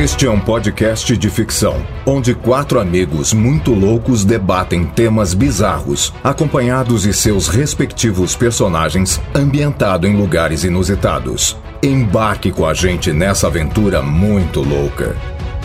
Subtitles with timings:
[0.00, 7.02] Este é um podcast de ficção, onde quatro amigos muito loucos debatem temas bizarros, acompanhados
[7.02, 11.58] de seus respectivos personagens, ambientado em lugares inusitados.
[11.82, 15.14] Embarque com a gente nessa aventura muito louca.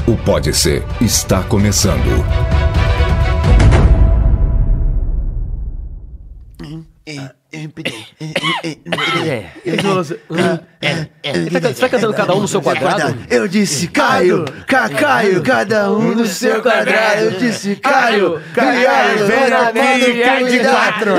[0.05, 2.25] O Pode Ser está começando.
[10.81, 13.17] Você vai cantando cada um no seu quadrado?
[13.29, 17.21] Eu disse Caio, Ca- Caio, cada um no seu quadrado.
[17.21, 21.13] Eu disse Caio, Caio, vem aqui, cai de quatro.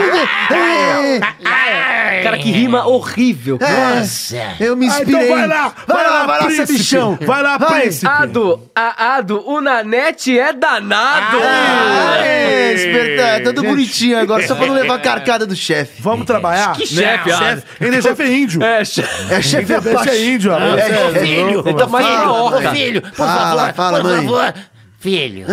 [2.23, 3.59] Cara, que rima horrível.
[3.60, 5.24] Nossa, eu me Ah, inspirei.
[5.24, 7.18] então vai lá, vai lá, vai lá, seu bichão.
[7.23, 8.06] Vai lá, príncipe.
[8.06, 11.38] Ado, Ado, o Nanete é danado.
[11.43, 16.01] Aê, esperta, todo bonitinho agora, só pra não levar a carcada do chefe.
[16.01, 16.74] Vamos trabalhar?
[16.77, 17.30] Que chefe?
[17.32, 17.62] Ado.
[17.80, 18.62] Ele é chefe índio.
[18.62, 19.48] É, chefe.
[19.57, 20.11] É chefe Ele abaixo.
[20.11, 20.52] é índio.
[20.52, 21.62] É, É, é, filho.
[21.75, 22.70] Tá mais uma orca.
[22.70, 24.23] Filho, por Fala, favor, fala, por mãe.
[24.23, 24.55] favor.
[25.01, 25.46] Filho,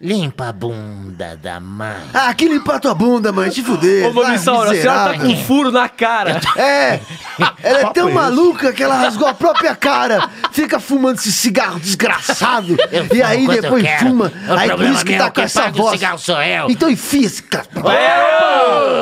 [0.00, 1.96] limpa a bunda da mãe.
[2.14, 4.06] Ah, que limpar tua bunda, mãe, te fuder.
[4.08, 6.40] Ô, Manissauro, a senhora tá com um furo na cara.
[6.56, 7.00] É,
[7.62, 10.30] ela é tão é maluca que ela rasgou a própria cara.
[10.52, 12.76] Fica fumando esse cigarro desgraçado.
[12.92, 14.32] Eu E aí depois fuma.
[14.48, 15.98] O Aí por isso que tá é com essa voz.
[15.98, 16.70] cigarro sou eu.
[16.70, 17.66] Então enfia esse cara.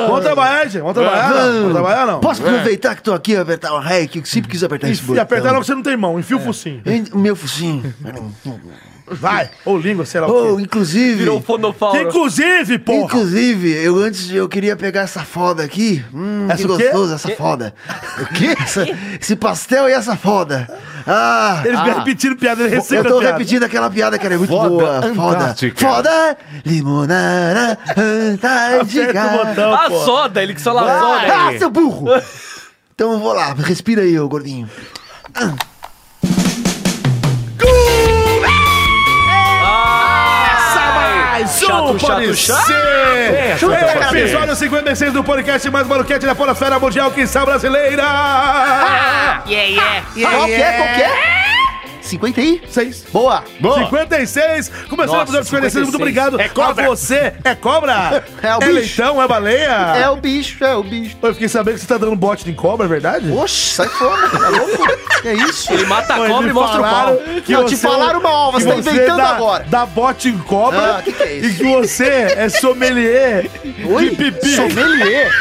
[0.07, 0.81] Vamos trabalhar, gente.
[0.81, 1.53] Vamos trabalhar, não?
[1.59, 2.19] Vamos trabalhar, não?
[2.19, 4.09] Posso aproveitar que tô aqui e apertar o rec?
[4.11, 5.21] Que eu sempre quis apertar esse E botão.
[5.21, 6.19] apertar não que você não tem mão.
[6.19, 6.81] Enfia o focinho.
[7.13, 7.93] Meu focinho.
[9.09, 9.49] Vai.
[9.63, 10.63] Ou língua, sei lá Oh, o quê.
[10.63, 11.15] inclusive.
[11.15, 12.01] Virou fonofauro.
[12.09, 13.05] Inclusive, porra.
[13.05, 16.03] Inclusive, eu antes eu queria pegar essa foda aqui.
[16.13, 17.73] Hum, Essa que gostoso, essa foda.
[18.21, 18.53] O quê?
[19.21, 20.67] esse pastel e essa foda.
[21.07, 23.31] Ah, Ele fica repetindo piada, ele eu tô a piada.
[23.37, 25.01] repetindo aquela piada que era muito Foda boa.
[25.15, 25.37] Foda.
[25.37, 25.87] Antártica.
[25.87, 26.37] Foda.
[26.65, 29.27] Limonada Antártica.
[29.29, 30.05] Botão, A porra.
[30.05, 31.33] soda, ele que só lava soda.
[31.33, 32.07] Ah, seu burro.
[32.93, 34.69] Então eu vou lá, respira aí, ô gordinho.
[35.39, 35.55] Mais
[41.67, 42.71] Chato, chato, Pode chato.
[42.71, 44.15] É o chato.
[44.15, 48.03] episódio 56 do podcast mais maluquete da Polosfera Mundial, que está brasileira.
[49.47, 50.31] Yeah, yeah.
[50.37, 50.71] Qual que é?
[50.71, 51.46] Qual que é?
[52.07, 52.61] 50 aí?
[52.69, 53.05] Seis.
[53.11, 53.43] Boa.
[53.61, 54.69] 56.
[54.89, 55.83] Começando o Nossa, episódio 56.
[55.87, 55.95] Muito 56.
[55.95, 56.85] obrigado É cobra.
[56.85, 57.33] a você.
[57.43, 58.23] É cobra?
[58.41, 58.71] É o bicho.
[58.73, 59.21] leitão?
[59.21, 59.69] É baleia?
[59.97, 61.17] É o bicho, é o bicho.
[61.21, 63.31] Eu fiquei sabendo que você tá dando bote em cobra, é verdade?
[63.31, 64.87] Oxe, sai fora, tá louco?
[65.21, 65.71] Que é isso?
[65.73, 67.17] Ele mata a cobra e mostra o pau.
[67.45, 69.65] que Não, te você- falaram mal, você que tá inventando dá, agora.
[69.67, 71.47] Dá bote em cobra Ah, que que é isso?
[71.49, 73.49] e que você é sommelier
[73.85, 74.09] Oi?
[74.09, 74.55] de pipi.
[74.55, 75.31] Sommelier?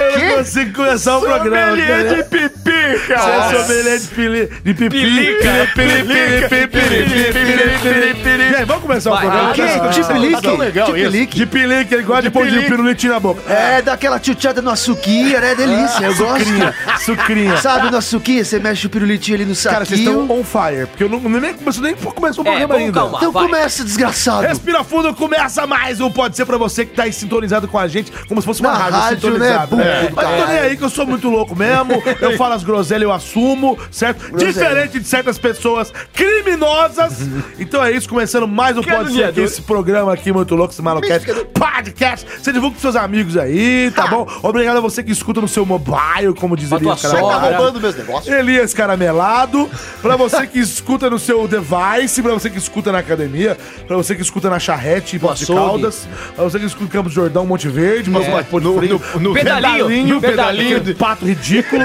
[0.00, 1.70] Eu não consigo começar o programa.
[1.70, 2.24] Sommelier de cara.
[2.68, 4.88] Pipi, Você é sommelier de, pili, de pipi.
[4.90, 5.68] Pilica.
[5.74, 8.50] Pili, pili, pili, pili, pili, pili, pili, pili.
[8.50, 9.54] E aí, vamos começar o programa?
[9.54, 10.42] vai, Tipilique?
[10.42, 11.26] Tá isso.
[11.36, 11.94] Tipilique?
[11.94, 13.42] Ele gosta de pôr de pirulitinho na boca.
[13.52, 15.54] É, daquela tchutchada no açuquinha, né?
[15.54, 17.04] Delícia, eu Sucrinha, gosto.
[17.04, 17.56] sucrinha.
[17.58, 20.40] Sabe, no açuquinha, você mexe o pirulitinho ali no Cara, vocês estão saquinho.
[20.40, 23.00] on fire, porque eu não, nem começou nem começou o É, programa ainda.
[23.16, 24.46] Então começa, desgraçado.
[24.46, 27.86] Respira fundo, começa mais um Pode Ser pra você que tá aí sintonizado com a
[27.88, 29.76] gente, como se fosse uma rádio, sintonizada.
[29.76, 29.84] né?
[30.06, 30.10] É.
[30.14, 33.12] Mas tô nem aí que eu sou muito louco mesmo, eu falo as groselhas, eu
[33.12, 34.28] assumo, certo?
[34.30, 34.52] Groselha.
[34.52, 37.18] Diferente de certas pessoas criminosas.
[37.58, 40.82] então é isso, começando mais um Pode Ser aqui, esse programa aqui muito louco, esse
[40.82, 42.26] Malocast Podcast.
[42.42, 44.26] Você divulga com seus amigos aí, tá bom?
[44.42, 47.40] Obrigado a você que escuta no seu mobile, como diz Elias Caramelado.
[47.40, 48.34] Tá roubando meus negócios.
[48.34, 49.68] Elias Caramelado,
[50.02, 54.14] pra você que escuta no seu device, pra você que escuta na academia, pra você
[54.14, 55.52] que escuta na charrete Poços de.
[55.54, 58.42] Caldas, pra você que escuta em Campos do Jordão, Monte Verde, mas É.
[58.42, 60.76] Ponte Frio, no Pedalinho, pedalinho, pedalinho.
[60.78, 61.84] aquele pato ridículo.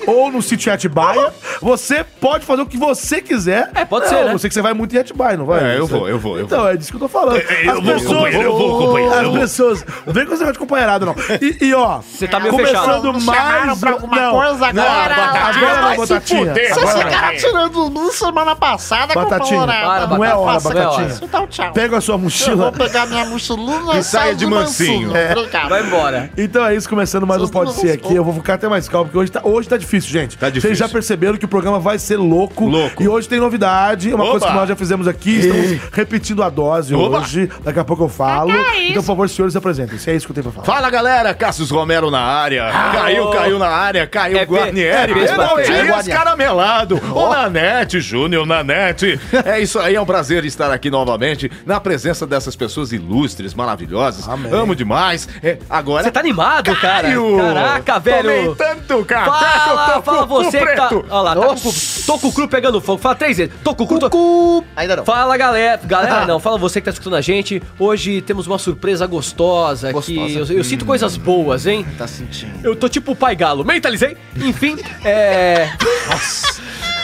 [0.07, 1.31] Ou no sítio Atibaia,
[1.61, 3.69] você pode fazer o que você quiser.
[3.75, 4.31] É, pode ser, né?
[4.33, 5.63] Você que você vai muito em Atibaia, não vai?
[5.75, 7.37] É, eu Você- vou, eu vou, eu Então, é disso que eu tô falando.
[7.39, 9.39] eu vou, companheiro, eu vou, companheiro, As eu vou.
[9.39, 9.85] pessoas.
[10.05, 11.15] Não vem com esse negócio de companheirado, não.
[11.41, 11.99] E, e, ó.
[12.01, 13.21] Você tá meio começando fechado.
[13.25, 13.79] mais.
[13.79, 15.15] pra alguma não, coisa não, agora?
[15.15, 16.53] Agora não, se Batatinha.
[16.53, 16.87] Vocês não.
[16.87, 19.59] ficaram tirando tudo semana passada Batatinha.
[19.61, 20.17] com Para, colorado.
[20.17, 21.17] Não é hora, é Batatinha.
[21.21, 21.71] Então, tchau.
[21.73, 22.71] Pega a sua Eu vou mochila.
[22.71, 25.11] pegar minha mochiluna E saia de mansinho.
[25.69, 26.29] Vai embora.
[26.37, 28.15] Então é isso, começando mais um Pode Ser aqui.
[28.15, 30.37] Eu vou ficar até mais calmo, porque hoje tá, hoje tá difícil, gente.
[30.37, 30.69] Tá difícil.
[30.69, 32.65] Vocês já perceberam que o programa vai ser louco.
[32.67, 33.01] Louco.
[33.03, 34.31] E hoje tem novidade, uma Opa.
[34.31, 35.39] coisa que nós já fizemos aqui.
[35.39, 37.19] Estamos repetindo a dose Opa.
[37.19, 37.49] hoje.
[37.63, 38.51] Daqui a pouco eu falo.
[38.51, 39.97] Então, por favor, senhores, apresentem.
[39.97, 40.75] Se é isso que eu tenho pra falar.
[40.75, 42.69] Fala galera, Cassius Romero na área.
[42.71, 46.13] Caiu, caiu na área, caiu É Guarnieri, é é.
[46.13, 49.19] Caramelado, o Nanete, Júnior Nanete.
[49.45, 54.27] É isso aí, é um prazer estar aqui novamente na presença dessas pessoas ilustres, maravilhosas.
[54.27, 54.51] Amém.
[54.51, 55.27] Amo demais.
[55.41, 56.03] É, agora.
[56.03, 57.09] Você tá animado, cara?
[57.09, 58.55] Caraca, velho.
[58.55, 60.89] Tomei tanto café eu Fala, tô fala você que tá...
[60.91, 61.71] Olha lá, tá com,
[62.05, 63.01] tô com o cru pegando fogo.
[63.01, 63.53] Fala três vezes.
[63.63, 63.99] Tô com o cru...
[63.99, 64.63] Tô...
[64.75, 65.05] Ainda não.
[65.05, 65.81] Fala, galera.
[65.83, 66.39] Galera, não.
[66.39, 67.61] Fala você que tá escutando a gente.
[67.79, 70.45] Hoje temos uma surpresa gostosa, Gostosa.
[70.45, 71.85] que eu, eu sinto coisas boas, hein?
[71.97, 72.59] Tá sentindo.
[72.63, 73.63] Eu tô tipo o pai galo.
[73.63, 74.17] Mentalizei.
[74.35, 75.69] Enfim, é...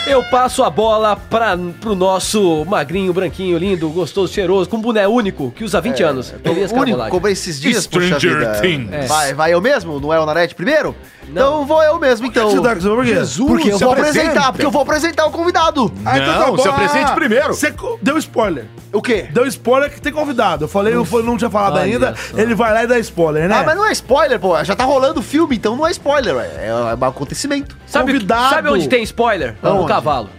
[0.08, 5.06] Eu passo a bola pra, pro nosso magrinho, branquinho, lindo, gostoso, cheiroso, com um boné
[5.08, 6.34] único, que usa 20 anos.
[6.44, 8.62] Elias O único, comprei esses dias, puxa Stranger vida.
[8.62, 8.92] Things.
[8.94, 9.06] É.
[9.06, 10.00] Vai, vai eu mesmo?
[10.00, 10.96] Não é o Nanete primeiro?
[11.30, 12.50] Então vou eu mesmo, então.
[12.50, 13.16] Você tá com por quê?
[13.16, 14.20] Jesus, porque eu vou apresenta.
[14.22, 15.94] apresentar, porque eu vou apresentar o convidado.
[16.06, 17.54] Ah, então Não, se apresente primeiro.
[17.54, 18.66] Você deu spoiler.
[18.94, 19.28] O quê?
[19.34, 20.64] Deu spoiler que tem convidado.
[20.64, 22.16] Eu falei, eu fal- não tinha falado ainda.
[22.16, 22.38] só.
[22.38, 23.56] Ele vai lá e dá spoiler, né?
[23.60, 24.64] Ah, mas não é spoiler, pô.
[24.64, 26.34] Já tá rolando o filme, então não é spoiler.
[26.38, 27.76] É, é um acontecimento.
[27.86, 28.56] Sabe, Convidado.
[28.56, 29.56] sabe onde tem spoiler?
[29.62, 29.88] No Aonde?
[29.98, 30.30] Cavalo.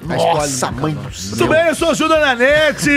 [0.00, 1.38] Nossa, mãe do céu.
[1.38, 2.90] Tudo bem, eu sou o Júlio Nanete.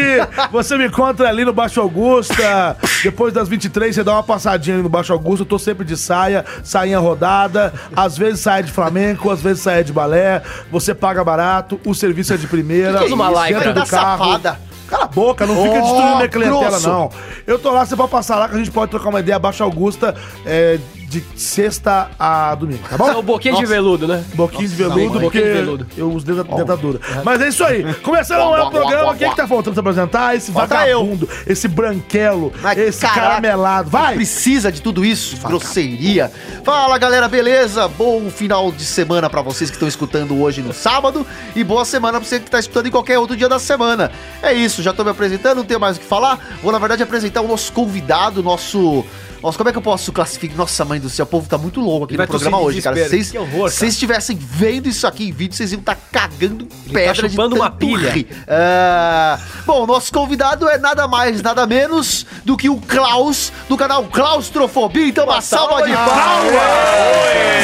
[0.52, 2.78] Você me encontra ali no Baixo Augusta.
[3.04, 5.42] Depois das 23, você dá uma passadinha ali no Baixo Augusta.
[5.42, 7.74] Eu tô sempre de saia, sainha rodada.
[7.96, 10.44] Às vezes saia de flamenco, às vezes saia de balé.
[10.72, 13.00] Você paga barato, o serviço é de primeira.
[13.00, 14.26] Que que é uma live, Dentro do carro.
[14.26, 14.60] safada.
[14.88, 16.88] Cala a boca, não fica Ó, destruindo minha clientela, grosso.
[16.88, 17.10] não.
[17.48, 19.40] Eu tô lá, você pode passar lá que a gente pode trocar uma ideia.
[19.40, 20.14] Baixo Augusta,
[20.46, 20.78] é,
[21.12, 23.10] de sexta a domingo, tá bom?
[23.12, 24.24] É o boquinho de veludo, né?
[24.34, 25.88] Boquinho de veludo, boquinho porque de veludo.
[25.98, 27.00] eu uso denta- dentadura.
[27.25, 27.84] Mas é isso aí.
[27.96, 30.36] Começando o programa, quem que tá faltando se apresentar?
[30.38, 33.90] Esse Falta vagabundo, esse branquelo, Mas, esse caraca, caramelado.
[33.90, 34.16] Vai!
[34.16, 36.31] Precisa de tudo isso, grosseria.
[36.63, 37.88] Fala galera, beleza?
[37.90, 42.19] Bom final de semana pra vocês que estão escutando hoje no sábado e boa semana
[42.22, 44.12] pra você que tá escutando em qualquer outro dia da semana.
[44.42, 46.40] É isso, já tô me apresentando, não tenho mais o que falar.
[46.63, 49.04] Vou na verdade apresentar o nosso convidado, nosso
[49.42, 50.56] nossa, como é que eu posso classificar?
[50.56, 52.82] Nossa, mãe do céu, o povo tá muito louco aqui Ele vai no programa hoje,
[52.82, 52.96] cara.
[52.96, 56.68] Vocês, Que horror, Se vocês estivessem vendo isso aqui em vídeo, vocês iam estar cagando
[56.92, 58.14] pedra tá chupando uma pilha.
[58.48, 64.04] Ah, bom, nosso convidado é nada mais, nada menos do que o Klaus, do canal
[64.06, 65.08] Claustrofobia.
[65.08, 66.52] Então, uma salva de palmas!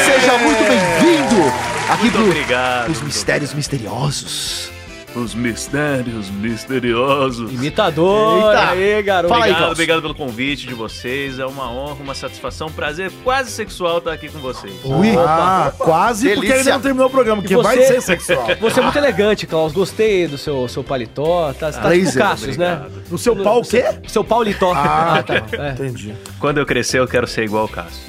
[0.06, 1.54] Seja muito bem-vindo
[1.90, 4.77] aqui pro, obrigado, os muito mistérios misteriosos.
[5.18, 7.52] Os mistérios misteriosos.
[7.52, 8.70] Imitador, Eita.
[8.70, 9.34] aí, garoto.
[9.34, 11.40] Fala aí, Obrigado, obrigado pelo convite de vocês.
[11.40, 14.74] É uma honra, uma satisfação, um prazer quase sexual estar aqui com vocês.
[14.84, 16.58] Ui, Ah, quase, porque Delícia.
[16.60, 18.48] ainda não terminou o programa, que vai você- ser sexual.
[18.62, 19.74] Você é muito elegante, Klaus.
[19.74, 21.54] Gostei do seu, seu paletó.
[21.54, 22.82] Tá, tá tipo Cassius, né?
[23.10, 23.84] No seu pau o quê?
[24.08, 24.72] Seu paulitó.
[24.74, 25.36] Ah, tá.
[25.58, 25.72] É.
[25.72, 26.14] Entendi.
[26.40, 28.06] Quando eu crescer, eu quero ser igual o Cássio.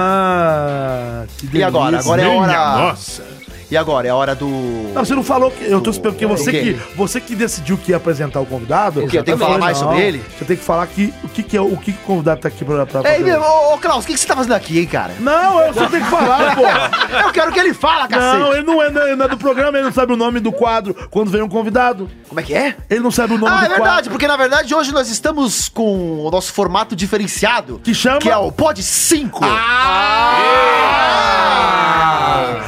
[0.00, 1.90] Ah, que E agora?
[1.92, 2.08] delícia.
[2.12, 2.78] Agora é hora.
[2.78, 3.37] nossa.
[3.70, 4.06] E agora?
[4.08, 4.46] É a hora do.
[4.94, 5.62] Não, você não falou que.
[5.64, 9.04] Eu tô esperando, porque você que, você que decidiu que ia apresentar o convidado.
[9.04, 9.18] O quê?
[9.18, 10.24] Eu tenho que falar mais sobre ele?
[10.38, 12.48] Você tem que falar que, o que, que é o que, que o convidado tá
[12.48, 14.78] aqui pra, pra Ei, meu, ô, ô Klaus, o que, que você tá fazendo aqui,
[14.78, 15.12] hein, cara?
[15.20, 16.62] Não, eu só tenho que falar, pô.
[17.26, 18.38] Eu quero que ele fala, cacete.
[18.38, 20.40] Não, ele não é, não é- não é do programa, ele não sabe o nome
[20.40, 22.08] do quadro quando vem um convidado.
[22.26, 22.74] Como é que é?
[22.88, 24.10] Ele não sabe o nome Ah, do é verdade, quadro.
[24.12, 27.78] porque na verdade hoje nós estamos com o nosso formato diferenciado.
[27.84, 28.18] Que chama?
[28.18, 29.40] Que é o Pod 5.
[29.44, 30.38] Ah!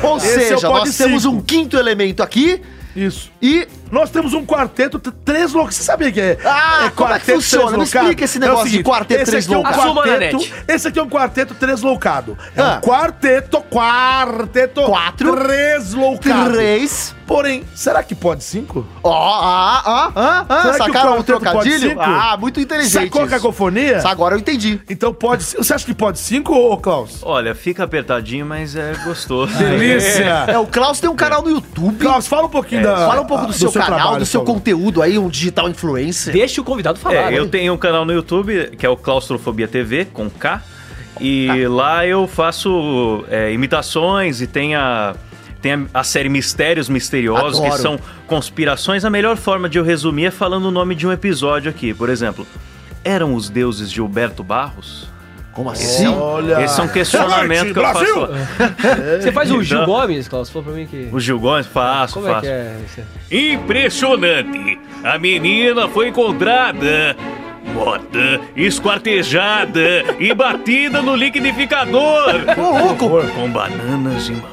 [0.02, 1.34] Ou Esse é seja, Pod nós temos 5.
[1.34, 2.60] um quinto elemento aqui
[2.94, 3.30] Isso.
[3.40, 3.66] e.
[3.90, 5.74] Nós temos um quarteto, três loucos.
[5.76, 6.38] Você sabia que é?
[6.44, 7.76] Ah, é como é que funciona?
[7.76, 10.38] Me explica esse negócio de quarteto, esse três aqui é um quarteto.
[10.68, 12.38] Esse aqui é um quarteto três loucado.
[12.56, 12.78] É Ah.
[12.82, 15.36] um quarteto, quarteto, Quatro.
[15.36, 16.50] três loucado.
[16.52, 17.14] Três.
[17.26, 18.84] Porém, será que pode cinco?
[19.04, 20.62] Ó, ah, ah, ah, ah.
[20.62, 22.00] Será que Sacaram o pode trocadilho?
[22.00, 23.04] Ah, muito inteligente.
[23.04, 23.34] Sacou a isso.
[23.36, 24.02] cacofonia?
[24.04, 24.80] Agora eu entendi.
[24.90, 25.44] Então pode.
[25.44, 27.20] Você acha que pode cinco, ô Klaus?
[27.22, 29.52] Olha, fica apertadinho, mas é gostoso.
[29.58, 30.44] Delícia!
[30.48, 31.98] É, o Klaus tem um canal no YouTube.
[31.98, 32.96] Klaus, fala um pouquinho da.
[32.96, 34.54] Fala um pouco do, seu, canal, trabalho, do seu favor.
[34.54, 36.32] conteúdo aí, um digital influencer.
[36.32, 37.14] Deixa o convidado falar.
[37.14, 37.38] É, né?
[37.38, 40.62] eu tenho um canal no YouTube que é o Claustrofobia TV, com K.
[41.20, 45.14] E lá eu faço é, imitações e tem a,
[45.60, 47.72] tem a, a série Mistérios Misteriosos, Adoro.
[47.72, 49.04] que são conspirações.
[49.04, 51.92] A melhor forma de eu resumir é falando o nome de um episódio aqui.
[51.92, 52.46] Por exemplo,
[53.04, 55.09] eram os deuses Gilberto Barros?
[55.52, 56.06] Como assim?
[56.06, 56.62] Olha.
[56.64, 58.26] Esse é um questionamento que eu Brasil!
[58.28, 59.20] faço.
[59.20, 60.48] Você faz o Gil Gomes, Klaus?
[60.48, 61.08] Falou pra mim que.
[61.12, 61.66] O Gil Gomes?
[61.66, 62.42] Faço, Como é faço.
[62.42, 63.52] que é?
[63.52, 64.78] Impressionante!
[65.02, 67.16] A menina foi encontrada
[67.74, 69.80] morta, esquartejada
[70.18, 73.08] e batida no liquidificador Ô, louco!
[73.34, 74.50] com bananas e mamão.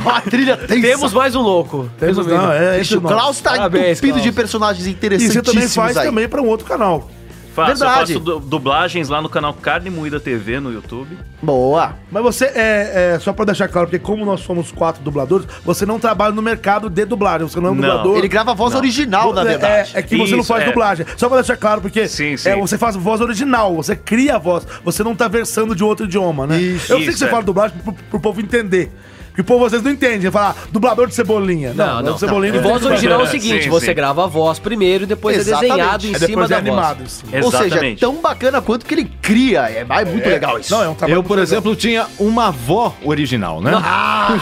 [0.00, 0.80] Uma trilha tensa.
[0.80, 1.90] Temos mais um louco.
[1.98, 2.42] Temos, Resumindo.
[2.42, 4.22] não, é Ixi, o Klaus tá Parabéns, entupido Klaus.
[4.24, 6.06] de personagens E interessantíssimos você também faz aí.
[6.06, 7.10] também pra um outro canal.
[7.56, 8.12] Faço, Verdade.
[8.12, 11.16] eu faço du- dublagens lá no canal Carne Moída TV no YouTube.
[11.42, 11.94] Boa.
[12.10, 15.86] Mas você, é, é, só pra deixar claro, porque como nós somos quatro dubladores, você
[15.86, 17.80] não trabalha no mercado de dublagem, você não é um Não.
[17.88, 18.18] dublador.
[18.18, 18.80] Ele grava a voz Não.
[18.80, 19.90] original, na É, verdade.
[19.94, 20.66] É, é que você não faz é.
[20.66, 21.06] dublagem.
[21.16, 22.48] Só pra deixar claro, porque Sim, sim.
[22.50, 26.04] é, você faz voz original, você cria a voz, você não tá versando de outro
[26.04, 26.60] idioma, né?
[26.60, 26.92] Isso.
[26.92, 27.28] Eu sei que você é.
[27.28, 28.92] fala dublagem pro, pro povo entender.
[29.36, 31.74] Porque o povo às vezes não entende, fala ah, dublador de cebolinha.
[31.74, 32.14] Não, não.
[32.14, 33.68] de cebolinha E não voz original é o Sim, seguinte: sim.
[33.68, 35.72] você grava a voz primeiro e depois Exatamente.
[35.72, 36.98] é desenhado em É cima é da animado.
[37.00, 37.22] voz.
[37.30, 37.40] sim.
[37.42, 39.68] Ou seja, é tão bacana quanto que ele cria.
[39.70, 40.72] É, é muito legal isso.
[40.74, 41.58] Não, é um trabalho Eu, por muito legal.
[41.60, 43.72] exemplo, tinha uma avó original, né?
[43.74, 44.38] Ah,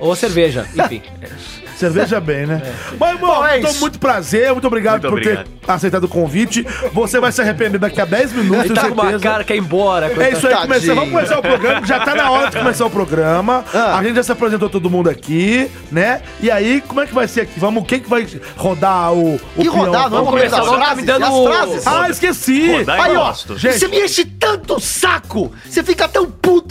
[0.00, 1.02] Ou cerveja, enfim.
[1.76, 2.62] Cerveja bem, né?
[2.98, 3.80] Mas, bom, Bom, é então, isso.
[3.80, 5.44] muito prazer, muito obrigado Muito por obrigado.
[5.46, 6.66] ter aceitado o convite.
[6.92, 9.22] Você vai se arrepender daqui a 10 minutos, Ele tá com uma certeza.
[9.22, 10.06] cara, quer ir embora.
[10.22, 10.54] É isso aí,
[10.94, 11.86] vamos começar o programa.
[11.86, 13.64] Já tá na hora de começar o programa.
[13.74, 13.98] Ah.
[13.98, 16.22] A gente já se apresentou todo mundo aqui, né?
[16.40, 17.60] E aí, como é que vai ser aqui?
[17.60, 20.96] Vamos, quem que vai rodar o, o Que rodar, é Vamos momento começar tá frases?
[20.96, 21.86] me dando as frases?
[21.86, 22.72] Ah, esqueci!
[22.72, 23.34] Rodar Aí, ó.
[23.56, 23.78] Gente.
[23.78, 26.65] você me enche tanto o saco, você fica tão puto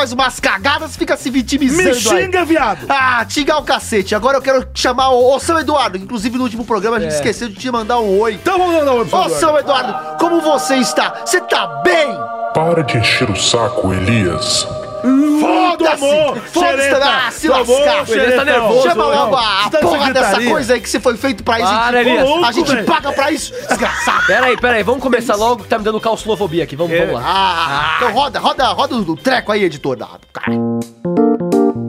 [0.00, 2.00] faz umas cagadas, fica se vitimizando Me aí.
[2.00, 2.86] xinga, viado!
[2.88, 4.14] Ah, xingar o cacete.
[4.14, 5.98] Agora eu quero chamar o, ô São Eduardo.
[5.98, 7.16] Inclusive, no último programa a gente É.
[7.16, 8.34] esqueceu de te mandar um oi.
[8.34, 11.20] Então vamos lá, Ô, São Eduardo, como você está?
[11.24, 12.08] Você tá bem?
[12.54, 14.66] Para de encher o saco, Elias.
[15.00, 16.04] Foda-se!
[16.04, 16.90] amor, Foda-se!
[17.02, 18.06] Ah, se amor, lascar!
[18.06, 18.36] xereta.
[18.36, 19.10] tá nervoso, Chama não.
[19.10, 21.68] logo a, tá porra dessa coisa aí que você foi feito pra isso.
[21.68, 22.44] Para, a gente, Elias.
[22.48, 24.26] a gente paga pra isso, desgraçado!
[24.26, 26.76] Pera aí, pera aí, vamos começar logo que tá me dando claustrofobia aqui.
[26.76, 27.22] Vamos, vamos lá.
[27.24, 29.96] Ah, então roda, roda, roda o treco aí, editor.
[29.96, 30.56] da- Cara.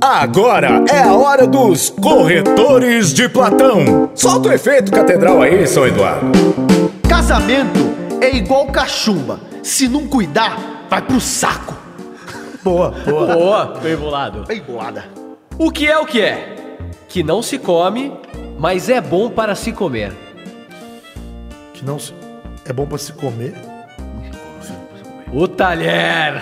[0.03, 4.09] Agora é a hora dos corretores de Platão.
[4.15, 6.31] Solta o efeito catedral aí, São Eduardo.
[7.07, 7.79] Casamento
[8.21, 9.39] é igual cachumba.
[9.61, 10.57] Se não cuidar,
[10.89, 11.75] vai pro saco.
[12.63, 13.33] Boa, boa.
[13.33, 14.43] Boa, bem bolado.
[14.47, 15.05] Bem bolada.
[15.57, 16.77] O que é o que é?
[17.07, 18.11] Que não se come,
[18.57, 20.13] mas é bom para se comer.
[21.73, 22.13] Que não se...
[22.65, 23.53] É bom pra se comer.
[25.33, 26.41] O talher.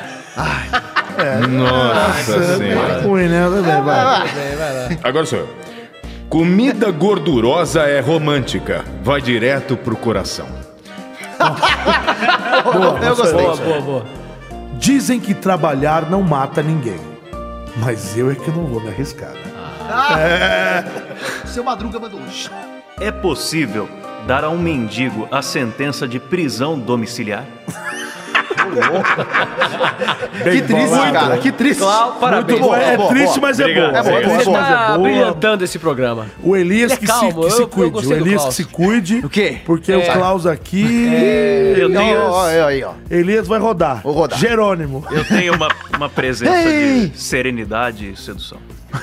[1.50, 3.02] Nossa É senhora.
[3.02, 3.46] ruim, né?
[3.46, 5.00] Tudo bem, vai.
[5.04, 5.50] Agora sou eu.
[6.30, 8.84] Comida gordurosa é romântica.
[9.04, 10.48] Vai direto pro coração.
[13.04, 13.42] eu gostei.
[13.42, 14.19] Boa, boa, boa.
[14.80, 17.02] Dizem que trabalhar não mata ninguém.
[17.76, 19.34] Mas eu é que não vou me arriscar.
[19.34, 20.86] né?
[21.46, 22.26] Seu Madruga mandou um.
[22.98, 23.90] É possível
[24.26, 27.46] dar a um mendigo a sentença de prisão domiciliar?
[30.44, 31.14] Que triste, bolado.
[31.14, 31.38] cara.
[31.38, 31.80] Que triste.
[31.80, 32.60] Clau, parabéns.
[32.60, 32.76] Muito bom.
[32.76, 33.92] é boa, triste, mas é Obrigado.
[33.92, 33.98] bom.
[33.98, 34.98] É bom, é Você tá é boa.
[35.10, 36.26] brilhantando esse programa.
[36.44, 38.08] O Elias é que, calmo, se, que se eu- eu cuide.
[38.08, 39.18] o Elias que se cuide.
[39.24, 39.58] O quê?
[39.66, 39.98] Porque É.
[39.98, 40.84] o Klaus aqui.
[41.78, 42.92] Elias, Ó, ó, ó, aí, ó.
[43.10, 44.02] Elias vai rodar.
[44.04, 44.40] Vou rodar.
[44.40, 45.04] Jerônimo.
[45.12, 48.58] eu tenho uma, uma presença de serenidade e sedução.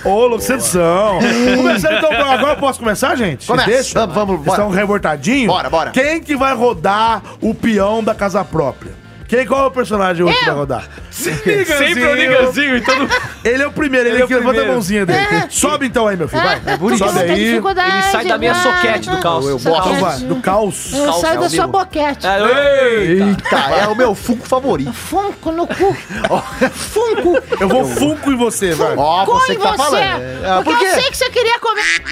[0.04, 1.18] Ô, Lu, sedução.
[1.56, 3.46] Começando então, agora eu posso começar, gente?
[3.46, 3.68] Começa.
[3.70, 4.00] deixam?
[4.02, 4.50] Vamos, vamos, bora.
[4.50, 5.46] estão revoltadinhos?
[5.46, 5.90] Bora, bora.
[5.92, 8.92] Quem que vai rodar o peão da casa própria?
[9.28, 10.88] Quem, qual é o personagem hoje que vai rodar?
[11.10, 13.08] Sempre o Niganzinho, então não-
[13.44, 14.72] Ele é o primeiro, ele, Ele é o que levanta a primeiro.
[14.74, 15.18] mãozinha dele.
[15.18, 15.46] É.
[15.50, 16.76] Sobe então aí, meu filho, vai.
[16.76, 16.98] bonito.
[16.98, 17.54] Sobe aí.
[17.56, 19.48] Ele sai da minha soquete do calço.
[19.48, 19.88] Eu boto.
[19.88, 20.92] Então vai, do caos.
[20.92, 22.26] Eu Calça, saio é da o sua boquete.
[22.26, 23.24] Ah, Eita.
[23.24, 24.92] Eita, é o meu Funko favorito.
[24.92, 25.96] Funko no cu.
[26.72, 27.38] Funko.
[27.60, 28.94] Eu vou funko em você, vai.
[28.96, 29.76] Ó, você em que tá você.
[29.78, 30.22] falando.
[30.44, 30.84] Ah, Porque por quê?
[30.86, 32.02] eu sei que você queria comer.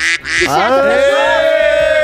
[0.41, 2.04] Eita.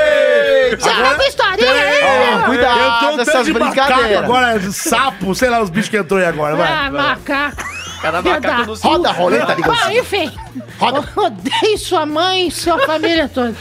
[0.79, 4.23] Você tá com historinha aí, Ah, cuidado eu tô dessas de brincadeiras.
[4.23, 6.71] agora, sapo, sei lá, os bichos que entrou aí agora, vai.
[6.71, 7.71] Ah, macaco.
[8.01, 9.99] Cada macaco Roda a roleta, Bom, Niganzinho.
[10.01, 10.31] enfim.
[10.79, 11.07] Roda.
[11.15, 13.53] Eu odeio sua mãe e sua família toda.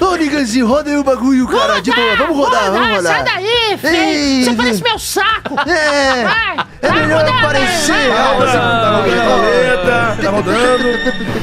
[0.00, 1.80] Ô, Niganzinho, roda aí o bagulho, cara.
[1.82, 3.12] De boa, vamos rodar, vamos rodar.
[3.16, 4.44] Sai daí, feio.
[4.46, 5.54] Você parece meu saco.
[5.68, 6.63] É, Vai.
[6.84, 8.08] É vai melhor aparecer.
[8.10, 8.52] vai, vai.
[8.52, 8.60] Tá
[8.90, 10.84] rodando tá rodando.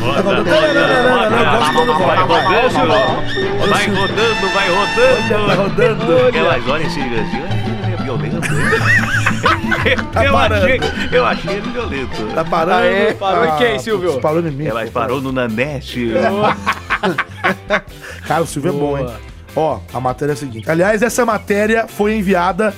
[0.01, 1.29] Roda, roda, Vai roda,
[3.67, 6.05] vai rodando, vai rodando, vai Tá rodando.
[6.05, 6.37] rodando.
[6.37, 7.23] Elas olham esse ele é
[8.03, 8.39] violento.
[10.11, 10.65] Tá Eu parando.
[10.65, 10.79] achei,
[11.11, 12.25] eu achei ele violento.
[12.33, 12.83] Tá parando.
[12.83, 14.19] Aê, parou em quem, Silvio?
[14.19, 14.67] Parou em mim.
[14.67, 16.11] Ela parou no Nanete.
[18.27, 19.07] Cara, o Silvio é bom, hein?
[19.55, 20.69] Ó, a matéria é a seguinte.
[20.69, 22.73] Aliás, essa matéria foi enviada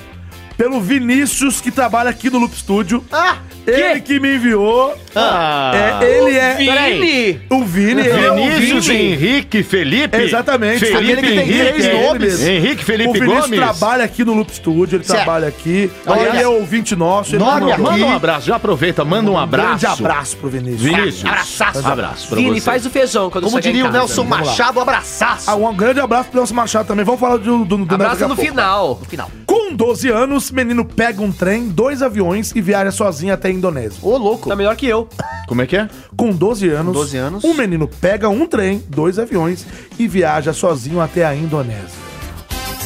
[0.56, 3.04] pelo Vinícius, que trabalha aqui no Loop Studio.
[3.12, 4.94] Ah, Ele que me enviou.
[5.14, 6.54] É, ele é.
[6.56, 7.40] Vini!
[7.50, 8.00] O Vini.
[8.06, 9.12] ele é o Vinícius Vini.
[9.12, 10.16] Henrique Felipe.
[10.16, 10.84] Exatamente.
[10.84, 12.42] Aquele que tem três é ele nomes.
[12.42, 13.58] Henrique O Felipe Vinícius Gomes.
[13.60, 15.22] trabalha aqui no Loop Studio, ele Certo.
[15.22, 15.90] trabalha aqui.
[16.06, 17.34] Olha ele é ouvinte nosso.
[17.34, 17.80] Ele Nome aqui.
[17.80, 19.68] Manda um abraço, já aproveita, manda um abraço.
[19.80, 20.82] grande abraço pro Vinícius.
[20.82, 21.24] Vinícius.
[21.24, 21.86] Abraçaço.
[21.88, 22.60] Abraço pra Vini, você.
[22.60, 23.90] faz o feijão quando Como diria o.
[23.92, 24.24] Nelson.
[24.24, 25.48] Machado, abraçaço.
[25.50, 27.04] Ah, um grande abraço pro Nelson Machado também.
[27.04, 28.42] Vamos falar do, do, do Abraço no pouco.
[28.50, 28.98] final.
[29.00, 29.30] No final.
[29.54, 34.00] Com 12 anos, menino pega um trem, dois aviões e viaja sozinho até a Indonésia.
[34.02, 34.48] Ô, louco.
[34.48, 35.08] Tá melhor que eu.
[35.46, 35.88] Como é que é?
[36.16, 37.44] Com 12 anos, 12 anos.
[37.44, 39.64] um menino pega um trem, dois aviões
[39.96, 41.86] e viaja sozinho até a Indonésia.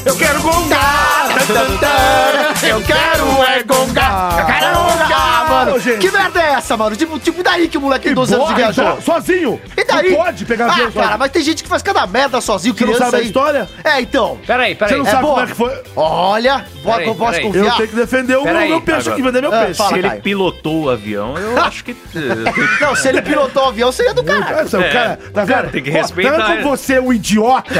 [0.05, 1.29] Eu quero gongar.
[2.63, 4.39] Eu quero é gongar.
[4.39, 5.75] Eu quero gongar, mano.
[5.75, 6.01] Ô, gente.
[6.01, 6.97] Que merda é essa, mano?
[6.97, 8.85] Tipo, tipo daí que o moleque tem 12 anos e Porra, viajou.
[8.85, 9.61] então, Sozinho!
[9.77, 10.11] E daí?
[10.11, 12.85] Não pode pegar Ah, avião cara, mas tem gente que faz cada merda sozinho, Você
[12.85, 13.27] não criança sabe a aí.
[13.27, 13.69] história?
[13.85, 14.39] É, então.
[14.47, 14.99] Peraí, Você peraí.
[14.99, 15.35] não É sabe boa.
[15.35, 15.83] como é que foi?
[15.97, 17.43] Olha, Peraí, posso, peraí.
[17.47, 17.65] confiar?
[17.65, 19.15] Eu tenho que defender o meu, Peraí, meu peixe agora.
[19.15, 19.75] aqui, vender meu Ah, peixe.
[19.79, 20.23] fala, Se ele Caio.
[20.23, 21.91] pilotou o avião, eu acho que.
[21.93, 24.59] eh, Não, se ele pilotou o avião, seria do caralho.
[24.59, 25.71] Essa, o É, cara, tá vendo?
[25.71, 27.75] tem que respeitar Tanto como você é um idiota,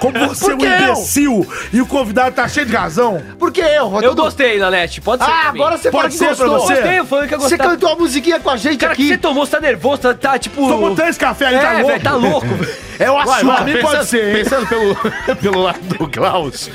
[0.00, 0.66] como você é um eu?
[0.94, 3.22] imbecil, e o convidado tá cheio de razão?
[3.38, 4.00] Por que eu?
[4.02, 5.00] Eu gostei, Nanete.
[5.00, 5.30] Pode ser.
[5.30, 6.60] Ah, você Pode ser pra gostou.
[6.60, 6.74] você?
[6.74, 7.73] Gostei, eu falei que eu Você gostei.
[7.74, 9.08] Cantou a musiquinha com a gente Cara, que aqui.
[9.08, 9.44] você tomou?
[9.44, 10.02] Você tá nervoso?
[10.02, 10.66] Tá, tá tipo.
[10.68, 11.88] Tomou três café ali, tá é, louco?
[11.88, 12.46] velho, tá louco.
[12.96, 13.64] É o açúcar.
[13.64, 14.44] vai, pode ser, hein?
[14.44, 14.94] Pensando pelo,
[15.42, 16.70] pelo lado do Klaus,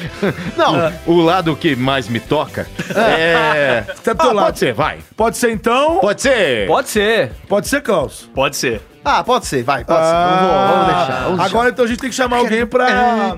[0.58, 3.86] Não, o lado que mais me toca é...
[4.04, 5.00] Tá do teu Ah, pode ser, vai.
[5.16, 6.00] Pode ser então?
[6.00, 6.68] Pode ser.
[6.68, 7.32] Pode ser.
[7.48, 8.30] Pode ser, Klaus.
[8.36, 8.82] Pode ser.
[9.10, 10.12] Ah, pode ser, vai, pode ser.
[10.14, 11.24] Vamos, vamos deixar.
[11.24, 11.46] Vamos deixar.
[11.46, 13.36] Agora então a gente tem que chamar alguém pra,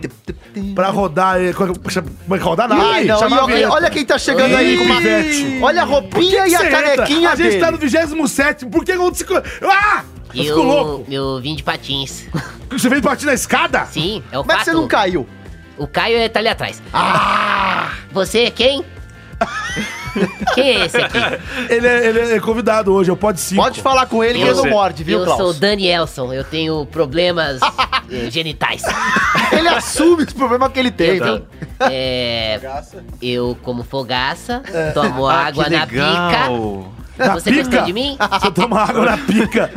[0.76, 1.38] pra rodar.
[1.56, 2.84] Como é que rodar nada?
[2.84, 5.66] Ai, não, olha, olha quem tá chegando aí com uma...
[5.68, 7.62] Olha a roupinha e a entra, canequinha A gente dele.
[7.62, 9.26] tá no 27 Por que não se...
[9.64, 10.04] Ah!
[10.34, 11.12] Eu fico Eu, louco.
[11.12, 12.24] eu vim de patins.
[12.72, 13.86] Você veio partir na escada?
[13.86, 15.28] Sim, é o Como é que você não caiu?
[15.78, 16.82] O Caio é- tá ali atrás.
[16.94, 17.90] Ah!
[18.12, 18.86] Você é quem?
[20.54, 21.18] quem é esse aqui?
[21.70, 23.56] Ele é, ele é convidado hoje, eu pode sim.
[23.56, 25.60] Pode falar com ele que ele não morde, viu, eu sou Klaus?
[25.60, 27.60] Danielson, eu tenho problemas
[28.12, 28.84] eh, genitais.
[29.52, 31.18] Ele assume os problemas que ele tem.
[31.18, 31.48] Eu, tenho,
[31.80, 32.60] é,
[33.22, 34.62] eu como fogaça,
[34.94, 36.50] tomo água na pica.
[37.28, 37.64] Na Você pica?
[37.64, 38.18] gostou de mim?
[38.40, 39.70] Você toma água na pica.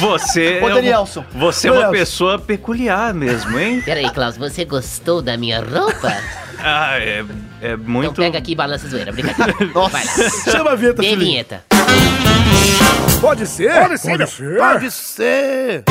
[0.00, 1.24] Você Ô, é, Danielson.
[1.34, 1.98] um- você é uma Danielson.
[1.98, 3.82] pessoa peculiar mesmo, hein?
[3.84, 6.12] Peraí, Klaus, você gostou da minha roupa?
[6.64, 7.24] Ah, é,
[7.60, 8.12] é Então muito...
[8.22, 9.52] pega aqui e balança a zoeira, brincadeira.
[9.74, 10.30] Vai lá.
[10.48, 11.64] Chama a vinheta, Tem vinheta.
[13.20, 13.72] Pode ser?
[13.72, 14.10] Pode ser.
[14.18, 14.58] Pode ser.
[14.58, 15.84] Pode ser.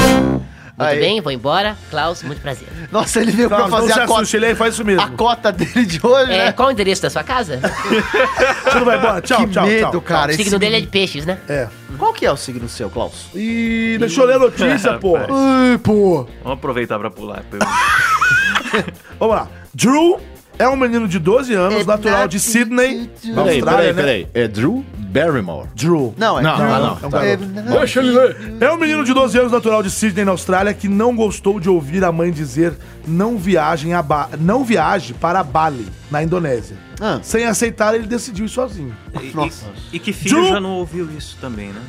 [0.82, 1.00] Muito Aí.
[1.00, 1.78] bem, vou embora.
[1.90, 2.68] Klaus, muito prazer.
[2.92, 4.84] Nossa, ele veio Klaus, pra não fazer se a cota, assuste, ele aí faz isso
[4.84, 5.02] mesmo.
[5.02, 6.52] a cota dele de hoje, É, né?
[6.52, 7.60] qual o endereço da sua casa?
[7.60, 9.22] Você não vai embora?
[9.22, 10.02] Tchau, que tchau, medo, tchau.
[10.02, 10.32] cara.
[10.32, 11.38] o signo dele é de peixes, né?
[11.48, 11.68] É.
[11.98, 13.28] Qual que é o signo seu, Klaus?
[13.36, 15.18] E deixa eu ler a notícia, pô.
[15.18, 16.28] Ai, pô.
[16.44, 17.44] Vamos aproveitar pra pular.
[19.20, 19.48] Vamos lá.
[19.74, 20.20] Drew
[20.64, 23.94] é um menino de 12 anos, natural de Sydney, na Peraí, Austrália, peraí, né?
[23.94, 24.28] peraí.
[24.34, 25.68] É Drew Barrymore.
[25.76, 26.14] Drew.
[26.18, 26.68] Não, é Não, Drew.
[26.74, 26.98] ah, não.
[27.04, 27.20] É um Tá.
[27.26, 27.46] garoto.
[27.80, 28.38] Deixa ele ler.
[28.62, 31.70] É um menino de 12 anos, natural de Sydney, na Austrália, que não gostou de
[31.70, 32.74] ouvir a mãe dizer
[33.06, 36.78] não viagem a ba não viaje para Bali, na Indonésia.
[37.04, 37.20] Ah.
[37.24, 38.96] Sem aceitar, ele decidiu ir sozinho.
[39.34, 39.66] Nossa.
[39.92, 41.82] E que filho Drew- já não ouviu isso também, né?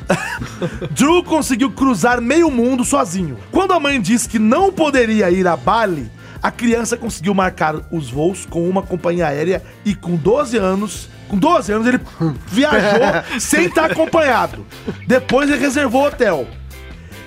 [0.91, 3.37] Drew conseguiu cruzar meio mundo sozinho.
[3.51, 6.09] Quando a mãe disse que não poderia ir a Bali,
[6.43, 11.09] a criança conseguiu marcar os voos com uma companhia aérea e com 12 anos.
[11.29, 11.99] Com 12 anos ele
[12.47, 14.65] viajou sem estar acompanhado.
[15.07, 16.45] Depois ele reservou o hotel.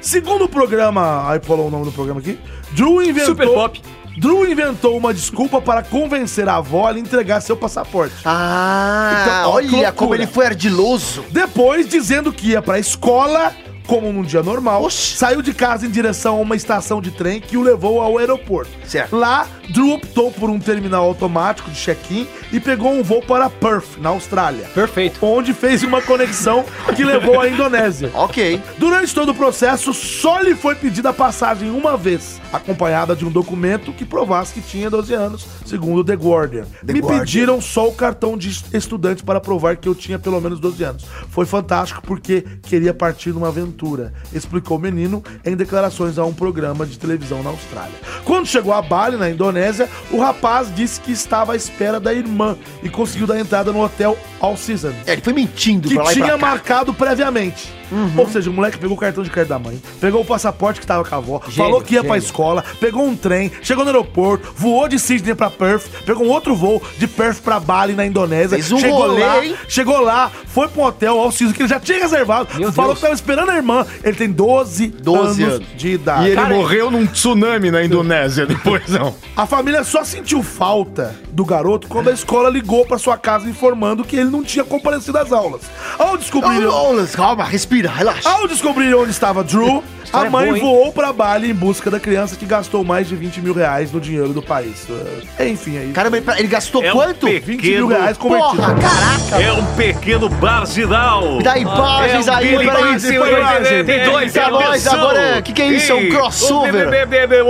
[0.03, 1.29] Segundo o programa.
[1.31, 2.39] Aí falou o nome do programa aqui.
[2.73, 3.27] Drew inventou.
[3.35, 3.83] Super Pop.
[4.19, 8.15] Drew inventou uma desculpa para convencer a avó a lhe entregar seu passaporte.
[8.25, 11.25] Ah, Então, olha como ele foi ardiloso.
[11.31, 13.53] Depois, dizendo que ia pra escola,
[13.87, 17.57] como num dia normal, saiu de casa em direção a uma estação de trem que
[17.57, 18.71] o levou ao aeroporto.
[18.85, 19.17] Certo.
[19.17, 23.99] Lá, Drew optou por um terminal automático de check-in e pegou um voo para Perth,
[23.99, 24.67] na Austrália.
[24.75, 25.25] Perfeito.
[25.25, 28.11] Onde fez uma conexão que levou à Indonésia.
[28.27, 28.61] Ok.
[28.79, 33.31] Durante todo o processo, só lhe foi pedida a passagem uma vez, acompanhada de um
[33.31, 36.65] documento que provasse que tinha 12 anos, segundo The Guardian.
[36.83, 37.19] Me Guardian.
[37.21, 41.05] pediram só o cartão de estudante para provar que eu tinha pelo menos 12 anos.
[41.31, 43.76] Foi fantástico porque queria partir numa aventura,
[44.33, 47.95] explicou o menino em declarações a um programa de televisão na Austrália.
[48.25, 52.57] Quando chegou a Bali, na Indonésia, o rapaz disse que estava à espera da irmã
[52.83, 56.93] e conseguiu dar entrada no hotel All Seasons É, ele foi mentindo que tinha marcado
[56.95, 57.75] previamente.
[58.17, 60.87] Ou seja, o moleque pegou o cartão de crédito da mãe, pegou o passaporte que
[60.87, 64.53] tava com a avó, falou que ia pra escola, pegou um trem, chegou no aeroporto,
[64.57, 68.59] voou de Sydney pra Perth, pegou um outro voo de Perth pra Bali, na Indonésia.
[68.59, 69.55] Fez um chegou rolê, lá, hein?
[69.69, 72.99] chegou lá, foi pro hotel Seasons, que ele já tinha reservado, Meu falou Deus.
[72.99, 73.66] que tava esperando a irmã.
[74.03, 75.67] Ele tem 12, 12 anos, anos.
[75.77, 76.23] de idade.
[76.25, 79.15] E ele Cara, morreu num tsunami na Indonésia depois, não.
[79.37, 84.05] A família só sentiu falta do garoto quando a escola ligou pra sua casa informando
[84.05, 85.63] que ele não tinha comparecido às aulas.
[85.99, 86.67] Ao descobrir...
[86.67, 88.29] Ô, calma, respira, relaxa.
[88.29, 90.63] Ao descobrir onde estava Drew, a História mãe boa, hein?
[90.65, 94.01] voou pra Bali em busca da criança que gastou mais de 20 mil reais no
[94.01, 94.87] dinheiro do país.
[95.39, 95.93] É, Enfim, aí.
[95.93, 97.27] Caramba, ele- gastou É um quanto?
[97.27, 98.57] pe- 20 mil reais convertido.
[98.63, 99.43] Porra, caraca.
[99.43, 101.43] É um pequeno marginal.
[101.43, 103.01] Dá imagens É um aí, peraí.
[103.65, 104.95] É, Tem é, dois é, a nós atenção.
[105.01, 105.21] agora.
[105.39, 105.93] é- Que que é isso?
[105.93, 106.89] É um crossover?
[107.45, 107.49] O,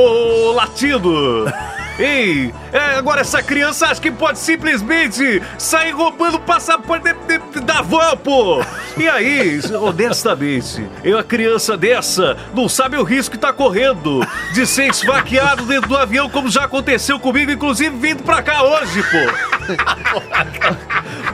[0.51, 1.53] o latido.
[1.99, 7.61] Ei, é, agora essa criança acha que pode simplesmente sair roubando o passaporte de- de-
[7.61, 8.63] da van, pô.
[8.97, 14.21] E aí, honestamente, eu, a criança dessa não sabe o risco que tá correndo
[14.53, 19.03] de ser esfaqueado dentro do avião, como já aconteceu comigo, inclusive vindo pra cá hoje,
[19.03, 19.77] pô.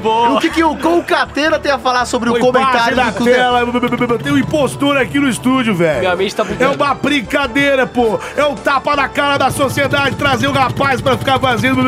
[0.05, 3.25] O que, que o Concateira tem a falar sobre o Foi comentário base da do
[3.25, 4.19] tela.
[4.19, 6.01] Tem um impostor aqui no estúdio, velho.
[6.01, 8.19] Minha mente tá É uma brincadeira, pô.
[8.37, 11.81] É um tapa na cara da sociedade trazer o rapaz pra ficar fazendo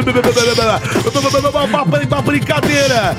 [1.50, 3.16] uma, uma brincadeira.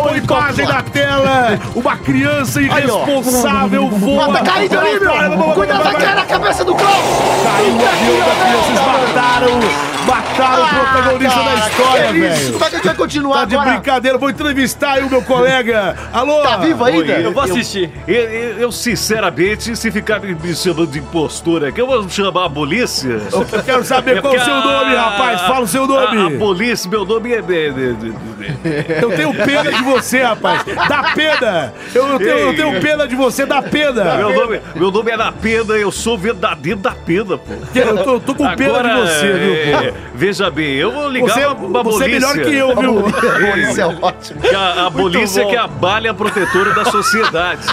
[0.00, 1.58] Uma imagem na tela.
[1.74, 4.32] Uma criança irresponsável voa.
[4.42, 4.68] Tá ali,
[5.00, 5.54] meu!
[5.54, 7.04] Cuidado da cara na cabeça do Klaus!
[7.44, 9.60] Caiu o avião da criança, eles mataram,
[10.06, 12.20] mataram o protagonista da história, isso?
[12.20, 12.52] velho.
[12.52, 13.70] Como é que a gente vai continuar Tá de agora?
[13.72, 15.96] brincadeira, vou entrevistar aí o meu colega.
[16.12, 16.42] Alô?
[16.42, 17.12] Tá vivo ainda?
[17.12, 17.90] Eu vou assistir.
[18.06, 22.50] Eu, eu- eu, sinceramente, se ficar me, chamando de impostor aqui, eu vou chamar a
[22.50, 23.20] polícia.
[23.32, 25.40] Eu quero saber qual é o seu nome, rapaz.
[25.42, 26.38] Fala o seu A, a nome.
[26.38, 27.36] polícia, meu nome é.
[27.38, 30.62] é- é- é- Eu tenho pena de você, rapaz.
[30.88, 31.72] Dá pena.
[31.94, 34.16] Eu, eu tenho, eu tenho pena de você, dá pena.
[34.16, 37.52] Meu nome, meu nome é da pena, eu sou verdadeiro da pena, pô.
[37.74, 41.28] Eu tô, tô com pena Agora, de você, viu, é, veja bem, eu vou ligar
[41.34, 42.34] Você, pra, pra você é polícia.
[42.34, 43.56] melhor que eu, viu?
[43.70, 44.40] Isso é ótimo.
[44.56, 47.66] A, a polícia que é a balha protetora da sociedade.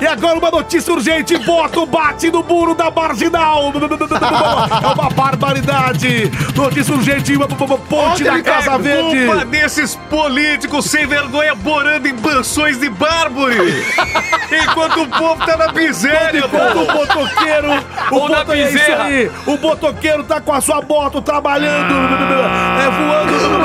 [0.00, 3.72] E agora uma notícia urgente: voto bate no muro da marginal.
[3.72, 6.30] É uma barbaridade.
[6.54, 9.26] Notícia urgente: uma ponte da Casa é Verde.
[9.26, 13.56] culpa desses políticos sem vergonha morando em mansões de mármore.
[14.50, 17.68] Enquanto o povo tá na miséria, Enquanto o motoqueiro,
[18.10, 23.57] o moto, é isso aí, o motoqueiro tá com a sua moto trabalhando, é voando,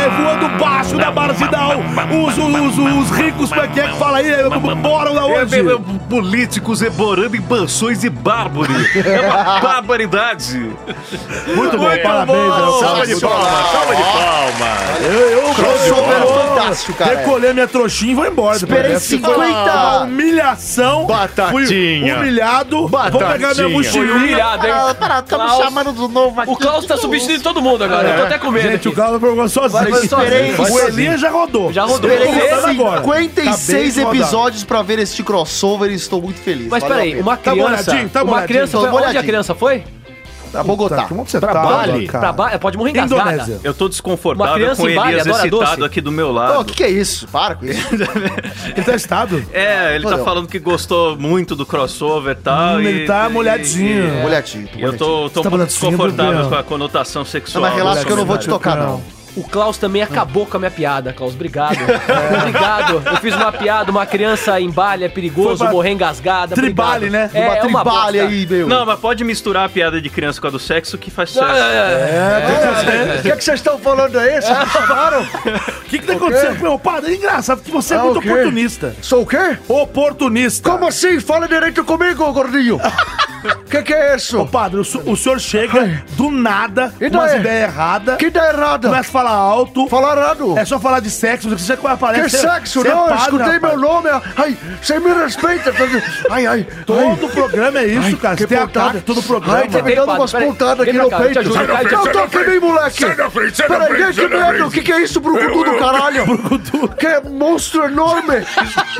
[0.00, 1.72] é voando baixo da marginal.
[1.78, 4.30] Os, os, os ricos, como é que é que fala aí?
[4.76, 5.56] Moram da É, onde?
[5.56, 8.72] é, é, políticos morando em mansões de mármore.
[9.04, 10.58] É uma barbaridade.
[11.54, 12.38] Muito bom, parabéns.
[12.38, 12.80] Léo.
[12.80, 15.00] Salva de palmas, salva de palmas.
[15.02, 17.16] Eu, eu, Crossover eu fantástico, cara.
[17.18, 18.56] Recolher minha trouxinha e vou embora.
[18.56, 19.18] Esperei depois dessa.
[19.34, 19.70] Foi 50.
[19.72, 21.06] Uma humilhação.
[21.06, 21.50] Batatinha.
[21.50, 22.88] Fui humilhado.
[22.88, 23.68] Vou pegar minha Batatinha.
[23.68, 24.14] Mochilinha.
[24.14, 24.72] humilhado, hein?
[24.74, 25.64] Ah, para, tá me Klaus.
[25.64, 26.50] chamando do novo aqui.
[26.52, 28.08] O Klaus tá substituindo todo mundo agora.
[28.08, 28.88] Eu tô até com medo Gente, aqui.
[28.88, 29.89] o Carlos jogou sozinho.
[29.90, 30.54] Vai Esperei.
[30.54, 31.72] O Elias já rodou.
[31.72, 32.10] Já rodou.
[32.10, 33.02] Esperei agora.
[33.02, 34.16] 56 Acabei de rodar.
[34.16, 36.68] episódios pra ver este crossover e estou muito feliz.
[36.68, 37.70] Mas a peraí, uma Tá criança.
[37.70, 38.48] molhadinho, tá uma molhadinho.
[38.48, 38.80] criança foi.
[38.80, 39.22] Onde a molhadinho.
[39.24, 39.84] criança foi?
[40.50, 41.04] Pra Bogotá.
[41.04, 42.08] Como que você Pra tá, Bali?
[42.08, 42.18] cara?
[42.24, 42.58] Pra Bali?
[42.58, 43.30] Pode morrer engasgada.
[43.34, 43.60] Indonésia.
[43.62, 45.84] Eu tô desconfortável criança com o Bali Elias adora excitado doce?
[45.84, 46.60] aqui do meu lado.
[46.60, 47.28] o que, que é isso?
[47.28, 47.86] Para com isso.
[48.74, 49.44] Ele tá estado.
[49.52, 50.24] É, ele tá Não.
[50.24, 52.78] falando que gostou muito do crossover e tal.
[52.78, 54.08] Hum, e- ele tá molhadinho.
[54.18, 57.62] e- Molhadinho, eu tô, tô um tá pouco molhadinho, desconfortável com a conotação Não, sexual.
[57.62, 59.00] mas relaxa que eu não vou te tocar, não.
[59.36, 61.34] O Klaus também acabou com a minha piada, Klaus.
[61.34, 61.76] Obrigado.
[62.40, 63.02] Obrigado.
[63.06, 66.54] Eu fiz uma piada, uma criança em Bali é perigoso, morrer engasgada.
[66.54, 67.32] Tribale, obrigado.
[67.32, 67.40] né?
[67.40, 68.34] É, uma é uma tribale bosta.
[68.34, 68.68] aí, meu.
[68.68, 71.32] Não, mas pode misturar a piada de criança com a do sexo que faz É,
[71.32, 71.54] sucesso.
[71.54, 73.18] é, é.
[73.18, 74.40] O que, que vocês estão falando aí?
[74.42, 75.22] Vocês chamaram?
[75.22, 77.12] O que que tá acontecendo com meu padre?
[77.12, 78.30] É engraçado, porque você é Ah, muito o quê?
[78.30, 78.94] oportunista.
[79.00, 79.56] Sou o quê?
[79.68, 80.70] Oportunista.
[80.70, 81.20] Como assim?
[81.20, 82.80] Fala direito comigo, gordinho.
[83.44, 84.46] O que, que é Ô, isso?
[84.46, 88.88] padre, o, o senhor chega do nada, E com umas ideias erradas, Que dá errado?
[88.88, 90.58] começa a falar alto, Falar errado.
[90.58, 92.24] é só falar de sexo, você já aparece.
[92.36, 92.80] Que sexo?
[92.86, 93.60] é não, eu padre, escutei rapaz.
[93.62, 94.08] meu nome.
[94.36, 95.72] Ai, você me respeita.
[96.30, 96.66] Ai, ai.
[96.84, 98.36] Todo programa é isso, Ai, cara.
[98.36, 98.86] que Você tem pontada.
[98.90, 99.58] ataque todo programa.
[99.58, 101.38] Ai, tá me dando umas pontadas aqui no cá, peito.
[101.38, 103.00] ajudo, cara, eu tô aqui bem, moleque.
[103.00, 104.66] Sai da frente, sai da Peraí, frente, que sai da medo.
[104.66, 106.24] O que, que é isso, brucutu do caralho?
[106.98, 108.44] Que monstro enorme.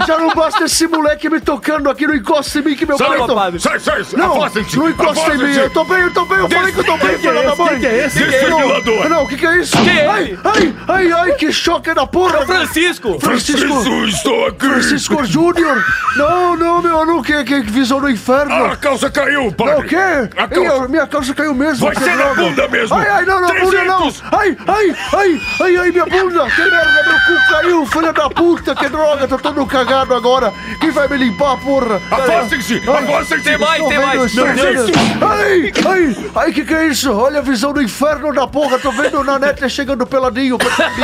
[0.07, 2.07] Já não basta esse moleque me tocando aqui.
[2.07, 3.35] Não encosta em mim que meu Sai, peito...
[3.35, 3.61] padre.
[3.61, 4.79] sai, sai, Não, afastem-se.
[4.79, 5.57] não encosta em mim.
[5.57, 6.39] Eu tô bem, eu tô bem.
[6.39, 7.69] Eu falei que eu tô bem, filha da mãe.
[7.69, 8.19] Quem que é esse?
[8.19, 9.09] Desfibrilador.
[9.09, 9.77] Não, o que, que é isso?
[9.77, 12.45] Quem é ai, ai, ai, ai, que choque da porra.
[12.47, 13.19] Francisco!
[13.21, 13.61] Francisco.
[13.61, 14.67] Jesus, estou aqui.
[14.67, 15.85] Francisco Júnior.
[16.17, 17.23] Não, não, meu, não.
[17.23, 18.65] Que, que visão do inferno.
[18.65, 19.75] A calça caiu, padre.
[19.75, 19.97] Não, o quê?
[20.37, 20.85] A calça...
[20.85, 21.87] a minha calça caiu mesmo.
[21.87, 22.97] Vai que ser na bunda mesmo.
[22.97, 24.11] Ai, ai, não, não, bunda não.
[24.11, 24.23] 300.
[24.33, 26.47] Ai, ai, ai, ai, ai, minha bunda.
[26.51, 28.75] Que merda, meu cu caiu, filha da puta.
[28.75, 30.53] Que droga, tô todo cagado agora.
[30.81, 32.01] Quem vai me limpar, porra?
[32.11, 33.45] Afastem-se, afastem-se.
[33.45, 34.20] Tem mais, tem mais.
[34.27, 34.37] Isso.
[34.45, 34.91] Meu Deus.
[35.21, 37.13] Ai, ai, ai, que que é isso?
[37.13, 38.79] Olha a visão do inferno da porra.
[38.79, 41.03] Tô vendo na net chegando peladinho pra mim.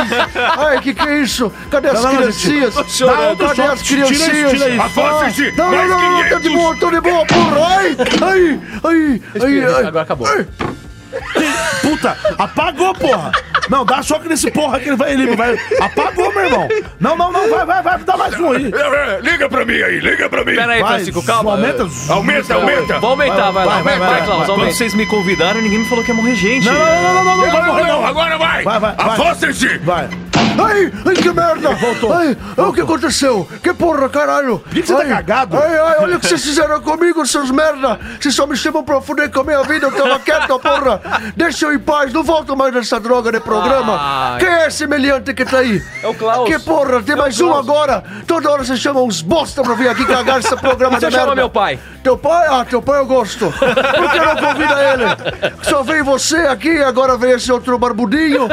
[0.57, 1.51] Ai, que que é isso?
[1.69, 2.75] Cadê as criancinhas?
[2.75, 4.59] Cadê as criancinhas?
[5.57, 6.53] Não, não, não, não, tô de 500.
[6.53, 7.67] boa, tô de boa, porra!
[7.67, 9.85] Ai, ai, ai, ai.
[9.85, 10.27] Agora acabou.
[11.81, 13.31] Puta, apagou, porra.
[13.69, 15.11] Não, dá choque nesse porra que ele vai.
[15.11, 15.57] Ele vai.
[15.81, 16.67] Apagou, meu irmão.
[16.99, 18.71] Não, não, não, vai, vai, vai, dá mais um aí.
[18.73, 20.55] É, é, Liga pra mim aí, liga pra mim.
[20.55, 21.51] Pera aí, Vai, Francisco, calma.
[21.51, 21.87] Aumenta.
[22.09, 22.99] Aumenta, aumenta.
[22.99, 23.73] Vou aumentar, vai, lá.
[23.81, 24.55] vai, Vai, vai, vai, vai, Klaus, vai.
[24.55, 26.65] Quando vocês me convidaram, ninguém me falou que ia morrer gente.
[26.65, 28.07] Não, não, não, não, não, não, Não, vai não, morrer, não, não.
[28.07, 28.63] agora vai.
[28.63, 29.05] Vai, vai, vai.
[29.07, 29.77] Afastem-se.
[29.79, 30.09] Vai.
[30.59, 31.69] Ai, ai, que merda!
[31.75, 32.13] Voltou.
[32.13, 33.47] Ai, ai, o que aconteceu?
[33.61, 34.59] Que porra, caralho?
[34.71, 35.57] que que você tá cagado?
[35.57, 37.99] Ai, ai, olha o que vocês fizeram comigo, seus merda!
[38.19, 41.01] Vocês só me chamam pra fuder com a minha vida, eu tava quieto, porra!
[41.35, 43.97] Deixa eu em paz, não volto mais nessa droga de programa!
[43.99, 44.39] Ai.
[44.39, 45.81] Quem é esse meliante que tá aí?
[46.01, 46.47] É o Klaus.
[46.49, 48.03] Que porra, tem mais um agora!
[48.25, 51.19] Toda hora vocês chamam uns bosta pra vir aqui cagar esse programa Você de merda!
[51.19, 51.79] chama meu pai.
[52.03, 52.47] Teu pai?
[52.49, 53.51] Ah, teu pai eu gosto.
[53.51, 55.53] Por que não convida ele?
[55.63, 58.47] Só veio você aqui agora vem esse outro barbudinho.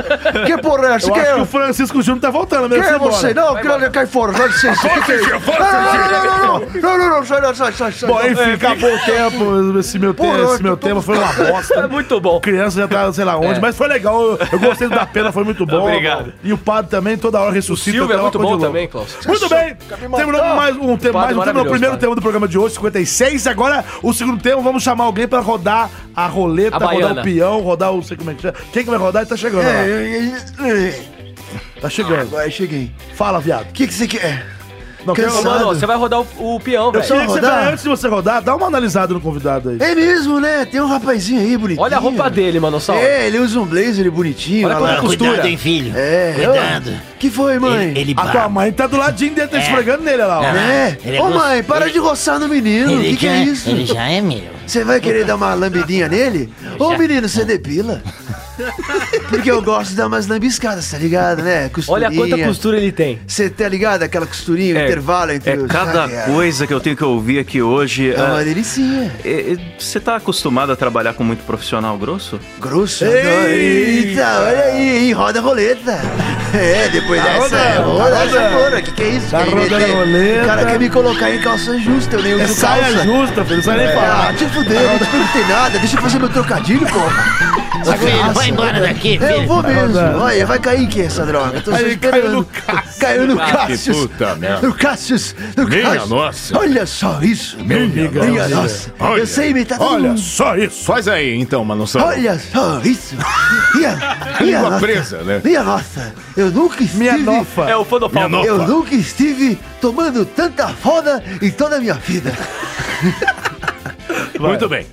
[0.44, 1.08] Que porra é essa?
[1.08, 1.34] Eu Quem acho é?
[1.36, 2.94] que o Francisco Júnior tá voltando Quem mesmo.
[2.94, 3.34] é você?
[3.34, 4.34] Não, cai, cai fora, é?
[4.36, 5.30] Afastem-se, afastem-se.
[5.30, 8.08] Não, não, não, não, não, Não, não, não, sai, não, sai, sai, sai.
[8.08, 9.78] Bom, enfim, acabou o tempo.
[9.80, 10.14] Esse meu,
[10.54, 11.88] esse meu tema foi uma É bosta.
[11.88, 12.40] muito bom.
[12.40, 13.60] Criança já tá, sei lá onde, É.
[13.60, 14.22] mas foi legal.
[14.22, 15.82] Eu, eu gostei da pena, foi muito bom.
[15.88, 16.32] Obrigado.
[16.44, 17.96] E o padre também, toda hora O ressuscita.
[17.98, 19.16] Silvio é muito bom também, Klaus.
[19.26, 19.76] Muito bem.
[20.16, 23.48] Terminou mais um tema, mais um tema, o primeiro tema do programa de hoje, 56.
[23.48, 27.92] Agora, o segundo tema, vamos chamar alguém pra rodar a roleta, rodar o peão, rodar
[27.92, 28.02] o.
[28.02, 28.54] sei como é que chama.
[28.72, 29.22] Quem que vai rodar?
[29.22, 29.64] Ele tá chegando.
[29.64, 31.13] lá.
[31.76, 32.20] É, Tá chegando.
[32.22, 32.90] Agora cheguei.
[33.14, 33.68] Fala, viado.
[33.70, 34.46] O que, que você quer?
[35.04, 35.44] Não, Ô, quer Cansado.
[35.44, 37.04] mano, você vai rodar o, o peão, Eu velho.
[37.04, 37.68] queria que você, rodar?
[37.68, 39.76] antes de você rodar, dá uma analisada no convidado aí.
[39.78, 40.64] É mesmo, né?
[40.64, 41.84] Tem um rapazinho aí bonitinho.
[41.84, 42.80] Olha a roupa dele, mano.
[42.80, 42.94] Só.
[42.94, 44.66] É, ele usa um blazer bonitinho.
[44.66, 44.94] Olha como lá.
[44.96, 45.28] é costura.
[45.30, 45.92] Cuidado, hein, filho.
[45.94, 46.90] É, Cuidado.
[46.90, 47.88] ô, que foi, mãe?
[47.90, 50.38] Ele, ele A tua mãe tá do ladinho dele, tá esfregando nele, olha lá.
[50.40, 50.42] ó.
[50.42, 50.60] Não.
[50.60, 50.98] É.
[51.04, 52.98] É Ô, gosto- mãe, para ele- de roçar no menino.
[52.98, 53.70] O que, que já, é isso?
[53.70, 54.42] Ele já é meu.
[54.66, 56.52] Você vai querer dar uma lambidinha nele?
[56.78, 56.98] Ô, Já.
[56.98, 58.02] menino, você depila.
[59.28, 61.62] Porque eu gosto de dar umas lambiscadas, tá ligado, né?
[61.62, 62.10] Olha Costurinha.
[62.12, 63.18] quanta costura ele tem.
[63.26, 64.02] Você tá ligado?
[64.04, 65.66] Aquela costurinha, o É, intervalo entre É os...
[65.66, 66.22] cada Ah, é.
[66.32, 68.12] coisa que eu tenho que ouvir aqui hoje.
[68.14, 69.12] É uma delicinha.
[69.24, 72.38] é, é, Você tá acostumado a trabalhar com muito profissional grosso?
[72.60, 73.04] Grosso.
[73.04, 74.10] Ei!
[74.10, 75.12] Eita, olha aí, hein?
[75.12, 75.98] Roda a roleta.
[76.54, 78.82] É, depois Tá dessa, rodando, roda tá rodando.
[78.82, 79.30] Que que é isso?
[79.30, 80.42] Tá rodando meter- a roleta.
[80.42, 83.04] O cara quer me colocar em calça justa, eu nem É uso saia calça.
[83.04, 83.56] justa, filho.
[83.56, 84.34] Não sai nem Ah, falar.
[84.34, 85.78] te fuder, eu não te perguntei nada.
[85.78, 87.63] Deixa eu fazer meu trocadilho, porra.
[87.98, 89.48] Filho, vai embora daqui, É, eu filho.
[89.48, 89.98] vou mesmo.
[90.20, 91.60] Olha, vai cair em que essa droga?
[91.60, 92.00] Tô Aí esperando.
[92.22, 93.00] caiu no Cássio.
[93.00, 93.94] Caiu no Que Cássio.
[93.94, 94.66] puta merda.
[94.66, 95.16] No Cássio.
[95.56, 96.06] No Minha Cássio.
[96.08, 96.58] nossa.
[96.58, 97.56] Olha só isso.
[97.58, 98.54] Minha Minha nossa.
[98.54, 98.92] nossa.
[99.00, 99.20] Olha.
[99.20, 100.84] Eu sei imitar todo Olha só isso.
[100.84, 102.02] Faz aí, então, Mano São.
[102.06, 103.16] Olha só isso.
[103.74, 103.96] Minha,
[104.40, 104.80] minha Língua nossa.
[104.80, 105.40] presa, né?
[105.44, 106.14] Minha nossa.
[106.36, 106.98] Eu nunca estive...
[106.98, 107.62] Minha nofa.
[107.68, 108.36] É o Fodopalmo.
[108.38, 108.66] Minha Eu Opa.
[108.66, 112.32] nunca estive tomando tanta foda em toda a minha vida.
[114.38, 114.86] Muito bem.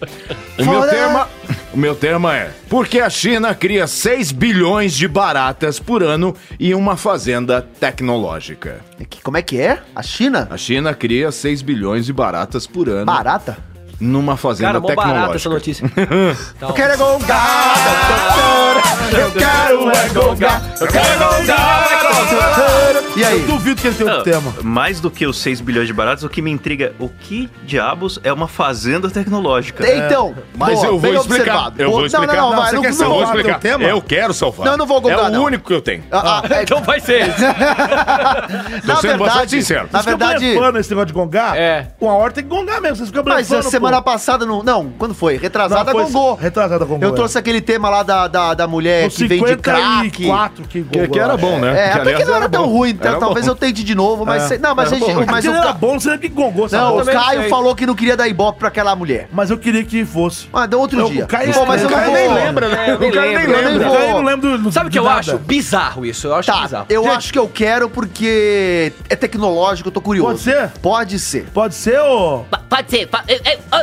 [0.60, 1.28] O meu, tema,
[1.74, 6.36] o meu tema é: Por que a China cria 6 bilhões de baratas por ano
[6.60, 8.82] em uma fazenda tecnológica?
[9.24, 9.82] Como é que é?
[9.96, 10.48] A China?
[10.50, 13.71] A China cria 6 bilhões de baratas por ano Barata?
[14.02, 15.50] Numa fazenda Cara, mó barata essa tecnológica.
[15.50, 15.86] notícia.
[16.62, 19.22] Eu quero é gongada, doutora.
[19.22, 20.74] Eu quero é gongada.
[20.80, 23.04] Eu quero é gongada, doutora.
[23.16, 23.40] E Eu aí?
[23.42, 24.54] duvido que ele tenha outro tema.
[24.64, 28.20] Mais do que os 6 bilhões de baratos, o que me intriga, o que diabos
[28.24, 29.86] é uma fazenda tecnológica?
[29.86, 31.74] Então, Mas boa, eu vou explicar.
[31.78, 32.36] Eu vou Não, explicar.
[32.36, 33.60] Não, não, vai, você não, quer não, salvar Eu vou o teu explicar.
[33.60, 33.84] tema?
[33.84, 34.66] Eu quero salvar.
[34.66, 35.44] Não, eu não vou gongar, É o não.
[35.44, 36.04] único que eu tenho.
[36.12, 37.42] Ah, ah, é- Então vai ser esse.
[38.88, 39.90] na sendo bastante verdade, sincero.
[39.92, 41.58] na Vocês ficam verdade, blefando esse negócio de gongar?
[41.58, 41.88] É.
[42.00, 42.96] Uma hora tem que gongar mesmo.
[42.98, 44.04] Vocês ficam mas blefando, a semana pô.
[44.12, 45.38] passada não, não, quando foi?
[45.38, 46.36] Retrasada Não, foi gongou.
[46.36, 47.08] Retrasada gongou.
[47.10, 49.82] Eu trouxe aquele tema lá da, da, da mulher Os que vende crack.
[50.12, 51.10] 54 que Que, gongou.
[51.14, 51.70] que era bom, né?
[51.80, 52.70] É, até aliás, que não era tão bom.
[52.72, 53.52] ruim, então Era talvez bom.
[53.52, 54.48] eu tente de novo, mas É.
[54.50, 55.26] sei- não, mas, Era a gente- bom.
[55.32, 56.28] mas o era bom, você que
[56.66, 59.28] essa não, o Caio falou que não queria dar ibope pra aquela mulher.
[59.32, 60.48] Mas eu queria que fosse.
[60.54, 61.24] Ah, deu outro Eu- dia.
[61.26, 62.90] o Caio- eu o não Caio nem lembra, né?
[62.90, 63.90] É, O cara nem lembra.
[63.90, 65.38] O Caio não lembra do, Sabe o que eu acho?
[65.40, 66.28] Bizarro isso.
[66.28, 66.86] Eu acho Tá, bizarro.
[66.90, 70.30] eu acho que eu quero porque é tecnológico, eu tô curioso.
[70.30, 70.70] Pode ser?
[70.82, 71.46] Pode ser.
[71.54, 72.44] Pode ser, ô...
[72.70, 73.10] Pode ser.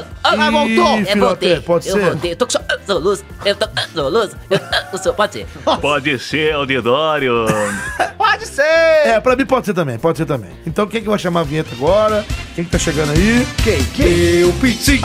[0.02, 0.28] Oh.
[0.28, 0.98] Ah, voltou.
[1.06, 1.61] É, voltei.
[1.61, 2.04] Pode eu ser?
[2.11, 2.32] voltei.
[2.32, 3.24] Eu tô com so- ah, sou luz.
[3.44, 4.30] Eu tô ah, sou luz.
[4.50, 5.46] Eu, ah, sou- Pode ser.
[5.80, 7.46] Pode ser, Audidório.
[8.18, 8.62] Pode ser.
[8.62, 10.50] É, pra mim pode ser também, pode ser também.
[10.66, 12.24] Então quem que vai chamar a vinheta agora?
[12.54, 13.46] Quem que tá chegando aí?
[13.64, 13.82] Quem?
[13.87, 14.44] Quem?
[14.44, 15.04] o pintinho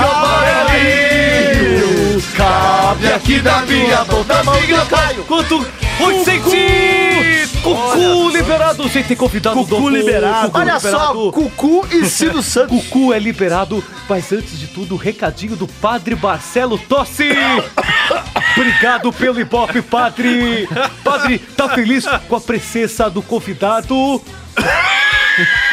[0.93, 5.23] Amarelinho, cabe aqui da minha boca, mãozinha, Caio.
[5.23, 5.65] Quanto?
[5.99, 7.61] 800!
[7.61, 8.89] Cucu liberado!
[8.89, 9.91] Sem ter convidado Cucu o doutor.
[9.91, 10.47] liberado.
[10.47, 11.31] Cucu Olha só, liberado.
[11.31, 12.85] Cucu e Cido Santos.
[12.87, 17.29] Cucu é liberado, mas antes de tudo, recadinho do Padre Marcelo Tossi!
[18.57, 20.67] Obrigado pelo Ibope, Padre!
[21.03, 24.21] Padre, tá feliz com a presença do convidado?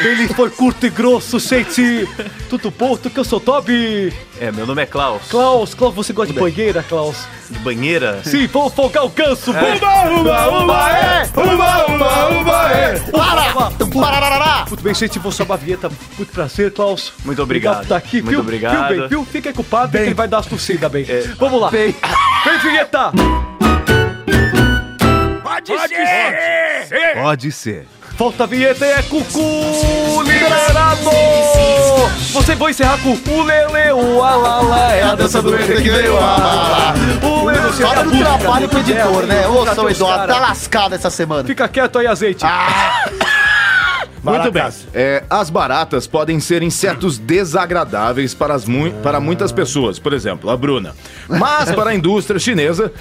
[0.01, 2.09] Ele foi curto e grosso, gente!
[2.49, 2.97] Tudo bom?
[2.97, 4.13] Tu que eu sou Toby?
[4.41, 5.23] É, meu nome é Klaus.
[5.29, 7.27] Klaus, Klaus, você gosta de banheira, Klaus?
[7.51, 8.23] De banheira.
[8.25, 9.51] Sim, vamos folgar o ganso!
[9.51, 11.31] Uma, uma, uma, é!
[11.37, 12.99] Uma, uma, uma, é!
[13.11, 13.71] Para!
[14.01, 14.65] Pararará!
[14.67, 15.91] Muito bem, gente, vou chamar a vinheta.
[16.17, 17.13] Muito prazer, Klaus.
[17.25, 17.81] Muito obrigado.
[17.81, 18.41] por tá aqui, Muito viu?
[18.41, 18.89] obrigado.
[18.89, 19.25] Viu, bem, viu?
[19.27, 20.03] Fica aí com o padre Bem.
[20.03, 21.05] que ele vai dar as torcidas, bem.
[21.39, 21.71] Vamos lá.
[21.71, 21.95] Bem.
[22.45, 23.13] Vem, vinheta!
[27.15, 27.87] Pode ser.
[28.21, 31.11] Volta a vinheta e é Cucu liberado!
[32.35, 36.19] Você vai encerrar com o Lele, o Alala, é a dança do ET que veio
[36.19, 39.49] a O Lele, você do busca, trabalho pro editor, né?
[39.49, 41.45] Ô, São Eduardo, tá lascado essa semana.
[41.45, 42.45] Fica quieto aí, azeite.
[44.23, 44.63] Muito bem.
[44.95, 50.51] É, as baratas podem ser insetos desagradáveis para, as mui- para muitas pessoas, por exemplo,
[50.51, 50.95] a Bruna.
[51.29, 52.93] Mas para a indústria chinesa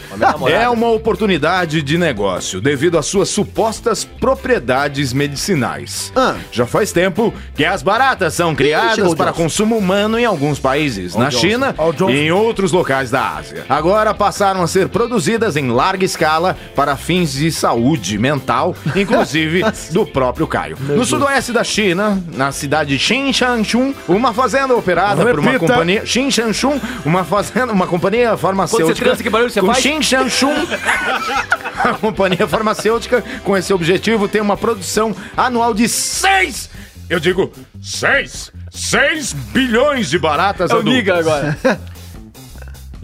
[0.49, 6.12] é uma oportunidade de negócio devido às suas supostas propriedades medicinais.
[6.15, 6.36] Ah.
[6.51, 9.43] Já faz tempo que as baratas são criadas para Johnson.
[9.43, 11.75] consumo humano em alguns países, na China
[12.10, 13.65] e em outros locais da Ásia.
[13.69, 20.05] Agora passaram a ser produzidas em larga escala para fins de saúde mental, inclusive do
[20.05, 20.77] próprio Caio.
[20.79, 25.74] Nos sudoeste da China, na cidade de Xinshanchun, uma fazenda operada por uma Repita.
[25.74, 26.06] companhia.
[26.06, 29.06] Xinshanchun, uma fazenda, uma companhia farmacêutica.
[29.06, 29.80] transa, que barulho você com faz?
[29.80, 30.54] Xinshanchun.
[31.80, 36.69] A companhia farmacêutica, com esse objetivo, tem uma produção anual de 6.
[37.10, 38.52] Eu digo 6.
[38.69, 40.84] 6 bilhões de baratas É o.
[40.84, 41.58] Niga agora.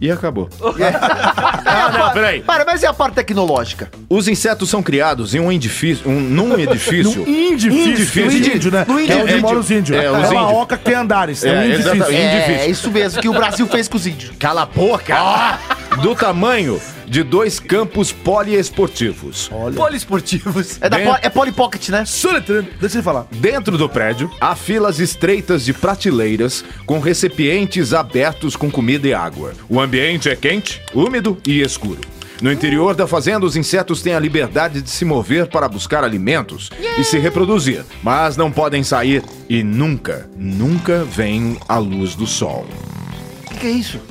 [0.05, 0.49] E acabou.
[1.65, 2.41] ah, não, peraí.
[2.41, 3.89] Para, mas e a parte tecnológica?
[4.09, 7.27] Os insetos são criados em um edifício, um, num edifício.
[7.27, 7.91] Indifícil.
[7.91, 8.25] Indifícil.
[8.25, 8.85] No índio, né?
[8.87, 9.41] No Que é onde índio.
[9.41, 9.97] mora os índios.
[9.97, 10.57] É, É, os uma índios.
[10.59, 11.43] oca que tem andares.
[11.43, 11.91] É, É, um indifício.
[11.95, 12.21] exatamente.
[12.21, 14.31] É, é isso mesmo que o Brasil fez com os índios.
[14.37, 15.15] Cala a boca!
[16.01, 19.49] Do tamanho de dois campos poliesportivos.
[19.75, 20.77] Poliesportivos.
[20.81, 22.03] É, da Bem- po- é Polly Pocket, né?
[22.05, 22.67] Soletrando.
[22.79, 23.27] Deixa ele falar.
[23.31, 29.53] Dentro do prédio, há filas estreitas de prateleiras com recipientes abertos com comida e água.
[29.69, 32.01] O ambiente é quente, úmido e escuro.
[32.41, 36.69] No interior da fazenda, os insetos têm a liberdade de se mover para buscar alimentos
[36.99, 42.65] e se reproduzir, mas não podem sair e nunca, nunca veem a luz do sol.
[43.45, 44.01] O que, que é isso?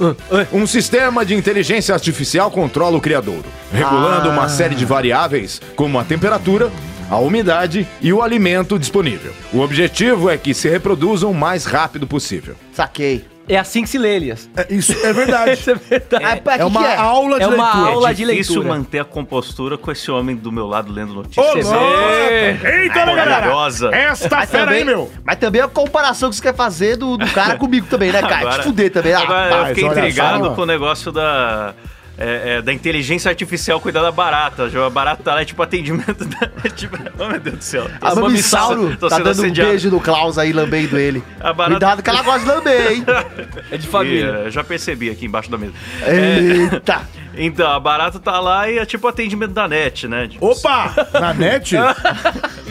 [0.50, 6.04] Um sistema de inteligência artificial controla o criadouro, regulando uma série de variáveis, como a
[6.04, 6.72] temperatura,
[7.10, 9.34] a umidade e o alimento disponível.
[9.52, 12.54] O objetivo é que se reproduzam o mais rápido possível.
[12.72, 13.33] Saquei.
[13.46, 14.48] É assim que se lê, Elias.
[14.56, 15.52] É, isso é verdade.
[15.60, 16.24] Isso é verdade.
[16.24, 16.96] Ah, pra É que uma que é?
[16.96, 17.92] aula de É uma leitura.
[17.92, 18.78] aula de Difícil leitura.
[18.78, 21.46] manter a compostura com esse homem do meu lado lendo notícias.
[21.46, 22.66] Ô, louco!
[22.66, 23.24] Eita, né, galera?
[23.30, 23.94] Maravilhosa.
[23.94, 25.10] Esta Mas fera também, aí, meu.
[25.24, 28.36] mas também a comparação que você quer fazer do, do cara comigo também, né, cara?
[28.38, 29.12] Agora- Te fuder também.
[29.12, 30.54] Ah, Agora, eu rapaz, fiquei intrigado só.
[30.54, 31.74] com o negócio da.
[32.16, 34.70] É, é, da inteligência artificial cuidar da barata.
[34.86, 36.48] A barata tá lá, é tipo atendimento da.
[36.70, 37.88] tipo, oh meu Deus do céu.
[38.00, 39.70] a Tô Mamissauro tá dando um assediado.
[39.70, 41.22] beijo no Klaus aí, lambendo ele.
[41.40, 43.04] A barata- Cuidado que ela gosta de lamber, hein?
[43.70, 44.42] É de família.
[44.44, 45.72] E, é, já percebi aqui embaixo da mesa.
[46.06, 47.02] Eita.
[47.36, 50.28] Então, a barata tá lá e é tipo atendimento da net, né?
[50.28, 50.94] Tipo, Opa!
[51.20, 51.74] Na net?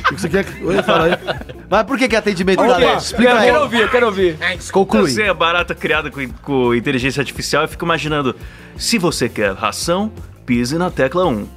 [0.04, 0.64] O que você quer que...
[0.64, 1.14] Oi, fala aí.
[1.70, 2.98] Mas por que que é atendimento da net?
[3.04, 3.46] Explica Eu aí.
[3.46, 4.38] quero ouvir, eu quero ouvir.
[4.72, 5.10] Conclui.
[5.10, 8.36] Você é barata criada com, com inteligência artificial, eu fico imaginando,
[8.76, 10.12] se você quer ração,
[10.46, 11.48] pise na tecla 1.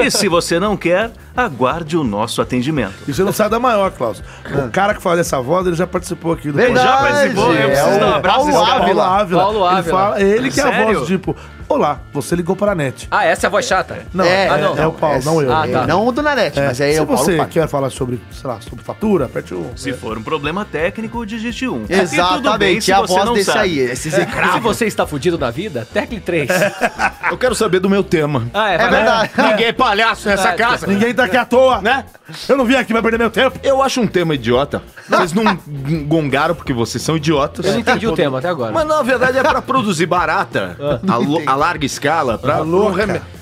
[0.00, 2.92] e se você não quer, aguarde o nosso atendimento.
[3.08, 4.22] E você não sai da maior, Klaus.
[4.66, 6.86] O cara que faz essa voz, ele já participou aqui do Verdade.
[6.86, 8.66] Já participou, eu preciso é dar um o abraço Paulo cara.
[8.66, 9.06] Paulo Ávila.
[9.20, 9.40] Ávila.
[9.42, 9.98] Paulo Ele, Ávila.
[9.98, 11.34] fala, ele que é a voz, tipo,
[11.68, 13.06] olá, você ligou para a net.
[13.10, 14.06] Ah, essa é a voz chata?
[14.12, 14.76] Não, É, é, ah, não.
[14.78, 15.54] é o Paulo, não eu.
[15.54, 15.86] Ah, É, tá.
[15.86, 17.52] Não o do Nanete, mas aí Se é o Paulo você Fábio.
[17.52, 19.70] quer falar sobre, sei lá, sobre fatura, aperte o...
[19.76, 21.86] Se for um problema técnico, digite 1.
[21.88, 23.78] Exatamente, é a voz desse aí.
[23.78, 26.48] Esse Se você está fudido na vida, tecle 3.
[27.30, 28.46] Eu quero saber do meu tema.
[28.52, 29.30] Ah, é, É verdade.
[29.38, 30.86] Ninguém é palhaço nessa Ah, casa.
[30.86, 32.04] Ninguém tá aqui à toa, né?
[32.48, 33.58] Eu não vim aqui pra perder meu tempo.
[33.62, 34.82] Eu acho um tema idiota.
[35.08, 35.58] Vocês não
[36.06, 37.64] gongaram porque vocês são idiotas.
[37.66, 38.72] Eu não entendi o tema até agora.
[38.72, 40.76] Mas na verdade é pra produzir barata
[41.08, 42.58] a, lo- a larga escala, pra A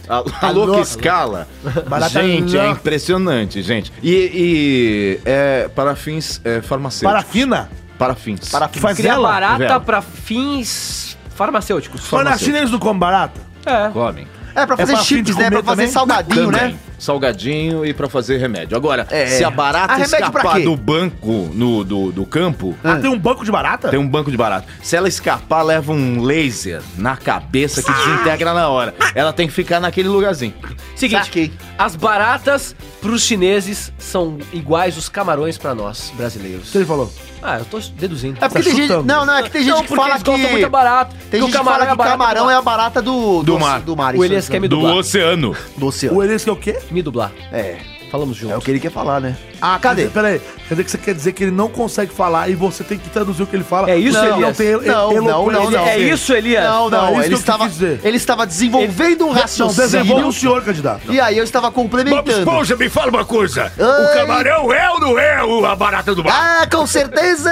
[0.09, 1.49] a, a louca escala.
[1.89, 3.93] Barata gente, é impressionante, gente.
[4.03, 7.13] E, e é para fins é, farmacêuticos.
[7.13, 7.71] Parafina?
[7.99, 8.49] Para fins.
[8.51, 9.29] Para Que faz Cria ela?
[9.29, 12.03] barata pra fins farmacêuticos.
[12.11, 13.41] Mas na China eles não comem barata?
[13.65, 13.89] É.
[13.89, 14.27] Comem.
[14.55, 15.45] É pra fazer de chips, né?
[15.45, 15.89] comer Pra fazer também?
[15.93, 16.73] salgadinho, Também.
[16.73, 16.79] né?
[17.03, 18.77] Salgadinho e pra fazer remédio.
[18.77, 19.27] Agora, É.
[19.27, 23.19] se a barata remédio pra escapar do banco, no, do, do campo, Ah, tem um
[23.19, 23.89] banco de barata?
[23.89, 24.67] tem um banco de barata.
[24.83, 28.95] Se ela escapar, leva um laser na cabeça que desintegra na hora.
[29.15, 30.55] Ela tem que ficar naquele lugarzinho.
[30.95, 31.53] Seguinte, Saquei.
[31.77, 36.69] as baratas pros chineses são iguais os camarões pra nós, brasileiros.
[36.69, 37.13] O que ele falou?
[37.45, 38.37] Ah, eu tô deduzindo.
[38.41, 38.83] É porque Tá tem gente.
[38.87, 39.05] chutando.
[39.05, 40.31] Não, não, é que tem gente Não, que fala que.
[40.31, 41.17] muito barato.
[41.29, 43.43] Tem gente que fala que barato camarão do é a barata do.
[43.43, 43.81] Do mar.
[43.81, 44.15] Do mar.
[44.15, 44.95] O Elias quer me Do dublar.
[44.99, 45.57] oceano.
[45.77, 46.17] Do oceano.
[46.17, 46.79] O Elias que é o quê?
[46.93, 47.33] Me dublar.
[47.51, 47.79] É.
[48.11, 48.55] Falamos juntos.
[48.55, 49.37] É o que ele quer falar, né?
[49.65, 50.07] Ah, Cadê?
[50.09, 52.99] Peraí, quer dizer que você quer dizer que ele não consegue falar e você tem
[52.99, 53.89] que traduzir o que ele fala?
[53.89, 54.41] É isso, não, Elias?
[54.41, 55.87] não tem Não, não, não, não.
[55.87, 56.65] É isso, Elias?
[56.65, 57.71] Não, Não, não, isso ele que eu estava,
[58.03, 59.89] ele estava desenvolvendo um Não, raciocínio.
[59.89, 61.13] desenvolve o senhor, candidato.
[61.13, 62.77] E aí eu estava complementando.
[62.77, 63.73] me fala uma coisa.
[63.79, 64.19] Ai.
[64.19, 67.51] camarão é ou não é o- a barata do Ah, com certeza!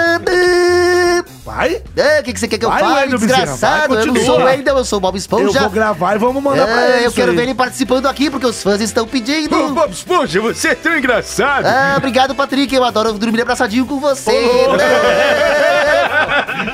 [1.45, 1.83] Vai?
[1.97, 3.95] É, O que, que você quer que eu fale, desgraçado?
[3.95, 5.61] vai, Eu não sou o Wendel, eu sou o Bob Eu Esponja.
[5.61, 7.07] vou gravar e vamos mandar pra É, ele.
[7.07, 7.37] eu quero aí.
[7.37, 9.51] ver ele participando aqui, porque os fãs estão pedindo.
[9.75, 11.67] Bob Esponja, você é tão engraçado.
[11.67, 12.75] Ah, obrigado, Patrick.
[12.75, 14.31] Eu adoro dormir abraçadinho com você.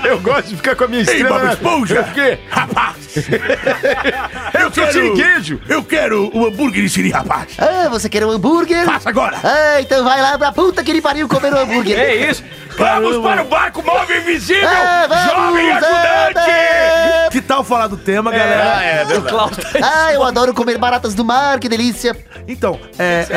[0.04, 1.28] Eu gosto de ficar com a minha estrela.
[1.30, 2.02] Bob na- Esponja.
[2.04, 2.38] Por quê?
[2.48, 2.96] Rapaz!
[4.60, 5.60] Eu sou siriguejo.
[5.68, 7.48] Eu quero o hambúrguer de siri, rapaz!
[7.58, 8.84] Ah, você quer um hambúrguer?
[8.84, 9.36] Faça agora!
[9.42, 11.96] Ah, então vai lá pra puta que ele pariu comer um hambúrguer.
[12.06, 12.42] É isso.
[12.76, 14.68] Vamos para o barco móvel invisível.
[14.68, 15.86] Ah, vamos, Jovem anda.
[15.86, 17.30] ajudante.
[17.32, 18.84] Que tal falar do tema, galera?
[18.84, 19.68] é O Klaus tá...
[19.82, 22.14] Ah, eu adoro comer baratas do mar, que delícia.
[22.46, 23.36] Então, é, é,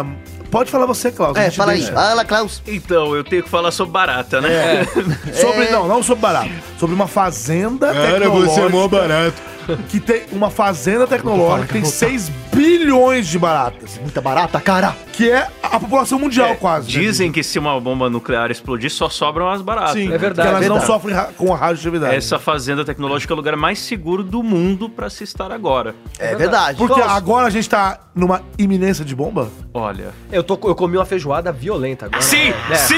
[0.00, 0.04] é,
[0.50, 1.36] Pode falar você, Klaus.
[1.36, 1.78] É, fala aí.
[1.78, 1.92] deixa.
[1.92, 2.62] Fala, Klaus.
[2.66, 4.84] Então, eu tenho que falar sobre barata, né?
[5.34, 5.72] Sobre, É.
[5.72, 6.50] Não, não sobre barato.
[6.78, 9.40] Sobre uma fazenda Cara, você é mó barato.
[9.88, 13.98] que tem uma fazenda tecnológica que tem 6 bilhões de baratas.
[14.00, 14.94] Muita barata, cara.
[15.12, 16.86] Que é a população mundial, quase.
[16.96, 17.00] né?
[17.02, 19.92] Dizem que se uma bomba nuclear explodir, só sobram as baratas.
[19.94, 20.86] Sim, É verdade, que elas é não verdade.
[20.92, 22.14] sofrem ra- com a radioatividade.
[22.16, 25.94] Essa fazenda tecnológica é o lugar mais seguro do mundo pra se estar agora.
[26.18, 26.78] É verdade.
[26.78, 27.12] Porque Nossa.
[27.14, 29.48] agora a gente tá numa iminência de bomba?
[29.74, 30.10] Olha.
[30.32, 32.22] Eu, tô, eu comi uma feijoada violenta agora.
[32.22, 32.52] Sim!
[32.70, 32.74] É.
[32.74, 32.94] Sim!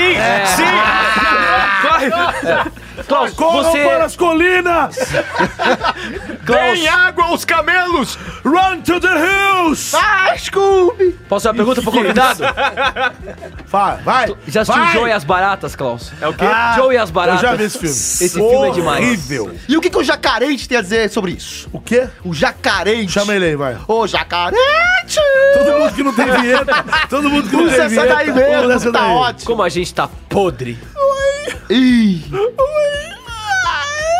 [0.57, 0.65] Sim!
[1.83, 2.11] Corre!
[3.07, 3.83] Klaus, Corram você...
[3.85, 4.97] para as colinas!
[6.45, 8.19] Klaus, Tem água aos camelos!
[8.45, 9.95] Run to the hills!
[9.97, 11.13] Ah, Scooby!
[11.29, 12.43] posso fazer uma pergunta pro convidado?
[13.67, 14.35] Vai, vai!
[14.49, 14.93] Já assistiu vai.
[14.93, 16.11] Joe e as Baratas, Klaus?
[16.21, 16.45] É o quê?
[16.45, 17.43] Ah, Joe e as Baratas.
[17.45, 17.95] Eu já vi esse filme.
[17.95, 19.05] Esse filme é demais.
[19.05, 19.55] Horrível.
[19.69, 21.69] E o que, que o jacarente tem a dizer sobre isso?
[21.73, 22.09] O quê?
[22.25, 23.13] O jacarente.
[23.13, 23.77] Chama ele aí, vai.
[23.87, 24.59] Ô, jacarente!
[25.55, 26.85] Todo mundo que não tem vinheta.
[27.09, 28.15] Todo mundo que não Usa tem essa vinheta.
[28.15, 29.11] daí usa mesmo, essa tá daí.
[29.13, 29.47] ótimo.
[29.47, 30.77] Como a gente tá podre.
[31.69, 32.25] Ih.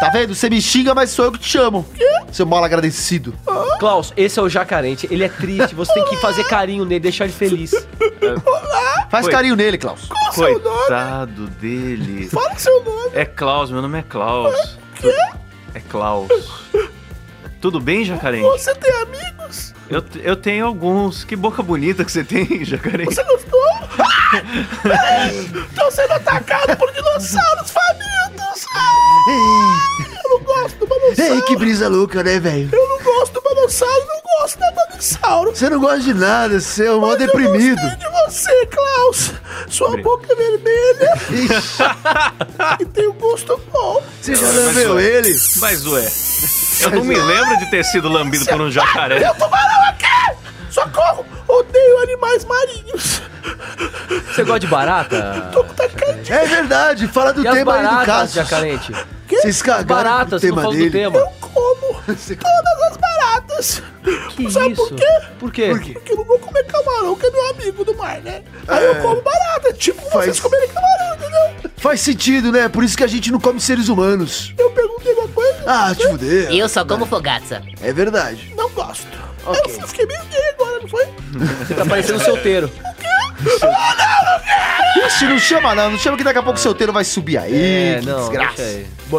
[0.01, 0.35] Tá vendo?
[0.35, 1.87] Você me xinga, mas sou eu que te chamo.
[2.33, 3.35] Seu mal agradecido.
[3.79, 5.07] Klaus, esse é o jacarente.
[5.11, 7.73] Ele é triste, você tem que fazer carinho nele, deixar ele feliz.
[9.11, 9.33] Faz Foi.
[9.33, 10.09] carinho nele, Klaus.
[10.35, 12.29] Coitado dele.
[12.29, 13.11] Fala seu nome.
[13.13, 14.79] É Klaus, meu nome é Klaus.
[15.75, 16.31] É Klaus.
[17.61, 18.45] Tudo bem, Jacarente?
[18.45, 19.75] Você tem amigos?
[19.91, 21.25] Eu, eu tenho alguns.
[21.25, 23.13] Que boca bonita que você tem, Jacarente.
[23.13, 23.61] Você gostou?
[25.75, 28.67] Tô sendo atacado por dinossauros famintos.
[29.99, 31.35] Eu não gosto do manossauro.
[31.35, 32.69] Ei, que brisa louca, né, velho?
[32.73, 35.51] Eu não gosto do manossauro, não gosto da manossauro.
[35.57, 37.81] Você não gosta de nada, você é um mó deprimido.
[37.81, 39.33] Eu gostei de você, Klaus.
[39.69, 41.13] Sua boca é vermelha
[42.81, 44.03] e tem um gosto bom.
[44.21, 45.35] Você já lambeu ele?
[45.57, 46.09] Mas, ué,
[46.81, 49.19] eu não me lembro de ter sido lambido por um jacaré.
[49.27, 50.37] Eu tubarão aqui!
[50.71, 51.27] Socorro!
[51.49, 53.23] Odeio animais marinhos.
[54.33, 55.49] Você gosta de barata?
[55.53, 56.35] Tô com taquicardia.
[56.35, 58.35] É verdade, fala do E as tema aí do caso.
[58.35, 58.93] jacarente?
[59.41, 60.91] Vocês cagaram Baratas, não tema do dele.
[60.91, 61.19] tema.
[61.19, 63.83] Eu como todas as baratas.
[64.37, 64.87] Que Sabe isso?
[64.89, 65.07] por quê?
[65.39, 65.93] Por quê?
[65.95, 68.43] Porque eu não vou comer camarão, que é meu amigo do mar, né?
[68.67, 71.71] Aí eu como barata, tipo Faz- vocês comerem camarão, entendeu?
[71.77, 72.69] Faz sentido, né?
[72.69, 74.55] Por isso que a gente não come seres humanos.
[74.59, 76.51] Eu perguntei uma coisa, Ah, te fuder.
[76.53, 77.63] Eu só como fogaça.
[77.83, 78.53] É verdade.
[78.57, 79.07] não gosto.
[79.45, 79.79] Ok.
[79.81, 81.07] Eu fiquei meio gay agora, não foi?
[81.67, 82.71] Você tá parecendo solteiro.
[85.07, 87.55] Ixi, não chama não, não chama que daqui a pouco o solteiro vai subir aí.
[87.55, 88.63] É, que não, desgraça.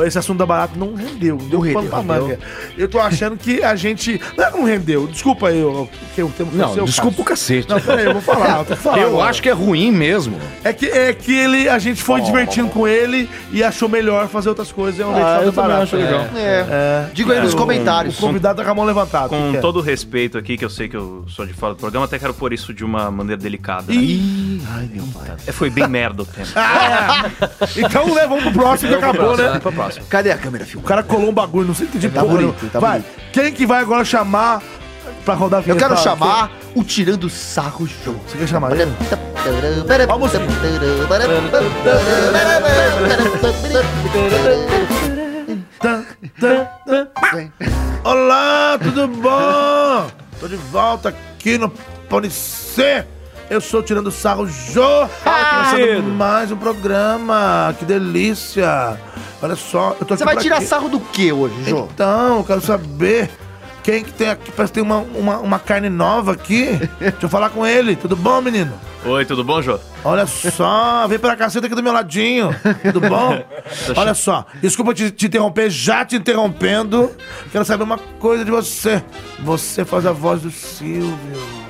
[0.06, 2.40] Esse assunto da barata não rendeu, não deu rendeu, pano pra manga.
[2.78, 4.20] Eu tô achando que a gente.
[4.38, 7.64] Não é não rendeu, desculpa aí, o que o termo Não, seu, desculpa o Cássio.
[7.64, 7.70] cacete.
[7.70, 9.00] Não, peraí, eu vou falar, eu falar.
[9.00, 9.30] Eu agora.
[9.30, 10.38] acho que é ruim mesmo.
[10.64, 14.50] É que, é que ele, a gente foi divertindo com ele e achou melhor fazer
[14.50, 15.00] outras coisas.
[15.00, 15.96] É um jeito de fazer barato.
[15.98, 17.10] É.
[17.14, 18.18] Digo aí nos O comentários.
[18.18, 19.30] convidado tá com a mão levantada.
[19.30, 19.60] Com é?
[19.60, 22.18] todo o respeito aqui, que eu sei que eu sou de fora do programa, até
[22.20, 23.92] quero pôr isso de uma maneira delicada.
[23.92, 24.00] né?
[24.00, 25.32] Ih, ai meu pai.
[25.48, 26.48] É, Foi bem merda o tema.
[27.76, 29.60] Então, né, vamos pro próximo que acabou, né?
[29.84, 30.06] Próximo.
[30.10, 30.80] Cadê a câmera, filho?
[30.80, 33.22] O cara colou um bagulho, não sei entendi Tá porra bonito, tá Vai, bonito.
[33.34, 34.62] quem que vai agora chamar
[35.26, 35.88] pra rodar a Eu vinheta?
[35.90, 38.16] quero chamar o Tirando Sarro Show.
[38.28, 38.92] Você quer chamar ele?
[40.08, 40.32] Vamos.
[48.04, 50.08] Olá, tudo bom?
[50.40, 51.72] Tô de volta aqui no
[52.30, 53.08] Ser.
[53.50, 55.08] Eu sou Tirando Sarro Jô.
[55.24, 57.76] Começando mais um programa.
[57.78, 58.98] Que delícia.
[59.42, 60.66] Olha só, eu tô aqui Você vai tirar quê?
[60.66, 61.88] sarro do que hoje, Jô?
[61.94, 63.30] Então, eu quero saber
[63.84, 64.52] quem que tem aqui.
[64.52, 66.68] Parece que tem uma, uma, uma carne nova aqui.
[67.00, 67.96] Deixa eu falar com ele.
[67.96, 68.72] Tudo bom, menino?
[69.04, 69.80] Oi, tudo bom, Jô?
[70.04, 72.56] Olha só, vem pra cá, senta aqui do meu ladinho.
[72.84, 73.44] Tudo bom?
[73.98, 77.10] Olha só, desculpa te, te interromper, já te interrompendo.
[77.52, 79.04] Quero saber uma coisa de você.
[79.40, 81.61] Você faz a voz do Silvio.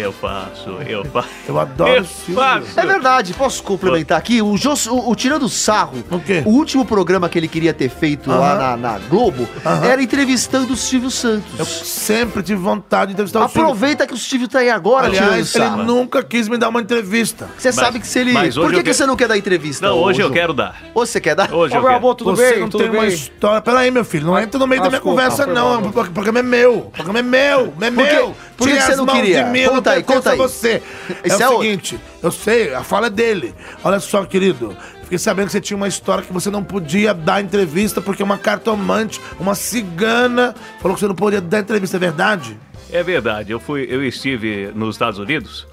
[0.00, 1.28] Eu faço, eu faço.
[1.48, 2.34] Eu adoro Eu o Silvio.
[2.36, 2.78] faço.
[2.78, 4.40] É verdade, posso complementar aqui?
[4.40, 6.42] O, Jô, o, o Tirando Sarro, O quê?
[6.46, 9.84] o último programa que ele queria ter feito lá na, na Globo Aham.
[9.84, 11.58] era entrevistando o Silvio Santos.
[11.58, 13.62] Eu sempre tive vontade de entrevistar o Silvio.
[13.62, 16.80] Aproveita que o Silvio tá aí agora, Tirando Aliás, ele nunca quis me dar uma
[16.80, 17.48] entrevista.
[17.58, 18.32] Você sabe que se ele.
[18.32, 19.84] mas Por hoje que, eu que você não quer dar entrevista?
[19.88, 20.32] Não, hoje eu Jô?
[20.32, 20.76] quero dar.
[20.94, 21.52] Hoje você quer dar?
[21.52, 22.14] Hoje eu Ô, meu quero.
[22.14, 22.60] tudo Você bem?
[22.60, 23.08] não tudo tem uma bem?
[23.14, 23.60] história.
[23.60, 25.82] Peraí, meu filho, não entra no meio da minha desculpa, conversa, não.
[25.88, 26.76] O pro- programa é meu.
[26.78, 27.74] O programa é meu.
[27.80, 28.06] É Por meu.
[28.28, 29.40] que- por que você não queria?
[29.56, 30.38] Eu Conta aí, conta aí.
[30.38, 30.82] você.
[31.24, 33.54] Esse é, é o seguinte, eu sei, a fala é dele.
[33.82, 34.76] Olha só, querido.
[35.02, 38.36] Fiquei sabendo que você tinha uma história que você não podia dar entrevista porque uma
[38.36, 42.58] cartomante, uma cigana, falou que você não podia dar entrevista, é verdade?
[42.92, 45.66] É verdade, eu fui, eu estive nos Estados Unidos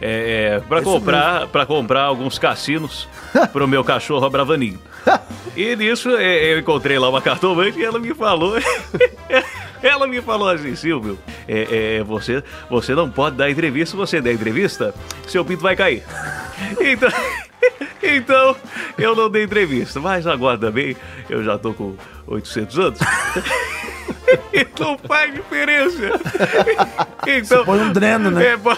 [0.00, 3.06] é, é, para comprar, para comprar alguns cassinos
[3.52, 4.78] pro meu cachorro Bravaninho.
[5.56, 8.54] E nisso é, eu encontrei lá uma cartomante e ela me falou,
[9.82, 11.18] ela me falou assim, Silvio,
[11.48, 14.94] é, é, você, você não pode dar entrevista, se você der entrevista,
[15.26, 16.02] seu pinto vai cair.
[16.78, 17.08] Então,
[18.02, 18.56] então
[18.98, 20.94] eu não dei entrevista, mas agora também
[21.28, 21.94] eu já tô com
[22.26, 22.98] 800 anos.
[24.78, 26.20] não faz diferença.
[27.26, 28.46] Então, Põe um dreno, né?
[28.48, 28.76] é, po-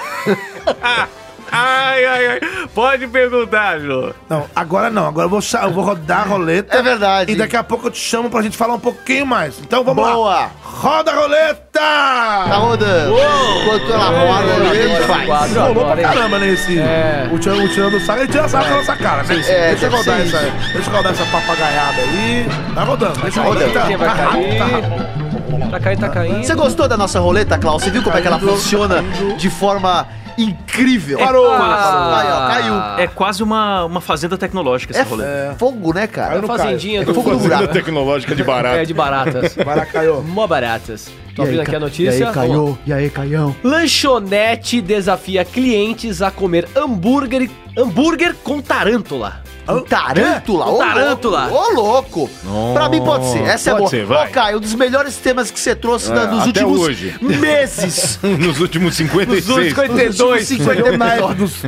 [1.52, 2.40] ai, ai, ai.
[2.74, 4.12] Pode perguntar, Jô.
[4.28, 5.06] Não, agora não.
[5.06, 6.76] Agora eu vou, eu vou rodar a roleta.
[6.76, 7.32] É verdade.
[7.32, 9.58] E daqui a pouco eu te chamo pra gente falar um pouquinho mais.
[9.60, 10.12] Então vamos lá.
[10.12, 10.50] Boa!
[10.62, 11.62] Roda a roleta!
[11.72, 13.14] Tá rodando.
[13.14, 15.56] Enquanto ela roda, a gente faz.
[15.56, 16.78] Rolou pra caramba nesse.
[16.78, 17.28] É.
[17.32, 19.42] O tirando, o tirando o saco, ele tira sarro da nossa cara, né?
[19.46, 20.38] É, deixa eu rodar essa.
[20.72, 22.46] Deixa eu rodar essa papagaiada aí.
[22.74, 23.66] Tá rodando, deixa rodando.
[23.66, 23.98] rodando.
[23.98, 25.70] Tá, tá rápido, tá rápido.
[25.70, 26.44] Tá caindo, tá caindo.
[26.44, 27.82] Você gostou da nossa roleta, Klaus?
[27.82, 29.02] Você viu como é que ela funciona
[29.36, 30.06] de forma
[30.38, 31.18] incrível?
[31.18, 31.50] Parou.
[31.50, 32.18] Ah.
[32.18, 33.04] Aí, ó, caiu.
[33.04, 35.56] É quase uma, uma fazenda tecnológica essa É roleta.
[35.58, 36.28] fogo, né, cara?
[36.30, 37.72] Caiu no Fazendinha do Fogo no Fazenda buraco.
[37.74, 38.76] tecnológica de barato.
[38.76, 39.56] É, de baratas.
[39.92, 40.22] Caiu.
[40.22, 41.10] Mó baratas.
[41.34, 42.18] Tô abrindo aqui a notícia.
[42.18, 42.78] E aí, caiu?
[42.86, 43.56] E aí, caiu?
[43.64, 49.40] Lanchonete desafia clientes a comer hambúrguer, hambúrguer com tarântula.
[49.68, 50.66] Um tarântula?
[50.66, 51.46] Um Ô, tarântula.
[51.46, 52.74] louco, Ô, louco.
[52.74, 53.42] Pra mim pode ser.
[53.44, 53.90] Essa é Pode boa.
[53.90, 54.28] ser, vai.
[54.28, 57.14] Ô, Caio, um dos melhores temas que você trouxe na- É, nos até últimos hoje.
[57.22, 58.18] meses.
[58.40, 59.68] Nos últimos 56.
[59.68, 60.48] 52.
[60.48, 61.62] 50 Naipe dos-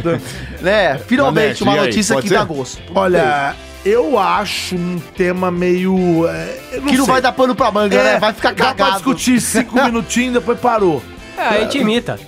[0.60, 0.98] né?
[1.06, 2.34] Finalmente, Nanete, uma aí, notícia que ser?
[2.34, 2.82] dá gosto.
[2.92, 3.54] Olha,
[3.84, 6.26] eu acho um tema meio.
[6.28, 7.12] é, eu Que não sei.
[7.14, 8.18] vai dar pano pra manga, né?
[8.18, 8.92] Vai ficar Dá pra cagado.
[8.96, 11.02] discutir cinco minutinhos e depois parou.
[11.36, 12.18] É, a gente imita.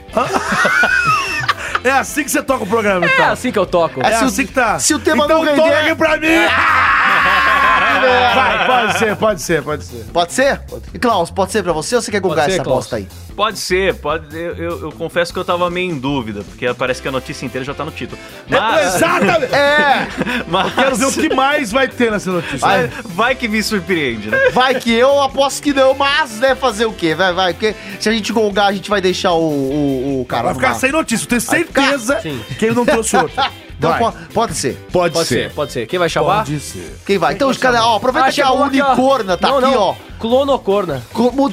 [1.85, 3.31] É assim que você toca o programa, É então.
[3.31, 4.01] assim que eu toco.
[4.01, 4.79] É o- assim que tá.
[4.81, 6.27] se o tema então não render- toca aqui pra mim!
[8.07, 10.05] Vai, pode ser, pode ser, pode ser.
[10.13, 10.61] Pode ser?
[10.95, 12.79] E Klaus, pode ser pra você ou você quer gongar essa Klaus.
[12.85, 13.07] bosta aí?
[13.35, 14.35] Pode ser, pode.
[14.35, 17.45] Eu, eu- eu confesso que eu tava meio em dúvida, porque parece que a notícia
[17.45, 18.19] inteira já tá no título.
[18.49, 18.95] Mas.
[18.97, 19.55] Exatamente!
[19.55, 20.09] É!
[20.49, 22.59] mas Quero ver o que mais vai ter nessa notícia.
[22.59, 24.51] vai, vai que me surpreende, né?
[24.53, 27.15] Vai que eu aposto que não, mas né, fazer o quê?
[27.15, 30.45] Vai, vai, porque se a gente gongar, a gente vai deixar o, o, o cara
[30.45, 31.25] Vai ficar sem notícia.
[31.25, 32.17] Eu tenho certeza
[32.59, 33.35] que ele não trouxe outro.
[33.79, 34.01] Então Vai.
[34.01, 34.75] pode, pode ser.
[34.91, 35.53] Pode, Pode ser, ser.
[35.53, 35.87] pode ser.
[35.87, 36.39] Quem vai chamar?
[36.45, 36.99] Pode ser.
[37.05, 37.35] Quem vai?
[37.35, 38.87] Então, cara, ó, aproveita Ah, que a chegou aqui, ó.
[38.93, 39.79] unicorna tá não, aqui, não.
[39.81, 39.95] ó.
[40.19, 41.03] Clonocorna.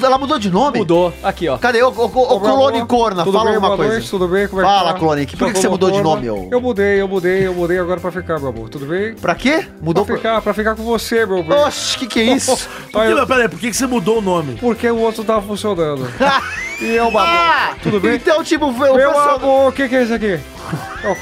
[0.03, 0.79] Ela mudou de nome?
[0.79, 1.13] Mudou.
[1.23, 1.57] Aqui, ó.
[1.57, 1.81] Cadê?
[1.83, 3.93] Ô, ô, ô, Tudo fala bem, alguma coisa.
[3.93, 4.47] Noite, tudo bem?
[4.47, 4.99] Como é Fala, tá?
[4.99, 6.47] Clonic, por que você mudou de nome, ô?
[6.51, 8.69] Eu mudei, eu mudei, eu mudei agora pra ficar, meu amor.
[8.69, 9.15] Tudo bem?
[9.15, 9.67] Pra quê?
[9.81, 11.57] Mudou pra ficar, pra ficar com você, meu bem.
[11.57, 12.69] Oxe, que que é isso?
[12.91, 14.57] Por que, peraí, por que que você mudou o nome?
[14.59, 16.07] Porque o outro tava funcionando.
[16.79, 17.27] e eu, babu.
[17.27, 18.15] ah, Tudo bem?
[18.15, 19.35] Então, tipo, o Meu pessoal...
[19.35, 20.39] amor, o que que é isso aqui?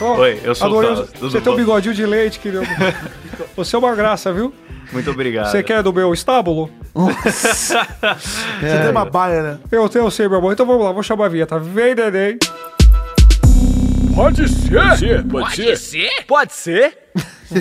[0.02, 0.06] O?
[0.20, 1.06] Oi, eu sou o Adorei.
[1.08, 2.64] Tudo Você tem um bigodinho de leite, querido.
[3.56, 4.54] Você é uma graça, viu?
[4.92, 5.52] Muito obrigado.
[5.52, 6.70] Você quer do meu estábulo?
[7.24, 7.78] Você
[8.60, 9.58] tem uma baia, né?
[9.72, 10.54] Eu tenho, sei, meu amor.
[10.54, 11.58] Então vamos lá, vou chamar a vinheta.
[11.58, 12.38] Vem, neném.
[14.22, 15.24] Pode ser.
[15.24, 16.10] Pode ser.
[16.28, 16.98] Pode ser?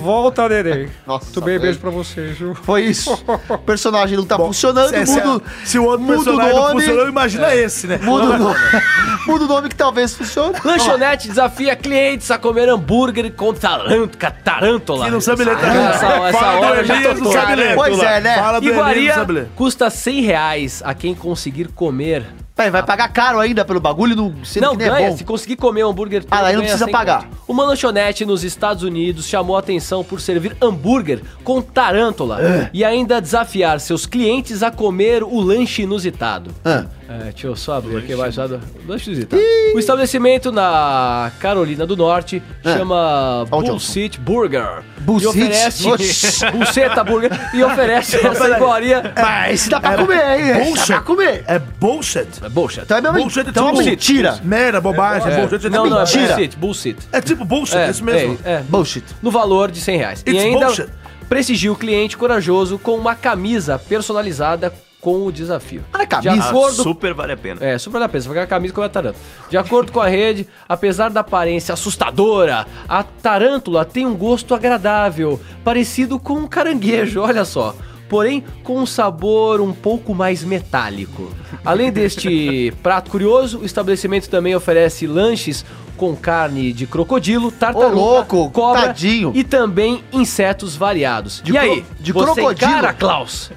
[0.03, 0.89] Volta, neném.
[1.07, 2.55] Nossa, Tudo bem, beijo pra vocês, viu?
[2.55, 3.13] Foi isso.
[3.49, 6.63] O personagem não tá funcionando, Se, se- muda, se o outro muda o personagem não
[6.69, 6.81] nome.
[6.83, 7.99] funcionou, imagina esse, né?
[8.03, 8.61] muda o nome.
[9.27, 10.55] muda o nome que talvez funcione.
[10.65, 14.31] Lanchonete desafia clientes a comer hambúrguer com tarântula.
[14.45, 15.05] tarântula.
[15.07, 15.79] Quem não sabe ler também.
[15.83, 17.75] Essa, essa Fala do hora já Elias, tô não sabe ler.
[17.75, 18.35] Pois é, né?
[18.37, 19.49] Fala do não Iguaria sabe ler.
[19.57, 22.27] custa 100 reais a quem conseguir comer.
[22.61, 25.11] Peraí, vai pagar caro ainda pelo bagulho, não, sendo Não, é ganha.
[25.11, 25.17] bom.
[25.17, 27.25] Se conseguir comer um hambúrguer todo, Ah, aí não precisa 100 pagar.
[27.25, 27.37] conto.
[27.49, 32.71] Uma lanchonete nos Estados Unidos chamou a atenção por servir hambúrguer com tarântula É.
[32.75, 36.51] e ainda desafiar seus clientes a comer o lanche inusitado.
[36.63, 36.85] Ah.
[37.13, 38.61] É, deixa eu só abrir aqui mais lado.
[38.87, 39.43] Lanche inusitado.
[39.75, 42.77] O estabelecimento na Carolina do Norte É.
[42.79, 44.85] chama Ó o Bullshit Burger.
[45.01, 45.25] Bullshit?
[45.27, 46.47] E oferece...
[46.53, 47.33] Bullsheta Burger.
[47.53, 49.13] E oferece essa iguaria...
[49.21, 50.51] Mas esse dá pra comer, hein?
[50.51, 50.87] Esse Dá bullshit.
[50.87, 51.45] pra comer.
[51.49, 52.29] É bullshit.
[52.45, 52.83] É bullshit.
[52.83, 54.41] Então é mesmo Bullshit é então é tipo- mentira.
[54.45, 55.37] Merda, bobagem, É.
[55.41, 55.67] bullshit.
[55.67, 56.57] É Não, tipo não, é bullshit.
[56.57, 56.97] Bullshit.
[57.11, 58.39] É tipo bullshit, é, isso mesmo.
[58.45, 58.63] É, é.
[58.69, 59.05] Bullshit.
[59.21, 60.23] no valor de 100 reais.
[60.25, 60.87] e It's ainda bullshit.
[61.29, 65.83] prestigia o cliente corajoso com uma camisa personalizada com o desafio.
[65.93, 66.35] Ah, camisa?
[66.35, 66.83] De acordo...
[66.83, 67.65] Super vale a pena.
[67.65, 69.25] É, super da pena, você vai ganhar a camisa com a tarântula.
[69.49, 75.41] De acordo com a rede, apesar da aparência assustadora, a tarântula tem um gosto agradável,
[75.65, 77.75] parecido com um caranguejo, olha só.
[78.09, 81.33] Porém, com um sabor um pouco mais metálico.
[81.65, 85.65] Além deste prato curioso, o estabelecimento também oferece lanches
[86.01, 89.33] com carne de crocodilo, tartaruga, Ô, louco, cobra tadinho.
[89.35, 91.43] e também insetos variados.
[91.45, 92.71] De e aí, de você crocodilo?
[92.71, 93.51] encara, Klaus?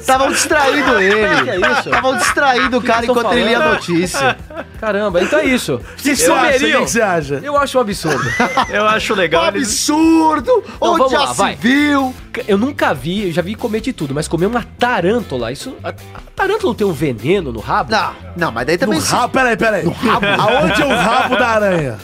[0.00, 1.44] Estavam distraindo ele.
[1.44, 1.88] Que é isso?
[1.88, 3.74] Estavam distraindo o cara que eu tô enquanto ele lia a falando?
[3.76, 4.36] notícia.
[4.80, 5.80] Caramba, então é isso.
[5.96, 6.56] Que que você acha?
[6.56, 7.34] O que que você acha?
[7.42, 8.24] Eu acho um absurdo.
[8.68, 9.46] Eu acho Um legal.
[9.48, 10.64] eles- absurdo!
[10.80, 11.54] Não, Onde vamos já lá, se vai.
[11.56, 12.12] viu?
[12.46, 15.74] Eu nunca vi, eu já vi comer de tudo, mas comer uma tarântula, isso.
[15.82, 15.94] A, a
[16.34, 17.90] tarântula tem um veneno no rabo?
[17.92, 19.84] Não, não, mas daí No também se- rabo, peraí, peraí.
[19.86, 21.98] Aonde o rabo da aranha?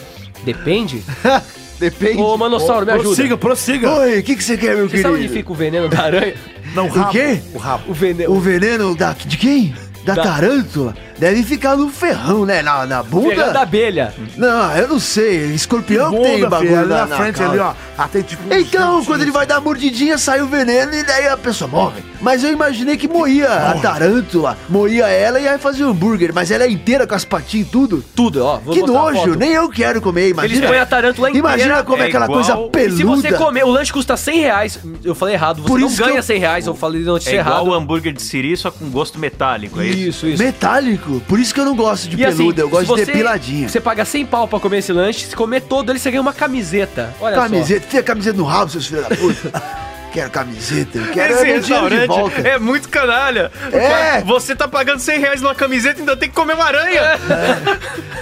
[0.45, 1.03] Depende.
[1.78, 2.20] depende.
[2.20, 3.05] Ô, Manossauro, me ajuda.
[3.09, 3.90] Prossiga, prossiga.
[4.01, 5.34] Oi, o que, que você quer, meu Você sabe onde querido?
[5.34, 6.34] fica o veneno da aranha?
[6.74, 7.11] Não, o rabo.
[7.11, 7.40] quê?
[7.55, 7.90] O rabo.
[7.90, 8.32] O veneno.
[8.32, 9.74] O veneno da, de quem?
[10.05, 10.95] Da, Da- tarântula?
[11.23, 12.62] Deve ficar no ferrão, né?
[12.62, 13.61] Na, na Pegando a bunda.
[13.61, 14.12] abelha.
[14.37, 15.53] Não, eu não sei.
[15.55, 17.73] Escorpião que Bunda, tem filho, bagulho ali na, na frente, ali, ó.
[18.11, 18.43] Tem tipo.
[18.53, 21.68] um Então, quando ele vai dar a mordidinha, sai o veneno e daí a pessoa
[21.70, 22.03] morre.
[22.20, 26.33] Mas eu imaginei que moía a tarântula, moía ela e aí fazia o hambúrguer.
[26.35, 28.05] Mas ela é inteira com as patinhas e tudo.
[28.16, 28.59] Tudo, ó.
[28.59, 30.66] Vou que nojo, nem eu quero comer, Eles imagina.
[30.66, 31.49] põem a tarântula inteira.
[31.49, 32.97] Imagina como é é aquela igual- coisa e E peluda.
[32.97, 34.79] se você comer, o lanche custa 100 reais.
[35.05, 36.66] Eu falei errado, você Por não ganha eu- 100 reais.
[36.66, 37.70] Eu falei notícia É igual errada.
[37.70, 39.99] o hambúrguer de siri, só com gosto metálico, é isso?
[40.03, 40.43] Isso, isso.
[40.43, 43.05] Metálico, por isso que eu não gosto de E assim, peluda, eu se gosto de
[43.05, 43.69] depiladinha.
[43.69, 46.33] Você paga 100 pau pra comer esse lanche, se comer todo ele, você ganha uma
[46.33, 47.15] camiseta.
[47.21, 49.53] Olha Camiseta, tem a camiseta no rabo, seus filhos da puta.
[50.13, 52.41] quero camiseta, eu quero Esse de restaurante volta.
[52.49, 53.51] é muito canalha.
[53.73, 54.21] É.
[54.23, 57.01] Você tá pagando 100 reais numa camiseta e ainda tem que comer uma aranha.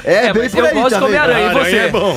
[0.04, 1.76] É, É, bem mas por eu aí gosto de comer aranha, e Aranha você?
[1.78, 2.14] é bom.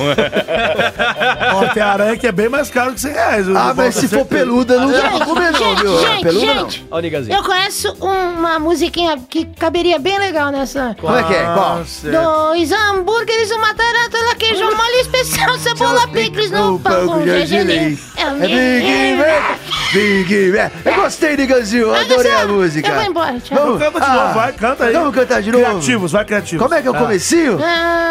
[1.54, 3.48] Ó, tem aranha que é bem mais caro que 100 reais.
[3.48, 6.00] eu Ah, mas se for peluda, não dá pra comer não, gente, viu?
[6.00, 6.86] gente, peluda gente.
[6.90, 7.36] Olha o Nigazinho.
[7.36, 10.84] Eu conheço uma musiquinha que caberia bem legal nessa.
[10.88, 10.94] não.
[10.94, 11.42] Como é que é?
[11.44, 11.78] Qual?
[11.78, 17.98] Nossa, Dois hambúrgueres, uma tarântula, queijo molho especial, cebola, picles no pão com gergelim.
[18.16, 19.58] É Big Mac,
[19.92, 20.72] Big Mac.
[20.84, 22.88] Eu gostei, Niganzinho, eu adorei a música.
[22.88, 23.58] Eu vou embora, tchau.
[23.58, 24.92] Vamos, Canta de ah, novo, vai, canta aí.
[24.92, 25.64] Vamos cantar de novo?
[25.64, 26.62] Criativos, vai criativos.
[26.62, 27.58] Como é que é o comecinho?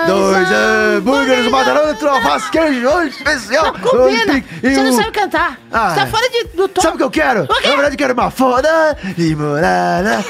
[0.07, 3.73] Dois hambúrgueres, uma tarântula, alface, queijo, especial.
[3.73, 4.43] Combina.
[4.63, 5.57] e Você não um- sabe cantar.
[5.71, 6.05] Ah, Você tá é.
[6.07, 6.81] fora de, do tom.
[6.81, 7.47] Sabe o que eu quero?
[7.47, 10.23] Na verdade, eu quero uma foda limonada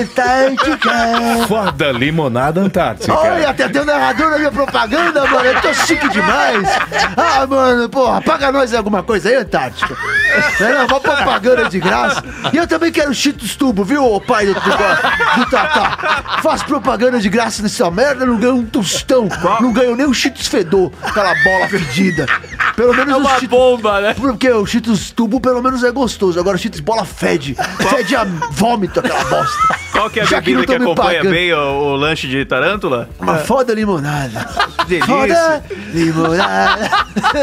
[0.00, 0.92] antártica.
[1.46, 3.14] Foda limonada antártica.
[3.14, 5.44] Olha, tem até o narrador na minha propaganda, mano.
[5.44, 6.66] Eu tô chique demais.
[7.16, 9.96] Ah, mano, porra, paga nós alguma coisa aí, Antártica.
[10.60, 12.22] Não, é não, uma propaganda de graça.
[12.52, 16.40] E eu também quero Cheetos Tubo, viu, ô pai do, do, do Tatá?
[16.42, 19.28] Faz propaganda de graça nessa merda, não ganho um tostão.
[19.60, 22.26] Não ganho nem o Cheetos Fedor, aquela bola fedida.
[22.76, 23.48] Pelo menos É uma Cheetos...
[23.48, 24.14] bomba, né?
[24.14, 26.38] Porque o Cheetos Tubo pelo menos é gostoso.
[26.38, 27.56] Agora o Cheetos Bola fede.
[27.90, 29.78] Fede a vômito aquela bosta.
[29.98, 31.32] Qual que é a Já que bebida que, me acompanha pagando.
[31.34, 33.08] bem o, o lanche de tarântula?
[33.18, 34.46] Uma foda limonada.
[34.86, 35.06] delícia.
[35.14, 36.90] Foda limonada.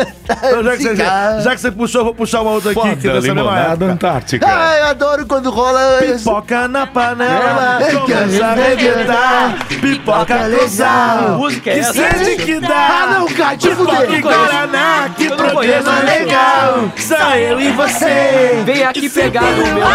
[0.26, 2.88] Então, já, que você, já que você puxou, eu vou puxar uma outra aqui que
[2.88, 4.48] Foda dessa mesma limonada antártica.
[4.48, 6.00] Ai, eu adoro quando rola.
[6.00, 9.68] Pipoca na panela, É, começa a arrebentar.
[9.80, 11.94] Pipoca legal, música é que essa?
[11.94, 12.68] sede que dá.
[12.76, 14.22] Ah, não, cara, te Pipoca e fuder.
[14.22, 16.92] Guaraná, que programa essa legal.
[16.98, 18.64] Só eu e você.
[18.66, 19.88] Vem aqui pegar no meu.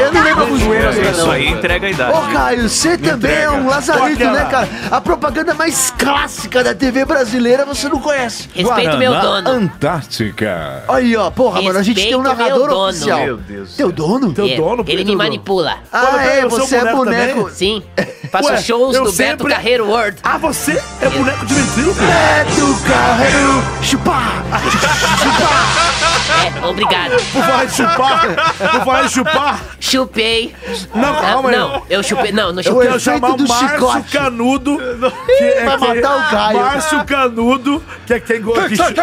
[0.00, 1.10] Eu não lembro a música.
[1.12, 2.05] Isso aí entrega a idade.
[2.12, 4.68] Ô, Caio, você também é um lazarito, Qual que é né, cara?
[4.90, 8.48] A propaganda mais clássica da TV brasileira você não conhece.
[8.54, 9.50] Respeito meu dono.
[9.50, 10.84] Antártica.
[10.88, 12.88] Aí, ó, porra, mano, a gente tem um narrador dono.
[12.88, 13.18] oficial.
[13.20, 13.74] Meu Deus.
[13.76, 14.32] Teu dono?
[14.32, 15.18] Teu É, dono, Ele me dono?
[15.18, 15.76] manipula.
[15.92, 17.54] Ah, é, você é você é boneco também?
[17.54, 17.82] Sim.
[18.30, 20.18] Faço Ué, shows do Beto Carreiro World.
[20.22, 22.00] Ah, você é boneco de ventríloco?
[22.00, 24.42] Beto Carreiro, chupar.
[26.46, 27.10] É, obrigado.
[27.32, 28.26] Por falar em chupar,
[28.56, 30.54] por falar em chupar, Chupei.
[30.94, 31.56] Não, Ah, calma aí.
[31.56, 32.32] Não, eu chupei.
[32.32, 32.86] Não, não eu chupei.
[32.88, 34.10] quero chamar o Márcio chicote.
[34.12, 34.78] Canudo.
[35.26, 36.60] Que é, Vai que- matar o Caio.
[36.60, 39.00] Márcio Canudo, que é quem gosta de...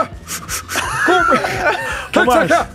[2.15, 2.67] Ô, Márcio,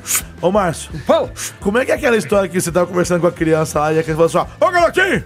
[0.42, 1.30] ô, Márcio, Fala.
[1.60, 3.98] como é que é aquela história que você tava conversando com a criança lá e
[3.98, 5.24] a criança falou assim, ó, ô garotinho!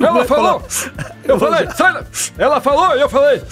[0.00, 0.62] Ela moleque falou.
[1.24, 2.02] Eu falei, sai
[2.38, 3.42] Ela falou e eu falei.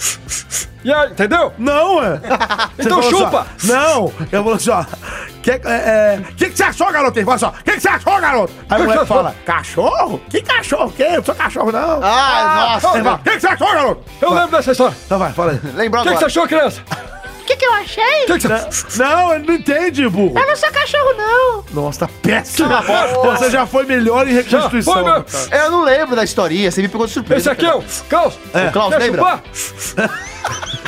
[0.83, 1.53] E aí, entendeu?
[1.57, 2.19] Não, é.
[2.79, 3.45] Então assim, chupa.
[3.65, 4.83] não, eu falo assim, ó.
[5.43, 7.25] Que, é, é, que, que você achou, garotinho?
[7.25, 7.51] Fala assim, ó.
[7.51, 8.53] Que, que você achou, garoto?
[8.69, 10.21] Aí o moleque fala, cachorro?
[10.29, 10.87] Que cachorro?
[10.87, 11.03] O quê?
[11.03, 11.99] Eu não sou cachorro, não.
[12.03, 12.95] Ah, nossa.
[12.95, 14.03] Ele fala, que, que você achou, garoto?
[14.21, 14.97] Eu lembro dessa história.
[15.05, 15.59] Então vai, fala aí.
[15.75, 16.81] Lembrou O que, que você achou, criança?
[17.51, 18.23] O que, que eu achei?
[18.23, 19.03] O que, que você...
[19.03, 20.39] Não, ele não entende, burro.
[20.39, 21.63] Eu não sou cachorro, não.
[21.73, 22.69] Nossa, tá péssimo.
[23.23, 24.93] Você já foi melhor em reconstituição.
[24.93, 25.25] foi, meu.
[25.51, 27.39] Eu não lembro da historinha, você me pegou de surpresa.
[27.41, 28.35] Esse aqui é o Klaus.
[28.35, 29.19] O Klaus, Quer lembra?
[29.21, 29.43] chupar?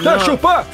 [0.01, 0.65] Quer chupar?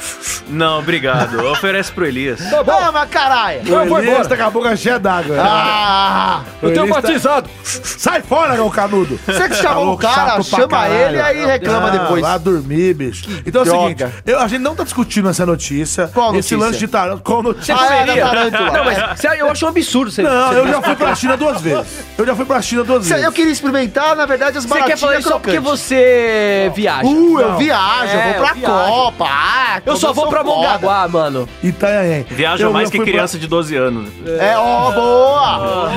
[0.48, 1.44] Não, obrigado.
[1.52, 2.40] Oferece pro Elias.
[2.50, 2.72] Tá bom.
[2.72, 3.60] Ah, mas caralho.
[3.62, 4.28] O Elias embora.
[4.28, 5.36] tá com a boca cheia d'água.
[5.38, 7.48] Ah, Eu tenho tá- batizado.
[7.62, 9.20] Sai fora, meu canudo.
[9.26, 10.94] você que chamou o Tá louco, cara, chama caralho.
[10.94, 12.22] ele e aí reclama Ah, depois.
[12.22, 13.28] Vai dormir, bicho.
[13.46, 15.79] Então é o seguinte, eu- a gente não tá discutindo essa notícia.
[16.12, 16.58] Qual Esse notícia?
[16.58, 17.20] lance de tarântula.
[17.22, 17.74] Qual notícia?
[17.78, 18.70] Ah, é, tarântula.
[18.70, 20.22] Não, mas sério, eu acho um absurdo você.
[20.22, 22.04] Não, eu já fui pra China duas vezes.
[22.18, 23.24] Eu já fui pra China duas vezes.
[23.24, 27.06] Eu queria experimentar, na verdade, as Você quer falar baratinhas isso só porque você viaja.
[27.08, 27.56] Uh, eu Não.
[27.58, 28.70] viajo, eu É, vou pra eu.
[28.70, 29.26] Copa.
[29.28, 30.40] Ah, Eu só vou pra.
[30.44, 31.48] Mongaguá, mano.
[31.62, 32.24] Itanhaém.
[32.30, 34.08] Viaja Eu- mais eu que fui pra- criança de 12 anos.
[34.38, 35.90] É, ó, boa.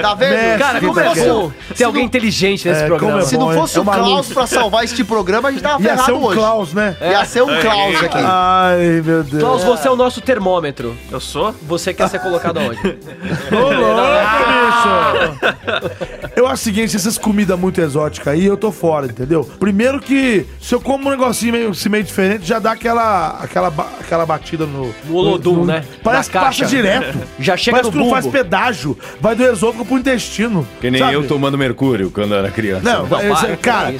[0.00, 0.30] Tá vendo?
[0.30, 3.20] Mestre, Cara, como que é bom ter alguém inteligente nesse É, programa.
[3.20, 4.32] é Se não fosse é o Klaus luz.
[4.32, 6.38] pra salvar este programa, a gente tava Ia ser ferrado um hoje.
[6.38, 6.96] Klaus, né?
[7.00, 8.18] Ia ser um Klaus aqui.
[8.18, 9.42] Ai, meu Deus.
[9.42, 10.96] Klaus, você é o nosso termômetro.
[11.10, 11.54] Eu sou?
[11.62, 12.78] Você quer ser colocado aonde?
[13.52, 16.30] Ô, louco, bicho.
[16.36, 19.44] Eu acho o seguinte, essas comidas muito exóticas aí, eu tô fora, entendeu?
[19.58, 23.68] Primeiro que, se eu como um negocinho meio, assim, meio diferente, já dá aquela, aquela,
[24.00, 24.94] aquela batida no...
[25.06, 25.84] No Olodum, né?
[26.02, 27.18] Parece Na que passa direto.
[27.38, 28.14] Já chega Parece no que não bumbo.
[28.20, 28.98] faz pedágio.
[29.20, 30.66] Vai do esôfago pro intestino.
[30.80, 31.14] Que nem sabe?
[31.14, 32.82] eu tomando mercúrio quando era criança.
[32.82, 33.94] Não, Não, esse- para, cara,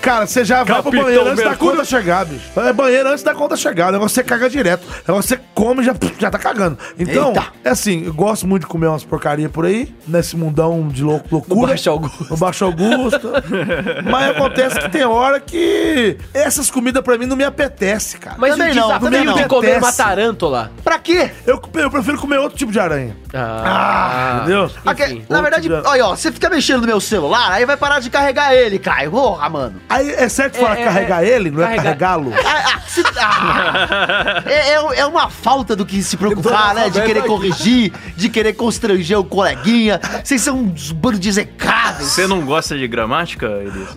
[0.00, 1.76] cara, você já vai pro Capitão banheiro antes da Mercúrio.
[1.76, 2.44] conta chegar, bicho.
[2.60, 3.88] É banheiro antes da conta chegar.
[3.88, 4.86] O negócio você caga direto.
[5.06, 6.78] Você come e já, já tá cagando.
[6.98, 7.46] Então, Eita.
[7.64, 11.22] é assim, eu gosto muito de comer umas porcaria por aí, nesse mundão de lou
[11.30, 11.60] loucura.
[11.60, 12.26] No Baixo Augusto.
[12.30, 13.32] No Baixo Augusto.
[14.10, 18.36] Mas acontece que tem hora que essas comidas pra mim não me apetece, cara.
[18.38, 19.34] Mas Também o não, desafio também não.
[19.34, 20.70] de comer uma tarântula.
[20.82, 21.30] Pra quê?
[21.46, 23.16] Eu, eu prefiro comer outro tipo de aranha.
[23.32, 24.70] Ah, Entendeu?
[24.84, 27.98] Aque- Enfim, na verdade, olha, ó, você fica mexendo no meu celular, aí vai parar
[28.00, 29.10] de carregar ele, Caio.
[29.10, 29.80] Porra, mano.
[29.88, 32.32] Aí é certo falar É, é, carregar ele, não é carregar- carregá-lo?
[32.44, 34.23] Ah, ah, se- ah.
[34.46, 36.88] é, é- é uma falta do que se preocupar, né?
[36.90, 40.00] De querer corrigir, de querer constranger o coleguinha.
[40.22, 42.06] Vocês são uns bando de zecados.
[42.08, 43.94] Você não gosta de gramática, Elias?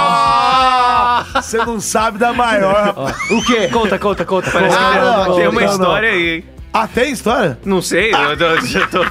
[0.00, 2.94] Porra, Você não sabe da maior.
[3.30, 3.68] O quê?
[3.68, 4.50] Conta, conta, conta.
[4.50, 5.72] Parece Ah, que não, tem uma não, não.
[5.72, 6.44] história aí, hein?
[6.72, 7.58] Ah, tem história?
[7.64, 9.04] Não sei, eu já tô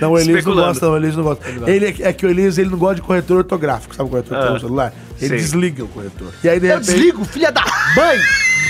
[0.00, 0.68] Não, o Elias não especulando.
[0.68, 1.44] gosta, não, o Elias não gosta.
[1.66, 4.38] Ele é, é que o Elias ele não gosta de corretor ortográfico, sabe o corretor
[4.38, 4.94] Ah, no celular?
[5.20, 5.36] Ele sei.
[5.36, 6.28] desliga o corretor.
[6.42, 6.86] E aí, de Eu repente.
[6.90, 7.62] desligo, filha da
[7.94, 8.18] mãe!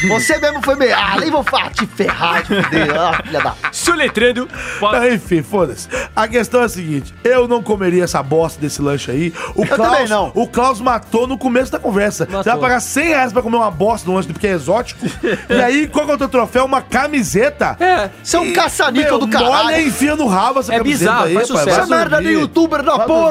[0.08, 0.94] Você mesmo foi meio.
[0.96, 2.88] Ah, nem vou falar, te ferrar, te fuder.
[3.00, 3.54] Ah, filha da.
[3.70, 4.48] Soletrando.
[4.80, 5.88] Não, enfim, foda-se.
[6.14, 9.32] A questão é a seguinte: eu não comeria essa bosta desse lanche aí.
[9.54, 10.32] O também Klaus, não.
[10.34, 12.26] O Klaus matou no começo da conversa.
[12.26, 15.06] Você vai pagar 100 reais pra comer uma bosta no lanche porque é exótico.
[15.48, 16.64] e aí, qual que é o teu troféu?
[16.64, 17.76] Uma camiseta.
[17.80, 18.10] É.
[18.22, 19.76] Você é um caça-níquel do caralho.
[19.80, 21.58] e enfia no rabo essa É camiseta bizarro, aí, faz pai.
[21.58, 21.80] sucesso.
[21.80, 22.40] Essa merda de dormir.
[22.40, 23.30] youtuber da Vai porra!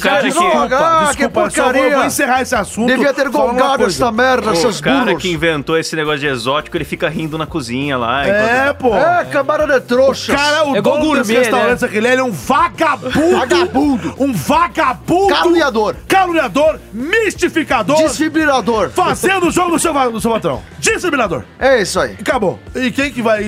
[0.00, 0.40] cara já-
[0.74, 2.86] ah, que Desculpa, só vou, encerrar esse assunto.
[2.88, 5.22] Devia ter golgado essa merda, O seus cara burros!
[5.22, 8.26] que inventou esse negócio de exótico, ele fica rindo na cozinha lá.
[8.26, 8.94] É, pô.
[8.94, 10.34] É, câmara de trouxas!
[10.34, 11.88] Cara, o É dono desse gourmet, restaurante, né?
[11.88, 13.36] aquele, ele é um vagabundo.
[13.38, 14.14] Vagabundo.
[14.18, 15.34] Um vagabundo.
[15.34, 15.96] Caluniador.
[16.08, 17.96] Caluniador, mistificador.
[17.96, 18.90] Desfibrilador!
[18.90, 20.62] Fazendo o jogo do seu, do seu patrão.
[20.78, 21.44] Desfibrilador.
[21.58, 22.16] É isso aí.
[22.20, 22.58] Acabou.
[22.74, 23.42] E quem que vai...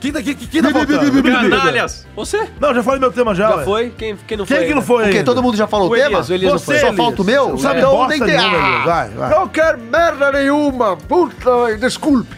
[0.00, 1.22] Quem tá, quem, quem tá faltando?
[1.22, 2.06] Canalhas!
[2.14, 2.48] Você?
[2.60, 3.64] Não, já falei meu tema já, Já ué.
[3.64, 3.90] foi?
[3.96, 4.66] Quem, quem não Quem foi?
[4.66, 6.06] que não foi Porque todo mundo já falou o, O tema?
[6.08, 6.90] Elias, o Elias não Você, foi.
[6.90, 7.48] Só falta o meu?
[7.50, 8.82] Não sabe Então bosta nem tem- nenhuma, Ah!
[8.86, 9.30] Vai, vai.
[9.30, 10.96] Não quero merda nenhuma!
[10.96, 11.50] Puta,
[11.96, 12.36] esculpe.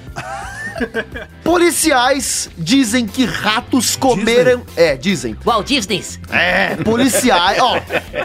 [1.43, 4.63] Policiais dizem que ratos comeram.
[4.77, 5.37] É, dizem.
[5.45, 6.05] Walt Disney.
[6.31, 7.59] É, policiais.
[7.61, 7.81] Ó,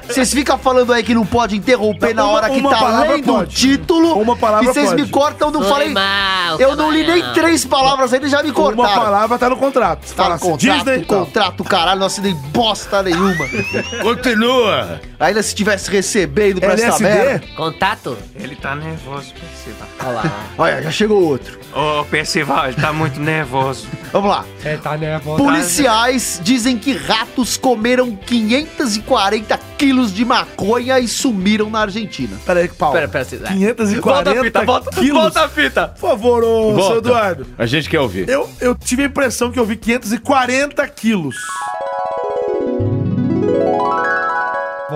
[0.08, 3.36] vocês ficam falando aí que não pode interromper na Uma- hora que uma tá lendo
[3.38, 4.14] o título.
[4.20, 5.89] Uma palavra E vocês me cortam, não Foi falei.
[5.89, 9.01] mal, Eu não li nem três palavras ainda e já me Uma cortaram.
[9.01, 10.01] palavra tá no contrato.
[10.08, 11.26] Tá Fala no assim, contrato, Disney, tal.
[11.26, 13.45] contrato, caralho, não assinei bosta nenhuma.
[14.04, 15.01] Continua!
[15.20, 17.04] Ainda se tivesse recebendo pra essa LSD?
[17.04, 17.43] merda.
[17.56, 18.18] Contato?
[18.36, 19.88] Ele tá nervoso, Percival.
[20.01, 20.32] Olha lá.
[20.58, 21.60] Olha, já chegou outro.
[21.74, 22.04] Ô,
[22.67, 23.87] Ele tá muito nervoso.
[24.11, 24.45] Vamos lá.
[24.63, 25.43] É, tá nervoso.
[25.43, 32.37] Policiais dizem que ratos comeram 540 quilos de maconha e sumiram na Argentina.
[32.45, 32.95] Pera aí, Paulo.
[32.95, 33.47] Pera, pera, pera.
[33.47, 35.21] 540 Volta a fita, volta, quilos.
[35.21, 35.87] volta a fita.
[35.89, 36.87] Por favor, ô, Volta.
[36.87, 37.47] seu Eduardo.
[37.57, 38.29] A gente quer ouvir.
[38.29, 41.35] Eu, eu tive a impressão que eu vi 540 quilos.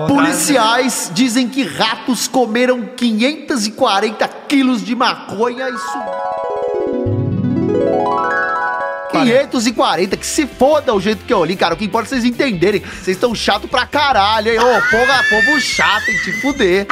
[0.06, 6.47] Policiais dizem que ratos comeram 540 quilos de maconha e sumiram.
[9.12, 11.74] 540, que se foda o jeito que eu li, cara.
[11.74, 12.80] O que importa é vocês entenderem.
[12.80, 14.58] Vocês estão chato pra caralho, hein?
[14.58, 16.16] Ô, porra, povo chato, hein?
[16.24, 16.86] Te fuder.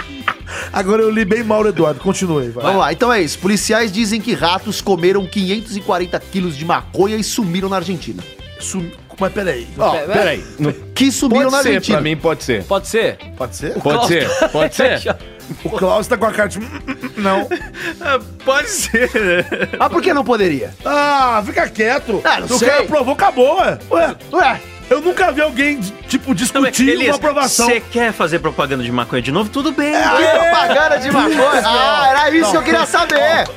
[0.72, 2.00] Agora eu li bem mal, Eduardo.
[2.00, 2.64] Continue, vai.
[2.64, 3.38] Vamos lá, então é isso.
[3.38, 8.22] Policiais dizem que ratos comeram 540 quilos de maconha e sumiram na Argentina.
[8.58, 8.90] Sum...
[9.18, 9.66] Mas peraí.
[9.78, 10.44] Ó, Peraí.
[10.94, 11.96] Que sumiram Pode na ser, Argentina.
[11.96, 12.64] pra mim pode ser.
[12.64, 13.16] Pode ser?
[13.36, 13.72] Pode ser?
[13.80, 15.16] Pode ser, pode ser.
[15.64, 16.58] O Klaus tá com a cara de...
[17.16, 17.46] Não.
[18.00, 19.68] Ah, pode ser, né?
[19.78, 20.74] Ah, por que não poderia?
[20.84, 22.20] Ah, fica quieto.
[22.24, 22.68] Ah, não o sei.
[22.68, 23.78] cara provou, acabou, ué.
[23.90, 27.66] Ué, Ué, eu nunca vi alguém, tipo, discutir Elias, uma aprovação.
[27.66, 29.50] Você quer fazer propaganda de maconha de novo?
[29.50, 29.92] Tudo bem.
[29.92, 31.62] que propaganda de maconha?
[31.64, 33.48] Ah, era isso que eu queria saber.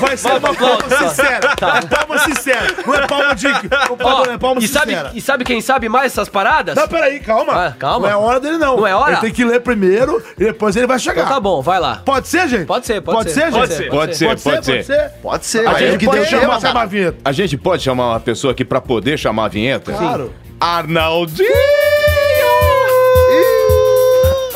[0.00, 1.56] Vai ser uma palma sincera.
[1.56, 2.66] Palma sincera.
[2.86, 3.46] Não é palma de...
[3.90, 5.10] O padrão é palma e, sabe, sincera.
[5.14, 6.74] e sabe quem sabe mais essas paradas?
[6.74, 7.66] Não, peraí, calma.
[7.66, 8.08] Ah, calma.
[8.08, 8.76] Não é hora dele, não.
[8.78, 9.12] Não é hora?
[9.12, 11.22] Ele tem que ler primeiro e depois ele vai chegar.
[11.22, 12.02] Então tá bom, vai lá.
[12.04, 12.64] Pode ser, gente?
[12.66, 13.40] Pode ser, pode, Pode ser.
[13.40, 13.76] ser, Pode gente?
[13.76, 13.90] ser.
[13.90, 15.10] Pode ser, pode ser.
[15.22, 17.18] Pode ser, A gente é que pode chamar, a vinheta.
[17.24, 19.92] A gente pode chamar uma pessoa aqui pra poder chamar a vinheta?
[19.92, 20.32] Claro.
[20.60, 21.48] Arnaldinho!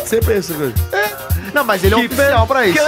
[0.05, 0.73] Sempre esse, cara.
[1.53, 2.79] Não, mas ele é oficial pra isso.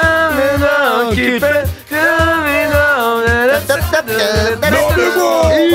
[4.71, 5.21] Meu amigo,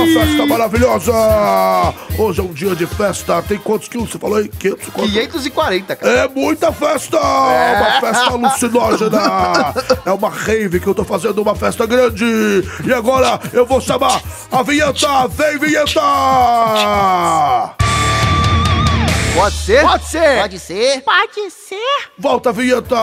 [0.02, 1.14] uma festa maravilhosa!
[2.18, 3.42] Hoje é um dia de festa.
[3.42, 4.10] Tem quantos quilos?
[4.10, 4.48] Você falou aí?
[4.48, 4.90] 500?
[4.90, 5.14] Quantos?
[5.14, 6.14] 540, cara.
[6.14, 7.18] É muita festa!
[7.18, 9.74] Uma festa alucinógena!
[10.06, 12.26] É uma rave que eu tô fazendo, uma festa grande!
[12.86, 14.22] E agora eu vou chamar
[14.52, 15.28] a vinheta!
[15.30, 16.02] Vem, vinheta!
[19.38, 19.82] Pode ser?
[19.84, 20.40] Pode ser.
[20.42, 21.02] Pode ser?
[21.02, 21.78] Pode ser.
[22.18, 22.96] Volta a vinheta!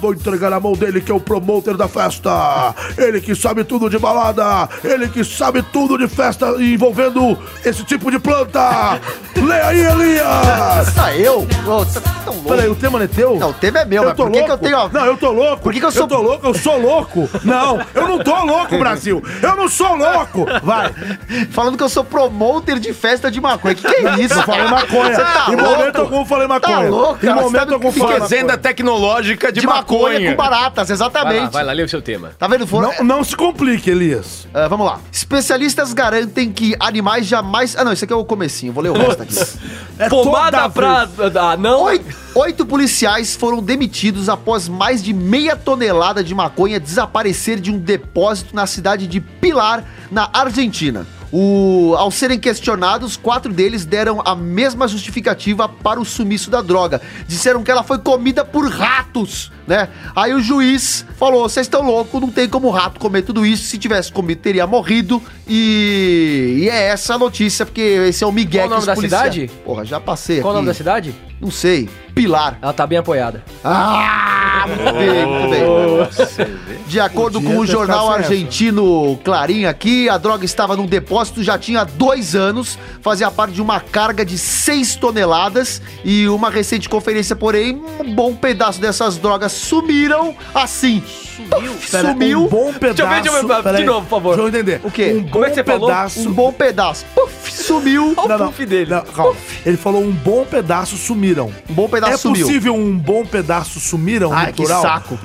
[0.00, 2.74] Vou entregar na mão dele que é o promoter da festa.
[2.98, 4.68] Ele que sabe tudo de balada.
[4.84, 9.00] Ele que sabe tudo de festa envolvendo esse tipo de planta.
[9.42, 10.94] Leia aí, Elias!
[11.18, 11.46] Eu?
[11.46, 12.48] Tá tão louco.
[12.50, 13.36] Peraí, o tema não é teu?
[13.38, 14.78] Não, o tema é meu, Eu mas por que, que eu tenho...
[14.78, 15.62] ó, Não, eu tô louco.
[15.62, 17.28] Por que que eu sou- Eu tô louco, eu sou louco.
[17.42, 19.22] Não, eu não tô louco, Brasil.
[19.42, 20.46] Eu não sou louco.
[20.62, 20.92] Vai.
[21.52, 23.74] Falando que eu sou promoter de festa de maconha.
[23.74, 24.34] Que que é isso?
[24.34, 25.14] Eu falei maconha.
[25.14, 25.78] Você tá em louco?
[25.78, 26.76] momento algum eu falei maconha.
[26.76, 27.34] Tá louco, Em cara?
[27.34, 30.30] Você momento algum falei é Fazenda tecnológica de, De maconha, maconha.
[30.30, 31.52] com baratas, Vai lá, exatamente.
[31.52, 32.32] vai lá, lê o seu tema.
[32.38, 32.66] Tá vendo?
[32.66, 32.92] Foram...
[32.98, 34.46] Não, não se complique, Elias.
[34.52, 34.98] Ah, vamos lá.
[35.12, 37.76] Especialistas garantem que animais jamais...
[37.76, 38.72] Ah, não, isso aqui é o comecinho.
[38.72, 39.34] Vou ler o resto aqui.
[39.96, 41.08] É Pomada toda pra.
[41.40, 41.82] Ah, não?
[41.84, 47.78] Oito, oito policiais foram demitidos após mais de meia tonelada de maconha desaparecer de um
[47.78, 51.06] depósito na cidade de Pilar, na Argentina.
[51.36, 57.02] O, ao serem questionados, quatro deles deram a mesma justificativa para o sumiço da droga.
[57.26, 59.88] Disseram que ela foi comida por ratos, né?
[60.14, 63.64] Aí o juiz falou: vocês estão loucos, não tem como rato comer tudo isso.
[63.64, 65.20] Se tivesse comido, teria morrido.
[65.48, 68.94] E, e é essa a notícia, porque esse é o Miguel Qual o nome da
[68.94, 69.50] cidade?
[69.64, 71.12] Porra, já passei Qual o nome da cidade?
[71.40, 71.88] Não sei.
[72.14, 72.58] Pilar.
[72.62, 73.42] Ela tá bem apoiada.
[73.64, 76.73] Ah, muito bem, muito bem.
[76.86, 81.82] De acordo com o jornal argentino Clarim aqui, a droga estava num depósito já tinha
[81.82, 87.82] dois anos, fazia parte de uma carga de 6 toneladas e uma recente conferência, porém,
[88.00, 91.02] um bom pedaço dessas drogas sumiram assim.
[91.36, 91.72] Sumiu?
[91.90, 92.44] Pera, Sumiu.
[92.44, 92.80] Um bom pedaço.
[92.94, 94.36] Deixa eu ver, deixa eu ver, Pera de novo, por favor.
[94.36, 94.80] Deixa eu entender.
[94.84, 95.12] O quê?
[95.16, 95.88] Um bom Como é que você falou?
[95.88, 96.28] pedaço.
[96.28, 97.04] Um bom pedaço.
[97.14, 98.14] Puf, sumiu.
[98.16, 98.46] Olha Não, o não.
[98.48, 98.90] puff dele.
[98.90, 99.36] Não, calma.
[99.66, 101.52] Ele falou um bom pedaço sumiram.
[101.68, 102.46] Um bom pedaço é sumiu.
[102.46, 104.82] possível um bom pedaço sumiram Ai, no que plural?
[104.82, 105.18] saco.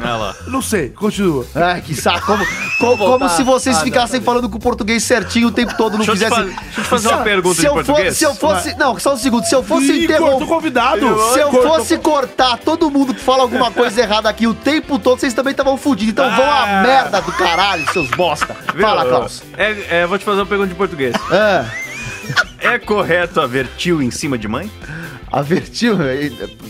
[0.47, 1.45] Não sei, continua.
[1.55, 2.26] Ai, que saco.
[2.26, 3.30] Como, co- como, voltar.
[3.30, 6.12] se vocês Ah, não, ficassem falando com o português certinho o tempo todo, não Deixa
[6.12, 6.45] eu te fizessem.
[6.45, 8.07] deixa eu te fazer uma pergunta se eu português.
[8.07, 8.76] Fosse, se eu fosse.
[8.78, 9.45] Não, só um segundo.
[9.45, 10.45] Se eu fosse interromper.
[10.47, 11.05] convidado.
[11.34, 15.20] Se eu fosse cortar todo mundo que fala alguma coisa errada aqui o tempo todo,
[15.20, 15.99] vocês também estavam fudidos.
[16.00, 16.84] Então vão a Ah.
[16.84, 18.56] merda do caralho, seus bosta.
[18.74, 18.82] Viu?
[18.86, 19.43] Fala, Klaus.
[19.58, 21.14] É, é, vou te fazer uma pergunta de português.
[21.32, 21.66] Ah,
[22.62, 24.70] É correto haver tio em cima de mãe?
[25.32, 26.30] Avertiu eh,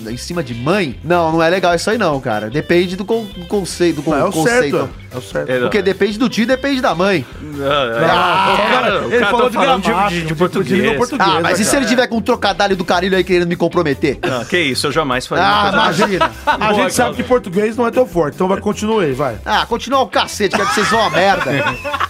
[0.09, 0.99] em cima de mãe?
[1.03, 2.49] Não, não é legal isso aí não, cara.
[2.49, 3.97] Depende do, con- conceito.
[3.97, 4.77] Do con- Não, é o conceito.
[4.77, 4.89] certo.
[5.11, 5.49] É o certo.
[5.49, 7.25] É, Porque depende do tio e depende da mãe.
[7.61, 10.79] Ah, Ah, o cara- ele cara falou tá de gramática, de, de, de português.
[10.81, 11.31] língua portuguesa.
[11.37, 14.19] Ah, mas e se ele tiver com um trocadilho do carilho aí querendo me comprometer?
[14.21, 16.31] Não, que isso, eu jamais faria Ah, imagina.
[16.45, 19.37] A gente sabe que português não é teu forte, então vai, continua aí, vai.
[19.45, 21.51] Ah, continua o cacete, quero que vocês vão a merda.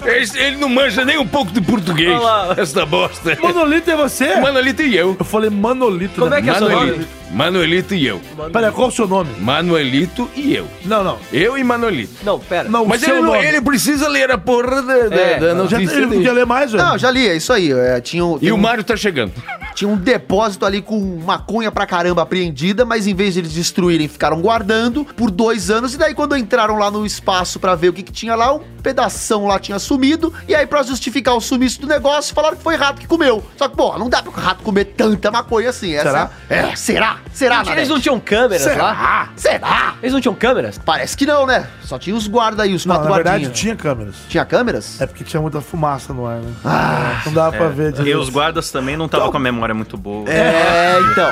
[0.36, 2.20] Ele não manja nem um pouco de português.
[2.58, 3.38] Essa bosta.
[3.41, 4.36] Manolito é você?
[4.38, 5.16] Manolito e eu.
[5.20, 6.16] Eu falei Manolito.
[6.20, 6.39] Como né?
[6.40, 6.98] É que é seu Manuelito.
[7.00, 7.08] nome?
[7.32, 8.20] Manuelito e eu.
[8.52, 9.30] Pera, qual o seu nome?
[9.40, 10.68] Manuelito e eu.
[10.86, 11.18] Não, não.
[11.32, 12.14] Eu e Manolito.
[12.24, 12.68] Não, pera.
[12.68, 13.46] Não, Mas o seu ele, não, nome.
[13.46, 16.16] ele precisa ler a porra da, da, É, da Já, notícia ele dele.
[16.16, 16.84] podia ler mais, velho?
[16.84, 17.72] Não, já li, é isso aí.
[17.72, 19.32] é, tinha, um, E tem o um- Mário tá chegando.
[19.80, 24.10] Tinha um depósito ali com maconha pra caramba apreendida, mas em vez de eles destruírem,
[24.10, 25.94] ficaram guardando por dois anos.
[25.94, 28.60] E daí, quando entraram lá no espaço pra ver o que, que tinha lá, um
[28.84, 30.34] pedação lá tinha sumido.
[30.50, 33.42] E aí, pra justificar o sumiço do negócio, falaram que foi rato que comeu.
[33.56, 35.94] Só que, pô, não dá pro rato comer tanta maconha assim.
[35.94, 36.30] Essa, Será?
[36.50, 37.18] É, será?
[37.32, 37.90] Será, Eles Nanete?
[37.90, 38.74] não tinham câmeras lá?
[38.74, 39.30] Será?
[39.38, 39.96] Será?
[40.02, 40.78] Eles não tinham câmeras?
[40.78, 41.70] Parece que não, né?
[41.86, 44.16] Só tinha os guardas aí, os Não, quatro na verdade tinha câmeras.
[44.28, 45.00] Tinha câmeras?
[45.00, 46.52] É porque tinha muita fumaça no ar, né?
[46.66, 49.98] Ah, não dava pra ver E os guardas também não estavam com a memória muito
[49.98, 50.30] boa.
[50.30, 51.30] É, então.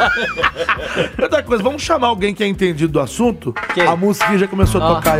[1.22, 3.54] Outra coisa, vamos chamar alguém que é entendido do assunto?
[3.74, 3.86] Quem?
[3.86, 5.18] A música já começou a tocar.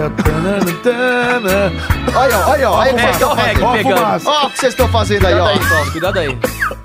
[2.16, 3.66] Olha, olha, olha o que vocês estão Ó, o reggae fazendo.
[3.66, 3.98] Ó, a pegando.
[3.98, 4.30] fumaça.
[4.30, 5.38] Ó o que vocês estão fazendo aí, ó.
[5.38, 6.38] Cuidado aí, Klaus, cuidado aí.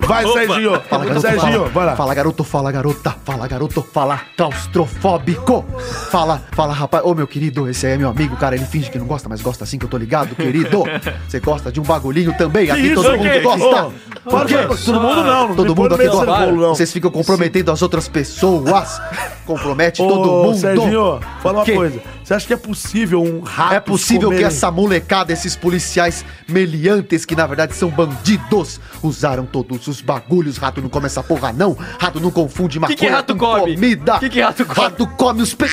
[0.07, 0.33] Vai, Opa.
[0.41, 0.81] Serginho.
[0.89, 1.69] Fala, garoto, Serginho, fala.
[1.69, 1.97] vai lá.
[1.97, 3.17] Fala, garoto, fala, garota.
[3.25, 5.65] Fala, garoto, fala, claustrofóbico.
[6.11, 7.05] Fala, fala, rapaz.
[7.05, 8.57] Ô, meu querido, esse aí é meu amigo, cara.
[8.57, 10.83] Ele finge que não gosta, mas gosta assim que eu tô ligado, querido.
[11.29, 12.71] Você gosta de um bagulhinho também?
[12.71, 13.87] Aqui isso, todo mundo que- gosta.
[14.25, 14.55] Ô, para quê?
[14.85, 15.49] Todo mundo não.
[15.49, 16.53] não Todo mundo aqui gosta.
[16.69, 19.01] Vocês ficam comprometendo as outras pessoas.
[19.47, 20.57] Compromete Ô, todo mundo.
[20.59, 22.01] Serginho, fala uma coisa.
[22.33, 27.27] Você acha que é possível um rato É possível que essa molecada, esses policiais meliantes,
[27.27, 30.57] que na verdade são bandidos, usaram todos os bagulhos.
[30.57, 31.77] Rato não come essa porra, não.
[31.99, 33.75] Rato não confunde maconha que rato com come?
[33.75, 34.19] comida.
[34.19, 34.81] Que que rato come?
[34.81, 35.67] Rato come os pe...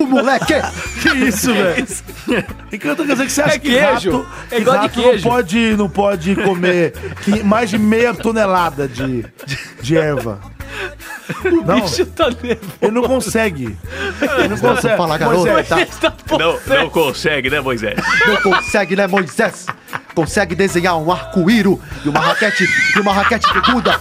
[0.00, 0.54] O moleque.
[1.00, 1.86] Que isso, velho?
[2.72, 4.10] Então quer dizer que você acha É que queijo.
[4.18, 5.24] rato, É que igual de rato queijo.
[5.24, 9.24] Não, pode, não pode comer que- mais de meia tonelada de,
[9.80, 10.40] de erva.
[11.66, 12.58] Não, Bicho tá nervoso.
[12.80, 13.76] ele não consegue.
[14.38, 14.96] Ele não consegue.
[14.96, 15.46] Fala, garoto.
[15.46, 16.12] Moisés, Tá?
[16.38, 17.98] Não, não consegue, né, Moisés?
[18.26, 19.66] Não consegue, né, Moisés?
[20.14, 22.64] Consegue desenhar um arco-íro e uma raquete
[22.96, 24.00] e uma raquete de Buda.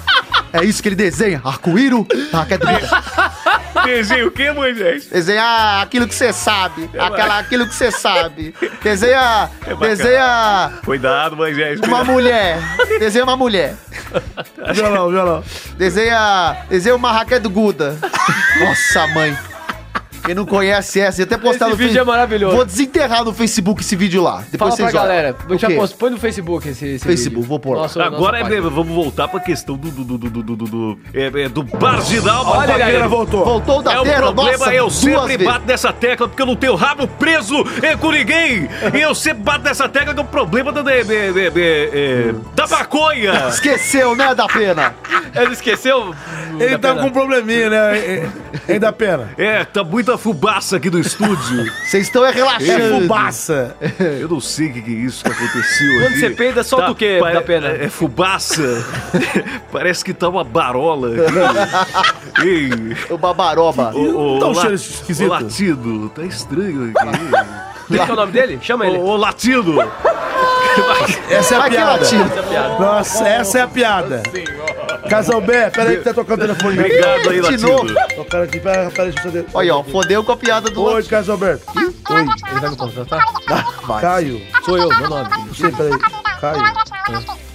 [0.54, 1.42] É isso que ele desenha.
[1.44, 2.88] Arco-íro, Buda.
[3.86, 5.06] Desenha o quê, Moisés?
[5.06, 6.90] Desenhar aquilo que você sabe.
[6.94, 8.54] É Aquela, aquilo que você sabe.
[8.84, 9.50] Desenha.
[9.66, 11.80] É desenha Cuidado, Moisés.
[11.80, 12.12] uma cuidado.
[12.12, 12.58] mulher.
[13.00, 13.76] Desenha uma mulher.
[14.74, 15.44] Violão, violão.
[15.78, 16.58] Desenha.
[16.70, 17.98] Desenha uma raquete do Guda.
[18.60, 19.38] Nossa, mãe.
[20.24, 22.56] Quem não conhece essa, eu até postar Esse no vídeo Face- é maravilhoso.
[22.56, 24.44] Vou desenterrar no Facebook esse vídeo lá.
[24.52, 25.04] Depois Fala pra vocês olham.
[25.08, 25.36] galera.
[25.50, 27.48] O Já posto, põe no Facebook esse, esse Facebook, vídeo.
[27.48, 27.84] vou pôr lá.
[27.84, 31.00] Nossa, Agora nossa é, vamos voltar pra questão do, do, do, do, do, do, do,
[31.14, 32.44] é, é, do marginal.
[32.46, 33.46] mas Olha, Bagueira galera, voltou.
[33.46, 35.46] Voltou da É o terra, problema, nossa, eu sempre vezes.
[35.48, 38.68] bato nessa tecla porque eu não tenho rabo preso é, com ninguém.
[38.94, 43.48] E eu sempre bato nessa tecla que é o problema da, de- é, da maconha.
[43.50, 44.94] Esqueceu, né, da pena?
[45.36, 46.14] Ele esqueceu?
[46.60, 48.32] Ele tá com um probleminha, né?
[48.68, 49.30] Hein, da pena.
[49.38, 51.72] É, tá muita fubaça aqui no estúdio.
[51.86, 53.02] Vocês estão é É relaxando.
[53.02, 53.76] fubaça.
[54.20, 56.20] Eu não sei o que, que é isso que aconteceu Quando aqui.
[56.20, 57.68] você peida, solta o quê pare- da pena?
[57.70, 58.62] É, é fubaça.
[59.72, 61.10] Parece que tá uma barola
[62.36, 62.48] aqui.
[62.48, 62.70] Ei,
[63.10, 63.92] O babaroba.
[63.96, 65.28] ô, ô, Tá um la- cheiro esquisito.
[65.28, 67.28] ô, latido, tá estranho aqui.
[67.88, 68.60] Qual que é o nome dele?
[68.62, 68.98] Chama ele.
[68.98, 69.76] Ô, ô, latido.
[71.30, 71.92] Essa é a Vai que piada.
[71.94, 72.30] latido.
[72.80, 74.22] Nossa, essa é a piada.
[74.24, 76.80] Casal B, peraí que tá tocando o telefone.
[76.80, 77.68] Obrigado aí, De latido.
[77.68, 77.88] novo.
[78.16, 79.46] Tocando aqui, pera, pera, deixa eu fazer.
[79.54, 81.10] Olha, ó, fodeu com a piada do Oi, outro.
[81.10, 81.64] Casal Alberto.
[81.76, 83.26] Oi, Ele vai me contratar?
[83.88, 84.02] Vai.
[84.02, 84.42] Caio.
[84.66, 85.30] Sou eu, meu nome.
[85.48, 86.00] Não sei, peraí.
[86.42, 86.64] Caio.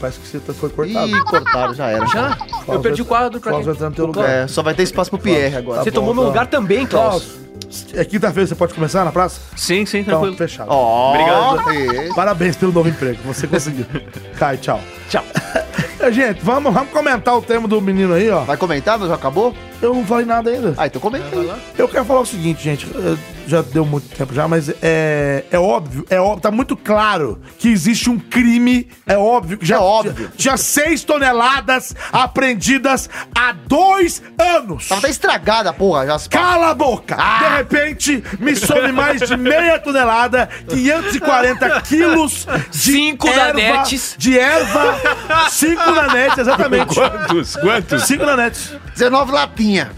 [0.00, 1.07] Parece que você tá- foi cortado.
[1.09, 2.07] Ih, cortaram, já era.
[2.07, 2.36] Já?
[2.66, 3.62] Eu perdi o quadro pra quem?
[3.62, 4.28] vai entrar no teu lugar.
[4.28, 5.82] É, só vai ter espaço pro Pierre agora.
[5.84, 6.28] Você Tá tomou meu tá.
[6.28, 7.40] lugar também, Klaus.
[7.94, 9.40] É quinta-feira, você pode começar na praça?
[9.57, 10.36] Sim, sim, Então, tranquilo.
[10.36, 10.68] fechado.
[10.70, 12.14] Ó, Obrigado.
[12.14, 13.86] Parabéns pelo novo emprego, você conseguiu.
[14.38, 14.80] Caio, tchau.
[15.09, 15.24] Tchau.
[16.11, 18.40] Gente, vamos, vamos comentar o tema do menino aí, ó.
[18.40, 18.98] Vai comentar?
[18.98, 19.55] Não já acabou?
[19.83, 20.74] Eu não falei nada ainda.
[20.78, 21.53] Ah, então comenta aí.
[21.76, 22.87] Eu quero falar o seguinte, gente.
[22.95, 23.16] eh,
[23.49, 27.68] Já deu muito tempo já, mas é, é óbvio, é óbvio, tá muito claro que
[27.68, 28.89] existe um crime.
[29.05, 30.30] É óbvio que já, É óbvio.
[30.39, 34.87] já, já seis toneladas apreendidas há dois anos.
[34.87, 36.28] Tava até estragada porra já.
[36.30, 37.16] Cala a boca!
[37.16, 44.14] De repente, me some mais de meia tonelada, 540 quilos de Cinco erva, nanetes.
[44.16, 44.97] De erva,
[45.51, 46.95] cinco nanetes, exatamente.
[46.95, 47.57] Quantos?
[47.57, 48.03] Quantos?
[48.05, 48.72] Cinco nanetes.
[48.95, 49.33] 19
[49.81, 49.93] latinha.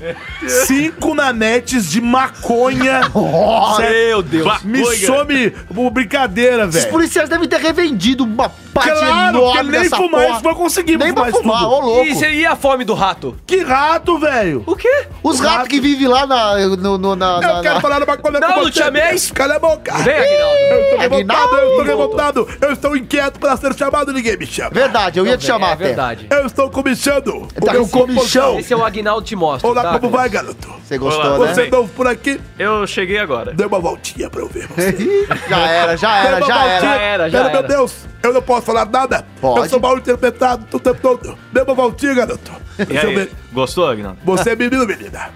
[0.66, 3.00] Cinco nanetes de maconha.
[3.78, 4.62] Meu Deus.
[4.62, 5.06] Me Maconha.
[5.06, 6.90] some por brincadeira, Os velho.
[6.90, 10.34] policiais devem ter revendido uma parte Claro, porque enorme nem dessa fumar porra.
[10.34, 11.70] isso vai conseguir Nem pra fumar isso fumar, tudo.
[11.72, 12.24] ô louco.
[12.24, 13.36] E, e a fome do rato?
[13.46, 14.62] Que rato, velho.
[14.66, 15.06] O quê?
[15.22, 18.16] Os ratos que vivem lá na, no, no- na, Eu na- quero na- falar uma
[18.16, 18.82] coisa Não, com não você.
[18.82, 19.30] ameis.
[19.30, 19.92] Cala a boca.
[19.98, 20.36] Vem, Aguinaldo.
[20.70, 21.54] Eu estou Aguinaldo.
[21.54, 22.48] revoltado, eu estou revoltado.
[22.60, 24.70] Eu estou inquieto para ser chamado, ninguém me chama.
[24.70, 25.84] Verdade, eu ia te chamar É até.
[25.84, 26.26] verdade.
[26.30, 27.46] Eu estou comichando.
[27.64, 28.58] Tá com comichão.
[28.58, 29.63] Esse é o Aguinaldo te mostra.
[29.64, 30.68] Olá, tá, como vai, garoto?
[30.84, 31.54] Você gostou, Olá, né?
[31.54, 32.38] Você é novo por aqui?
[32.58, 33.54] Eu cheguei agora.
[33.54, 35.26] Dê uma voltinha pra eu ver você.
[35.48, 36.64] já era, já era, já voltinha.
[36.66, 36.80] era.
[36.80, 37.68] Já era, já Pera, meu era.
[37.68, 39.24] Deus, eu não posso falar nada.
[39.40, 39.60] Pode.
[39.60, 41.38] Eu sou mal interpretado o tempo todo.
[41.50, 42.52] Dê uma voltinha, garoto.
[42.78, 43.32] E Deixa aí, ver.
[43.54, 44.18] gostou, Agnaldo?
[44.22, 45.30] Você é menino, menina.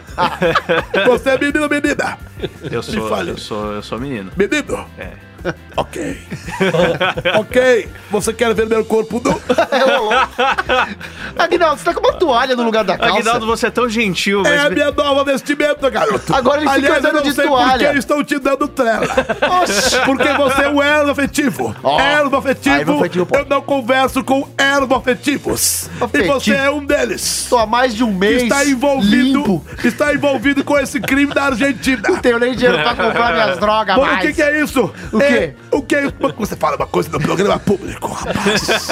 [1.08, 2.18] Você é menino, menina.
[2.70, 3.30] Eu sou, fale.
[3.30, 4.30] eu sou, eu sou menino.
[4.36, 4.86] Menino?
[4.98, 5.27] É.
[5.76, 6.18] Ok.
[7.39, 7.89] ok.
[8.11, 9.41] Você quer ver meu corpo nu?
[11.39, 13.14] Aguinaldo, você tá com uma toalha no lugar da calça.
[13.14, 14.64] Aguinaldo, você é tão gentil, É mas...
[14.66, 16.34] a minha nova vestimenta, garoto.
[16.34, 17.84] Agora ele fica Aliás, andando eu não de sei toalha.
[17.86, 19.07] por que estou te dando trela.
[19.62, 20.01] Oxi.
[20.05, 21.76] Porque você é um ervo afetivo.
[21.82, 22.01] Ó.
[22.01, 22.99] Ervo afetivo.
[22.99, 25.89] afetivo, eu não converso com ervo afetivos.
[26.01, 26.32] E Afetivo.
[26.34, 27.47] você é um deles.
[27.49, 29.64] Tô há mais de um mês Está envolvido, limpo.
[29.84, 32.03] está envolvido com esse crime da Argentina.
[32.09, 34.24] Não tenho nem dinheiro pra comprar minhas drogas Mano, mais.
[34.24, 34.93] o que, que é isso?
[35.12, 35.54] O É, quê?
[35.70, 36.14] o que é isso?
[36.38, 38.88] Você fala uma coisa no programa público, rapaz.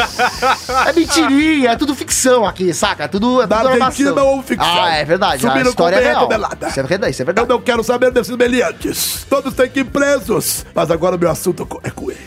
[0.87, 3.05] É mentirinha, é tudo ficção aqui, saca?
[3.05, 4.26] É tudo, é tudo Argentina armação.
[4.37, 4.84] ou ficção?
[4.84, 5.41] Ah, é verdade.
[5.43, 6.22] Subiram a com história é real.
[6.24, 6.68] tonelada.
[6.68, 7.49] Isso é verdade, isso é Eu verdade.
[7.49, 9.26] não quero saber desses meliantes.
[9.28, 10.64] Todos têm que ir presos.
[10.74, 12.20] Mas agora o meu assunto é com ele.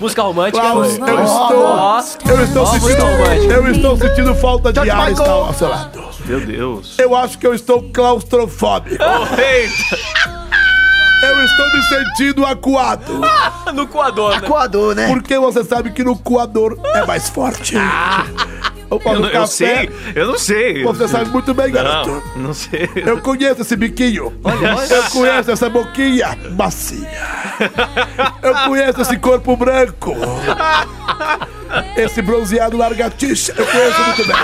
[0.00, 0.60] Música romântica.
[0.60, 2.34] Klaus, eu estou.
[2.34, 3.52] Eu estou sentindo.
[3.52, 6.02] Eu estou sentindo falta de ar estar ao seu lado.
[6.26, 6.98] Meu Deus.
[6.98, 9.02] Eu acho que eu estou claustrofóbico.
[9.38, 10.43] Eita!
[11.24, 13.20] Eu estou me sentindo acuado.
[13.74, 14.46] No coador, né?
[14.46, 15.08] Coador, né?
[15.08, 17.74] Porque você sabe que no coador é mais forte.
[18.90, 20.84] Eu Eu, não- eu sei, eu não sei.
[20.84, 22.22] Você sabe muito bem, garoto.
[22.36, 22.88] Não, não sei.
[22.94, 24.32] Eu conheço esse biquinho.
[24.90, 27.08] Eu conheço essa boquinha macia.
[28.42, 30.14] Eu conheço esse corpo branco.
[31.96, 33.52] Esse bronzeado largatixa.
[33.56, 34.36] Eu conheço muito bem.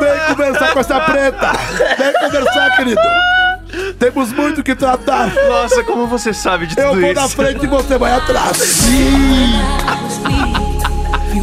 [0.00, 1.52] Vem conversar com essa preta.
[1.98, 3.00] Vem conversar, querido.
[3.98, 5.32] Temos muito que tratar.
[5.48, 7.20] Nossa, como você sabe de Eu tudo vou isso?
[7.20, 8.58] na frente e você vai atrás.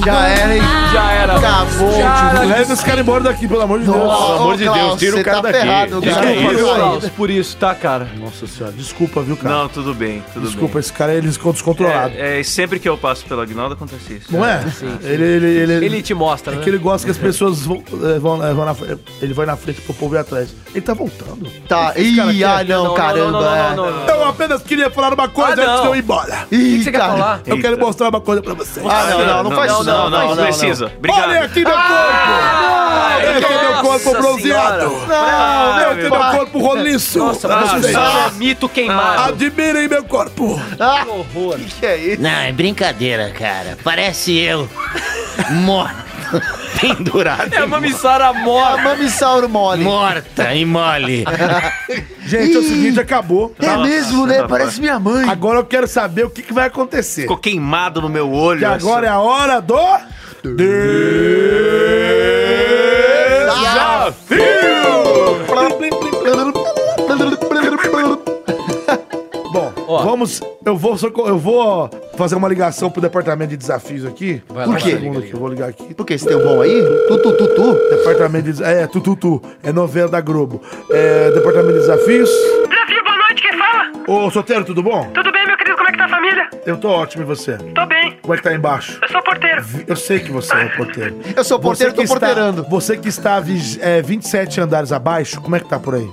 [0.05, 0.61] Já era, hein?
[0.93, 1.35] Já era.
[1.37, 1.91] Acabou.
[1.97, 2.39] Já era.
[2.45, 3.97] Leve esse cara embora daqui, pelo amor de Deus.
[3.97, 5.59] Pelo amor de Deus, tira o cara tá daqui.
[5.59, 6.05] ferrado, cara.
[6.05, 6.55] é Desculpa, isso?
[6.65, 8.07] viu, Klaus, por isso, tá, cara?
[8.19, 9.55] Nossa senhora, desculpa, viu, cara?
[9.55, 10.79] Não, tudo bem, tudo desculpa, bem.
[10.79, 12.13] esse cara ele ficou descontrolado.
[12.15, 14.27] É, é, sempre que eu passo pela Aguinaldo acontece isso.
[14.31, 14.63] Não é?
[15.03, 16.63] Ele, ele, ele, Ele te mostra, É né?
[16.63, 19.01] que ele gosta que as pessoas vão, eh, vão, eh, vão na frente.
[19.21, 20.49] Ele vai na frente pro povo ir atrás.
[20.71, 21.49] Ele tá voltando.
[21.67, 21.87] Tá.
[21.93, 23.31] Cara Ih, quer- ah, não, caramba.
[23.31, 23.75] Não, não, é.
[23.75, 24.07] não, não, não.
[24.15, 26.43] Eu apenas queria falar uma coisa Ah, antes de eu ir embora.
[26.45, 27.11] O que, que você quer cara.
[27.13, 27.41] falar?
[27.45, 28.85] Eu quero mostrar uma coisa pra vocês.
[28.85, 30.91] Ah, não, não, não faz isso não, não, não, faz precisa.
[30.97, 31.29] Obrigado.
[31.29, 33.25] Olha aqui meu corpo!
[33.25, 34.89] Esse é meu corpo Nossa bronzeado!
[34.89, 37.19] Não, Ah, meu Esse é meu meu corpo roliço!
[37.19, 39.21] Nossa, um mito queimado.
[39.33, 40.59] Admirem meu corpo!
[40.79, 41.57] Ah, Que horror.
[41.59, 42.21] que que é isso?
[42.21, 43.77] Não, é brincadeira, cara.
[43.83, 44.69] Parece eu.
[45.49, 46.04] Morto.
[46.79, 47.53] Pendurado.
[47.53, 48.81] É missara A morta.
[48.81, 49.83] Mamissauro mole.
[49.83, 51.25] Morta e mole.
[52.25, 53.55] Gente, é o seguinte, acabou.
[53.59, 54.43] É mesmo, né?
[54.47, 55.29] Parece minha mãe.
[55.29, 57.21] Agora eu quero saber o que, que vai acontecer.
[57.23, 58.59] Ficou queimado no meu olho.
[58.59, 59.75] Que agora é a hora do.
[69.51, 70.03] Bom, Ó.
[70.03, 70.41] vamos.
[70.65, 70.97] Eu vou,
[71.27, 74.41] eu vou fazer uma ligação pro departamento de desafios aqui.
[74.49, 74.91] Vai Por lá, quê?
[74.91, 75.93] vai, Segundo liga, aqui, eu vou ligar aqui.
[75.93, 76.17] Por que?
[76.17, 76.81] Você tem um bom aí?
[77.07, 77.73] Tu, tu, tu, tu.
[77.89, 78.63] Departamento de.
[78.63, 79.41] É, tu, tu, tu.
[79.63, 80.61] É novela da Globo.
[80.91, 82.29] É, departamento de desafios.
[82.69, 83.91] Desafio, boa noite, quem fala?
[84.07, 85.09] Ô, Soteiro, tudo bom?
[85.13, 85.75] Tudo bem, meu querido?
[85.77, 86.49] Como é que tá a família?
[86.65, 87.57] Eu tô ótimo e você?
[87.57, 88.17] Tô bem.
[88.21, 88.99] Como é que tá aí embaixo?
[89.01, 89.63] Eu sou porteiro.
[89.87, 91.15] Eu sei que você é o porteiro.
[91.35, 92.61] Eu sou porteiro, Você que tô porteirando.
[92.61, 96.07] Está, você que está vi- é, 27 andares abaixo, como é que tá por aí?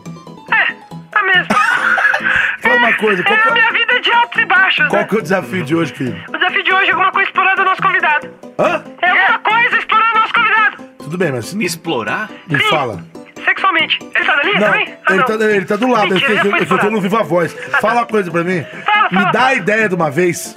[0.52, 0.72] É,
[1.10, 1.46] tá mesmo.
[2.60, 5.02] Fala uma coisa, qual, É que a é- minha vida de altos e baixos, qual
[5.02, 5.08] né?
[5.08, 6.16] que é o desafio de hoje, querido?
[6.28, 8.30] O desafio de hoje é alguma coisa explorando o nosso convidado.
[8.58, 8.84] Hã?
[9.00, 10.76] É alguma coisa explorando o nosso convidado.
[10.98, 12.28] Tudo bem, mas Me explorar?
[12.48, 12.68] me Sim.
[12.70, 13.04] fala.
[13.44, 13.98] Sexualmente.
[14.14, 14.94] Ele tá linha Não, também?
[15.06, 15.26] Ah, ele não.
[15.26, 17.52] tá, ele tá do lado, Mentira, eu, eu, eu, eu tô no Viva Voz.
[17.80, 18.64] Fala uma coisa pra mim.
[18.84, 20.56] Fala, Me fala, dá a ideia de uma vez.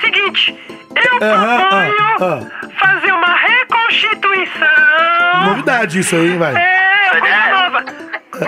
[0.00, 0.56] Seguinte,
[0.96, 2.40] eu proponho ah,
[2.78, 5.44] fazer uma reconstituição.
[5.46, 6.54] Novidade isso aí, hein, vai.
[6.56, 7.84] É, coisa nova.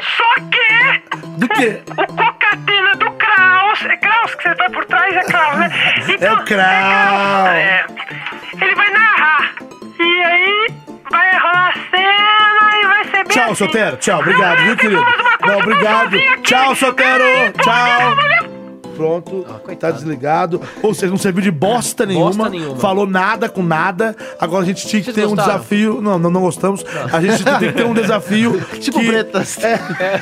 [0.03, 0.69] Só que
[1.39, 1.81] Do quê?
[1.91, 2.88] o cocatena do
[5.15, 5.55] por trás?
[5.55, 6.17] É né?
[6.21, 7.49] É o Kraus.
[7.55, 7.85] É.
[8.61, 9.55] Ele vai narrar.
[9.99, 10.67] E aí
[11.11, 13.55] vai rolar a cena e vai ser bem Tchau, assim.
[13.55, 13.97] Sotero.
[13.97, 15.07] Tchau, obrigado, viu, é que querido?
[15.47, 16.43] Não, obrigado.
[16.43, 17.53] Tchau, Sotero.
[17.63, 18.48] Tchau.
[18.99, 19.47] Pronto,
[19.79, 20.61] tá desligado.
[20.83, 22.77] Ou seja, não serviu de bosta nenhuma, nenhuma.
[22.77, 24.17] Falou nada com nada.
[24.39, 25.53] Agora a gente tinha que Vocês ter um gostaram?
[25.59, 26.01] desafio.
[26.03, 26.85] Não, não, não gostamos.
[27.13, 28.61] A gente tem que ter um desafio.
[28.81, 29.57] Tipo que- pretas.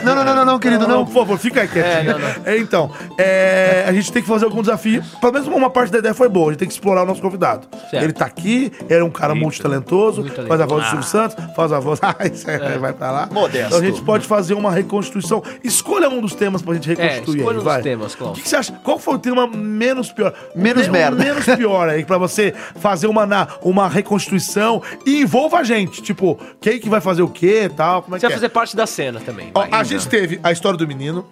[0.04, 1.04] Não, não, não, não, não, querido, não.
[1.04, 2.10] Por favor, fica aí quietinho.
[2.10, 5.02] É, não, É, então, é, a gente tem que fazer algum desafio.
[5.20, 6.48] Pelo menos uma parte da ideia foi boa.
[6.48, 7.66] A gente tem que explorar o nosso convidado.
[7.90, 8.02] Certo.
[8.04, 11.36] Ele tá aqui, ele é um cara multitalentoso, Muito faz a voz do Silvio Santos,
[11.54, 12.00] faz a voz.
[12.06, 13.28] Ah, isso aí vai pra lá.
[13.32, 13.66] Modesto.
[13.66, 15.42] Então a gente pode fazer uma reconstituição.
[15.64, 17.38] Escolha um dos temas pra gente É, reconstituir.
[17.38, 17.76] escolha aí, um vai.
[17.76, 18.36] dos temas, O Cláudio.
[18.36, 18.65] que, que você acha?
[18.82, 20.32] Qual foi o tema menos pior?
[20.54, 21.22] Menos O merda.
[21.22, 26.02] Menos pior aí, pra você fazer uma, na- uma reconstituição e envolva a gente.
[26.02, 28.02] Tipo, quem que vai fazer o quê e tal?
[28.02, 28.36] Como é Você que vai é?
[28.40, 29.50] fazer parte da cena também.
[29.54, 31.26] Ó, a gente teve a história do menino.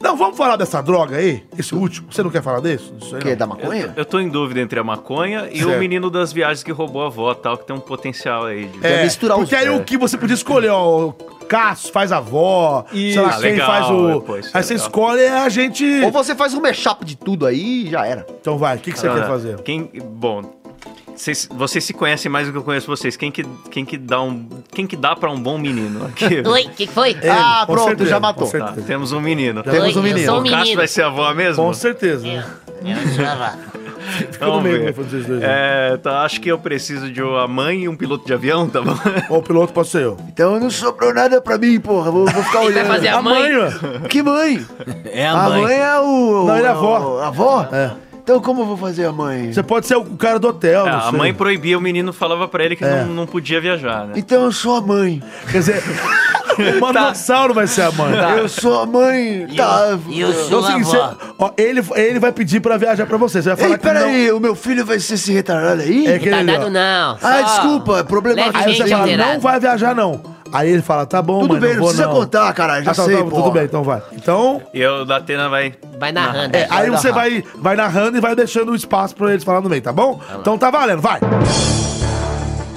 [0.00, 1.42] Não, vamos falar dessa droga aí?
[1.58, 2.12] Esse último.
[2.12, 2.90] Você não quer falar desse?
[2.92, 3.36] Disso aí, não?
[3.36, 3.92] Da maconha?
[3.96, 5.74] Eu tô em dúvida entre a maconha e Certo.
[5.76, 8.86] o menino das viagens que roubou a avó, tal, que tem um potencial aí de.
[8.86, 9.70] É, misturar os- Porque aí é.
[9.70, 11.12] o que você podia escolher, ó, o
[11.48, 14.36] Cássio faz a avó, sei lá, Ah, quem legal, faz o...
[14.38, 14.86] isso é aí você legal.
[14.86, 15.84] escolhe é a gente...
[16.04, 18.26] Ou você faz um mashup de tudo aí e já era.
[18.40, 19.60] Então vai, o que, que você Ah, quer fazer?
[19.62, 19.90] Quem.
[20.04, 20.42] Bom.
[21.18, 23.16] Vocês, vocês se conhecem mais do que eu conheço vocês.
[23.16, 24.48] Quem que, quem que dá um.
[24.72, 26.42] Quem que dá pra um bom menino aqui?
[26.46, 27.10] Oi, o que, que foi?
[27.10, 28.48] Ele, Ah, pronto, certeza, já matou.
[28.48, 29.62] Tá, temos um menino.
[29.64, 30.32] Temos um menino.
[30.34, 31.64] um O Cássio vai ser a avó mesmo?
[31.64, 32.24] Com certeza.
[32.26, 32.42] Eu,
[32.84, 33.56] eu a.
[34.08, 34.92] Fica no Vamos meio, ver.
[34.92, 35.42] vocês dois.
[35.42, 38.80] É, tá, acho que eu preciso de uma mãe e um piloto de avião, tá
[38.80, 38.94] bom?
[39.28, 40.16] Ou o piloto pode ser eu.
[40.28, 42.10] Então não sobrou nada pra mim, porra.
[42.12, 42.94] Vou, vou ficar Ele vai olhando.
[42.94, 43.56] fazer a mãe.
[43.56, 43.70] ué.
[44.08, 44.64] Que mãe?
[45.04, 45.62] É a A mãe.
[45.62, 46.44] mãe é o.
[46.46, 47.20] Não, ele é a o- avó.
[47.20, 47.68] A avó?
[47.72, 47.90] É.
[48.28, 49.50] Então como eu vou fazer a mãe?
[49.54, 52.62] Você pode ser o cara do hotel, É, a mãe proibia, o menino falava pra
[52.62, 53.02] ele que É.
[53.04, 54.12] não, não podia viajar, né?
[54.16, 55.22] Então eu sou a mãe.
[55.50, 55.82] Quer dizer,
[56.76, 58.12] o manossauro vai ser a mãe.
[58.36, 59.46] Eu sou a mãe.
[59.50, 59.86] E Tá.
[59.92, 61.08] eu, e eu Então, sou o a seguinte, avó.
[61.08, 63.40] você- ó, ele, ele vai pedir pra viajar pra você.
[63.40, 63.94] Você vai falar Ei, que não...
[63.94, 66.06] peraí, o meu filho vai ser esse retardado aí?
[66.06, 66.80] É ele- Retardado não.
[66.82, 68.58] Ah, só desculpa, é problemático.
[68.58, 69.32] Aí você levemente fala, alterado.
[69.32, 70.20] não vai viajar não.
[70.52, 72.84] Aí ele fala, tá bom, Tudo mãe, bem, não vou, precisa contar, caralho.
[72.84, 73.24] Já Ah, tá, sei, tá.
[73.24, 74.02] Tudo bem, então vai.
[74.12, 75.74] Então, E eu da Atena vai.
[75.98, 76.56] Vai narrando.
[76.56, 79.60] é, aí vai você vai, vai narrando e vai deixando o espaço pra eles falar
[79.60, 80.20] no meio, tá bom?
[80.40, 81.20] Então tá valendo, vai.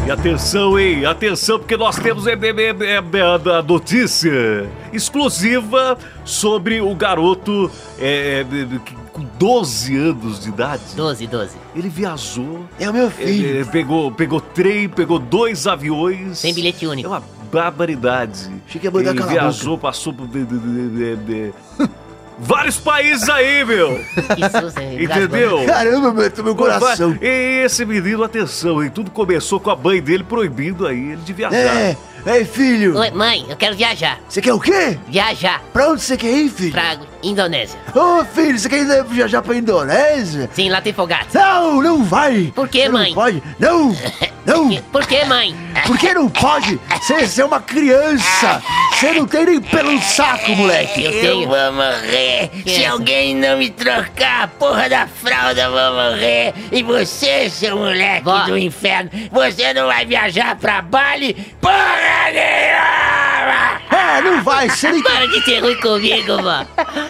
[0.06, 1.06] E atenção, hein?
[1.06, 5.96] Atenção, porque nós temos é, é, é, é, a notícia exclusiva
[6.26, 7.70] sobre o garoto
[8.00, 8.80] é, é, é,
[9.14, 10.82] com 12 anos de idade.
[10.96, 11.56] 12, 12.
[11.76, 13.58] Ele viajou, É o meu filho.
[13.58, 16.40] é, é, pegou, pegou trem, pegou dois aviões.
[16.40, 17.08] Sem bilhete É único.
[17.08, 18.50] uma barbaridade.
[18.68, 20.28] Achei que ia mandar Ele viajou, passou por.
[22.40, 24.04] vários países aí, meu.
[24.36, 25.04] Que susto, hein?
[25.04, 25.66] Entendeu?
[25.66, 27.18] Caramba, meu, meu coração.
[27.22, 28.92] E esse menino, atenção, hein?
[28.94, 31.58] Tudo começou com a mãe dele proibindo aí ele de viajar.
[31.58, 32.98] É, ei, filho.
[32.98, 34.20] Oi, mãe, eu quero viajar.
[34.30, 34.98] Você quer o quê?
[35.08, 36.72] Viajar Pra onde você quer ir, filho?
[36.72, 37.80] pra Indonésia.
[37.96, 40.50] Ô, filho, você quer ir viajar pra Indonésia?
[40.54, 41.34] Sim, lá tem folgados.
[41.34, 42.52] Não, não vai.
[42.56, 43.08] Por quê, Você mãe?
[43.10, 43.44] Não pode.
[43.60, 43.96] Não,
[44.46, 44.76] não.
[44.92, 45.56] Por quê, mãe?
[45.86, 46.80] Por que não pode?
[47.02, 48.62] Você é uma criança.
[48.94, 51.04] Você não tem nem pelo saco, moleque.
[51.04, 51.48] Eu tenho.
[51.48, 52.21] vou morrer.
[52.66, 56.54] Se alguém não me trocar a porra da fralda, eu vou morrer.
[56.72, 58.46] E você, seu moleque Vó.
[58.46, 61.34] do inferno, você não vai viajar pra Bali?
[61.60, 63.82] Porra nenhuma!
[63.92, 64.70] É, não vai.
[64.70, 66.66] Você nem Para de ser ruim comigo, vó.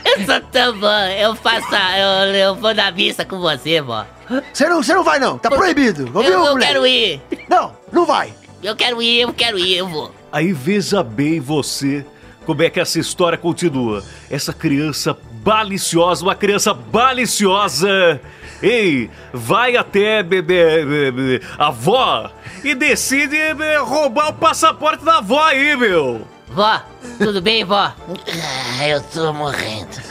[0.05, 0.87] Eu sou tão bom.
[1.19, 1.67] Eu faço.
[1.73, 4.05] a- Eu, eu vou na missa com você, vó.
[4.53, 5.37] Você não, você não vai, não.
[5.37, 6.09] Tá proibido.
[6.13, 7.21] Ouviu, Eu, eu quero ir.
[7.49, 8.33] Não, não vai.
[8.63, 10.13] Eu quero ir, eu quero ir, eu vou.
[10.31, 12.05] Aí veja bem você
[12.45, 14.03] como é que essa história continua.
[14.29, 18.21] Essa criança maliciosa, uma criança maliciosa,
[18.61, 22.31] ei, vai até bebê, bebê, a avó
[22.63, 23.37] e decide
[23.79, 26.27] roubar o passaporte da avó aí, meu.
[26.49, 26.81] Vó,
[27.17, 27.93] tudo bem, vó?
[28.79, 30.01] Ah, eu tô morrendo.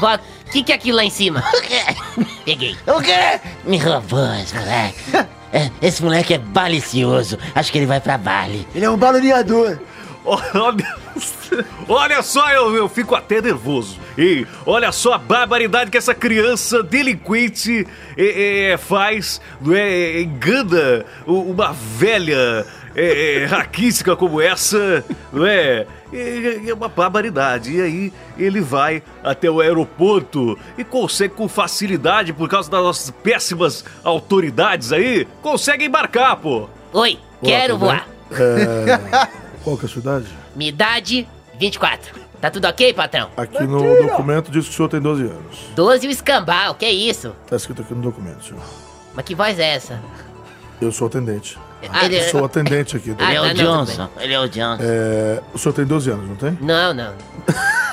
[0.00, 1.44] Vó, o que, que é aquilo lá em cima?
[2.44, 2.76] Peguei.
[2.86, 3.40] O quê?
[3.64, 4.98] Me roubou esse moleque.
[5.52, 7.38] É, esse moleque é balicioso.
[7.54, 8.66] Acho que ele vai pra Bali.
[8.74, 9.78] Ele é um baloneador.
[10.24, 10.96] Olha,
[11.88, 13.98] olha só, eu, eu fico até nervoso.
[14.16, 17.86] E olha só a barbaridade que essa criança delinquente
[18.16, 22.64] é, é, faz, não é, engana u- uma velha
[22.94, 25.86] é, é, raquística como essa, não é?
[26.12, 27.72] É, é uma barbaridade.
[27.76, 33.10] E aí ele vai até o aeroporto e consegue com facilidade, por causa das nossas
[33.10, 36.68] péssimas autoridades aí, consegue embarcar, pô.
[36.92, 37.96] Oi, quero tudo bem?
[37.96, 38.08] voar.
[38.32, 39.28] É,
[39.62, 40.26] qual que é a sua idade?
[41.60, 42.20] Minha idade, 24.
[42.40, 43.28] Tá tudo ok, patrão?
[43.36, 45.58] Aqui no documento diz que o senhor tem 12 anos.
[45.76, 47.34] 12 e o escambau, que isso?
[47.46, 48.62] Tá escrito aqui no documento, senhor.
[49.14, 50.00] Mas que voz é essa?
[50.80, 51.58] Eu sou atendente.
[51.92, 53.14] Ah, Ele Eu sou atendente aqui.
[53.18, 54.08] Ah, Ele é o não, não, tudo Johnson.
[54.18, 54.82] Ele é o Johnson.
[54.82, 56.58] É, o senhor tem 12 anos, não tem?
[56.60, 57.12] Não, não.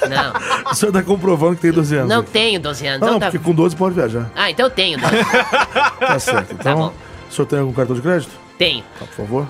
[0.10, 0.34] Não,
[0.72, 2.10] O senhor tá comprovando que tem 12 anos.
[2.10, 2.32] não aqui.
[2.32, 3.00] tenho 12 anos.
[3.02, 3.32] Não, então não, tá...
[3.32, 4.30] porque com 12 pode viajar.
[4.36, 5.14] Ah, então eu tenho 12.
[6.00, 6.54] Tá certo.
[6.54, 6.94] Então, bom.
[7.30, 8.32] o senhor tem algum cartão de crédito?
[8.58, 8.84] Tenho.
[8.98, 9.48] Tá, por favor.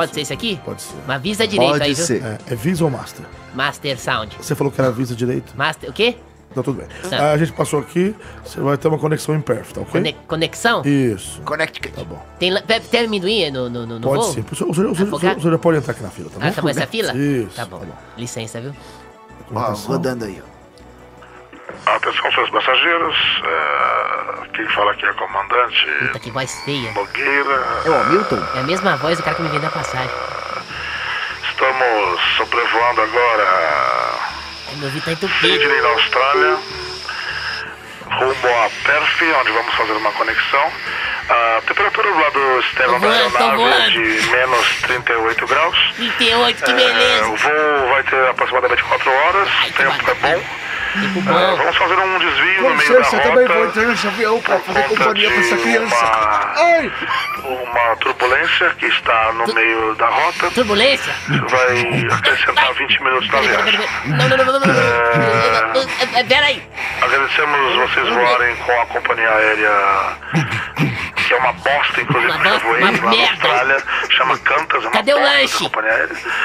[0.00, 0.60] Pode ser esse aqui?
[0.64, 0.94] Pode ser.
[1.06, 2.04] Mas Visa direito Pode aí, viu?
[2.06, 2.22] ser.
[2.22, 3.24] É, é Visa ou Master?
[3.54, 4.36] Master Sound.
[4.40, 5.52] Você falou que era Visa direito?
[5.56, 6.16] Master, o quê?
[6.50, 6.88] Então tudo bem.
[7.08, 7.30] Tá.
[7.30, 8.12] A gente passou aqui,
[8.44, 9.92] você vai ter uma conexão em perf, tá ok?
[9.92, 10.82] Cone- conexão?
[10.84, 11.40] Isso.
[11.42, 11.94] Connecticut.
[11.94, 12.20] Tá bom.
[12.40, 14.32] Tem, la- pe- tem amendoim no, no, no, Pode voo?
[14.34, 14.44] sim.
[14.50, 16.40] O senhor, o senhor- o senhor- o senhor já pode entrar aqui na fila, tá
[16.40, 16.44] bom?
[16.44, 17.12] Ah, acabou essa fila?
[17.16, 17.54] Isso.
[17.54, 17.80] Tá bom.
[18.18, 18.74] Licença, viu?
[19.54, 20.59] Ó, rodando aí, ó.
[21.86, 23.16] Atenção, seus passageiros.
[23.44, 26.92] é, Quem fala aqui é o comandante Puta, que voz feia.
[26.92, 27.64] Nogueira.
[27.84, 28.42] É o Hamilton?
[28.54, 30.10] É a mesma voz do cara que me vendeu a passagem.
[31.50, 33.44] Estamos sobrevoando agora
[34.68, 35.38] Ai, meu ouvido tá entupido.
[35.40, 36.56] Sydney, na Austrália.
[38.10, 40.72] Rumo a Perth, onde vamos fazer uma conexão.
[41.28, 45.92] A temperatura do lado externo da aeronave é de menos 38 graus.
[45.96, 47.26] 38, que É, beleza.
[47.28, 49.48] o voo vai ter aproximadamente 4 horas.
[49.62, 50.44] Ai, O tempo é bom.
[50.94, 53.28] É, vamos fazer um desvio Com no meio da licença, rota.
[53.28, 55.96] também vou entrar nesse avião pra por fazer companhia pra essa criança.
[55.96, 56.92] Uma, Ai!
[57.44, 60.50] uma turbulência que está no meio da rota.
[60.50, 61.12] Turbulência?
[61.48, 63.80] Vai acrescentar 20 minutos na viagem.
[64.06, 64.66] Não, não, não, não, não, não.
[64.66, 65.80] não.
[66.16, 66.62] É, é, Peraí.
[67.02, 69.70] Agradecemos vocês voarem com a companhia aérea,
[71.16, 73.32] que é uma bosta, inclusive, Uma bosta, voei uma lá na merda.
[73.48, 75.70] Austrália, chama Cantas, é Cadê o lanche?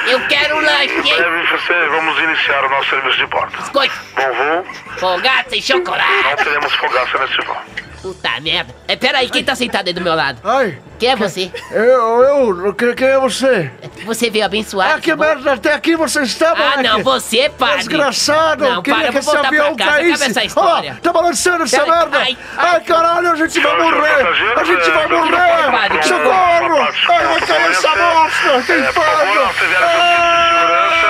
[0.06, 1.16] Eu quero um lanche, Em hein?
[1.16, 3.56] breve você, vamos iniciar o nosso serviço de bordo.
[3.58, 4.64] Biscoito, Bom voo,
[4.98, 6.04] folgado sem chocolate.
[6.24, 7.56] não teremos fogaça nesse voo.
[8.02, 8.72] Puta merda.
[8.86, 10.38] É, peraí, quem tá sentado aí do meu lado?
[10.44, 10.78] Ai!
[10.98, 11.50] Quem é você?
[11.72, 13.70] Eu, eu, quem, quem é você?
[14.04, 14.92] Você veio abençoar.
[14.96, 17.78] Ah, que merda, até aqui você está, Ah, não, você, padre.
[17.78, 20.24] Desgraçado, Não, queria para, que vou esse avião casa, caísse.
[20.24, 20.94] essa história.
[20.96, 22.18] Ó, tá balançando essa Pera- merda.
[22.18, 22.80] ai, Ai, ai.
[22.82, 24.26] caralho, a gente vai morrer.
[24.56, 26.02] A gente é, vai morrer.
[26.04, 26.88] Socorro.
[27.08, 28.62] Ai, vai cair essa bosta.
[28.66, 29.34] Que É, inferno.
[29.34, 31.06] não tiveram seu cinto de segurança.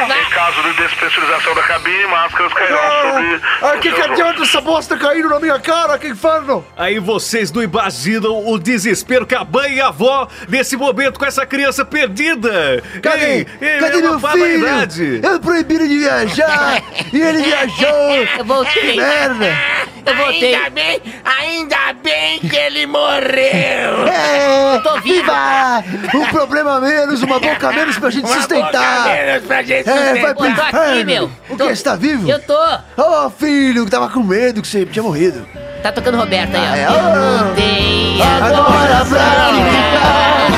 [0.00, 4.60] Em caso de despressurização da cabine, máscaras cairão sobre Ai, os que que adianta essa
[4.60, 5.98] bosta caindo na minha cara?
[5.98, 6.64] Que inferno.
[6.76, 11.24] Aí vocês não imaginam o desespero que a mãe e a avó nesse momento com
[11.24, 12.82] essa criança perdida.
[13.02, 13.24] Cadê?
[13.24, 14.94] Ei, ei, Cadê é meu barbaridade.
[14.94, 15.26] filho?
[15.26, 16.82] Eu proibiram de viajar
[17.12, 17.90] e ele viajou.
[18.40, 18.92] Eu voltei.
[18.92, 19.58] Que merda.
[20.06, 20.54] Eu voltei.
[20.54, 24.06] Ainda bem, ainda bem que ele morreu.
[24.08, 25.02] É, tô vivo.
[25.20, 25.84] viva!
[26.14, 28.70] Um problema menos, uma boca menos pra gente Uma sustentar.
[29.02, 31.30] boca menos pra gente É, vai tô aqui, meu.
[31.48, 31.76] O Tô- que?
[31.76, 32.28] Você tá vivo?
[32.30, 32.56] Eu tô.
[32.96, 35.46] Ô, filho, que tava com medo que você tinha morrido.
[35.82, 36.72] Tá tocando Roberto aí, ó.
[36.72, 36.84] Ah, é?
[36.86, 40.49] Eu voltei Agora pra ficar.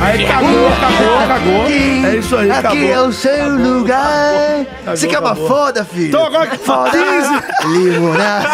[0.00, 1.66] Aí cagou, cagou, cagou.
[1.66, 2.82] É isso aí, Aqui acabou.
[2.84, 4.66] é o seu lugar.
[4.86, 5.48] Você quer uma acabou.
[5.48, 6.08] foda, filho?
[6.08, 6.90] Então agora que foda.
[6.90, 7.78] 15.
[7.78, 8.48] Limonada.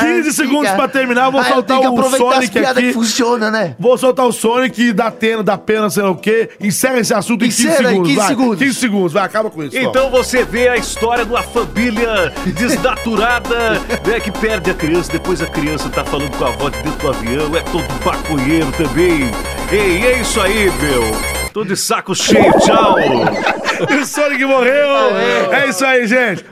[0.00, 2.82] 15 segundos pra terminar, eu vou soltar o as Sonic aqui.
[2.82, 3.74] que funciona, né?
[3.78, 6.50] Vou soltar o Sonic, dá pena, dá pena, sei lá o quê.
[6.60, 8.08] Encerra esse assunto em 15 Encerra em segundos.
[8.08, 8.28] 15 vai.
[8.28, 8.58] segundos.
[8.58, 9.76] 15 segundos, vai, acaba com isso.
[9.76, 13.72] Então você vê a história de uma família desnaturada,
[14.06, 16.98] né, que perde a criança, depois a criança tá falando com a avó de dentro
[17.00, 19.30] do avião, é todo maconheiro também.
[19.72, 21.02] Ei, é isso aí, meu.
[21.50, 22.96] Tô de saco cheio, tchau.
[23.00, 25.16] E o Sonic morreu!
[25.50, 26.44] É isso aí, gente!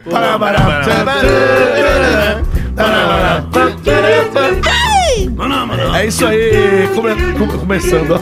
[5.94, 6.88] É isso aí!
[6.94, 8.18] Come- come- começando.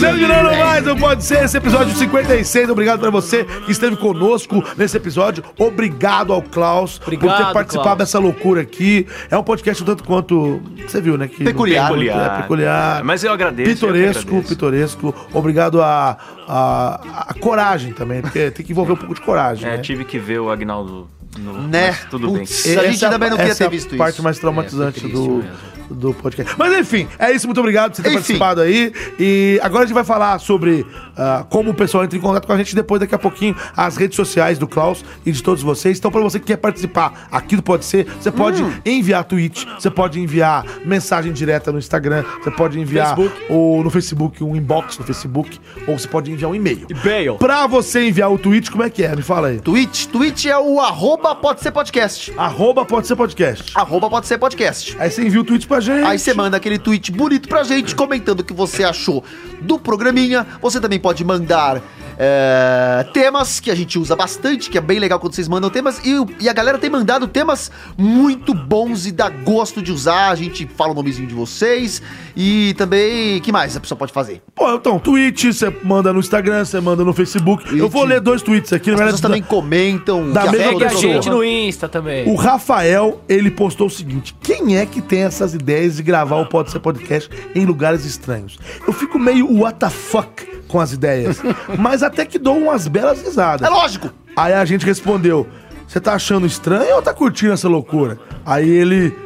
[0.00, 2.70] Terminando mais, não pode ser esse episódio 56.
[2.70, 5.44] Obrigado pra você que esteve conosco nesse episódio.
[5.58, 7.98] Obrigado ao Klaus por Obrigado, ter participado Klaus.
[7.98, 9.06] dessa loucura aqui.
[9.30, 10.60] É um podcast um tanto quanto.
[10.86, 11.28] Você viu, né?
[11.28, 11.88] Que Peculiar.
[11.88, 13.04] tem muito- É peculiar.
[13.04, 13.70] Mas eu agradeço.
[13.70, 14.48] eu Pitoresco, agradeço.
[14.48, 15.14] pitoresco.
[15.32, 16.16] Obrigado a,
[16.48, 19.68] a, a coragem também, porque tem que envolver um pouco de coragem.
[19.68, 19.78] É, né?
[19.78, 21.08] tive que ver o Agnaldo
[21.38, 21.62] no.
[21.68, 21.88] Né?
[21.88, 22.42] mas tudo bem.
[22.42, 24.22] A gente Essa- também não queria essa ter a visto parte isso.
[24.22, 26.54] mais traumatizante É, do, triste do podcast.
[26.58, 27.46] Mas enfim, é isso.
[27.46, 28.16] Muito obrigado por você ter Enfim.
[28.18, 28.92] participado aí.
[29.18, 32.52] E agora a gente vai falar sobre ah, como o pessoal entra em contato com
[32.52, 32.74] a gente.
[32.74, 35.98] Depois, daqui a pouquinho, as redes sociais do Klaus e de todos vocês.
[35.98, 38.72] Então, para você que quer participar aqui do Pode Ser, você pode Hum.
[38.84, 43.44] enviar tweet, você pode enviar mensagem direta no Instagram, você pode enviar Facebook.
[43.48, 46.86] ou no Facebook, um inbox no Facebook, ou você pode enviar um e-mail.
[46.88, 47.36] E-mail.
[47.36, 49.14] Pra você enviar o tweet, como é que é?
[49.14, 49.60] Me fala aí.
[49.60, 52.32] Twitch, Twitch é o arroba pode ser podcast.
[52.36, 53.72] Arroba Pode Ser Podcast.
[53.74, 54.96] Arroba pode ser podcast.
[54.98, 56.04] Aí você envia o tweet pra gente.
[56.04, 59.22] Aí você manda aquele tweet bonito pra gente, comentando o que você achou
[59.60, 60.46] do programinha.
[60.60, 61.82] Você também pode mandar
[62.18, 66.00] é, temas que a gente usa bastante, que é bem legal quando vocês mandam temas.
[66.02, 70.30] E, e a galera tem mandado temas muito bons e dá gosto de usar.
[70.30, 72.00] A gente fala o nomezinho de vocês.
[72.34, 74.40] E também, que mais a pessoa pode fazer?
[74.54, 77.76] Pô, então, tweet, você manda no Instagram, você manda no Facebook.
[77.76, 80.32] Eu vou ler dois tweets aqui, As pessoas também comentam.
[80.32, 81.12] da que mesma acham Segue a pessoa.
[81.12, 82.26] gente no Insta também.
[82.30, 86.46] O Rafael, ele postou o seguinte: quem é que tem essas ideias de gravar o
[86.46, 88.58] Pode Ser Podcast em lugares estranhos?
[88.86, 91.40] Eu fico meio what the fuck com as ideias,
[91.78, 93.64] mas até que dou umas belas risadas.
[93.64, 94.10] É lógico.
[94.36, 95.46] Aí a gente respondeu:
[95.86, 98.18] você tá achando estranho ou tá curtindo essa loucura?
[98.44, 99.16] Aí ele,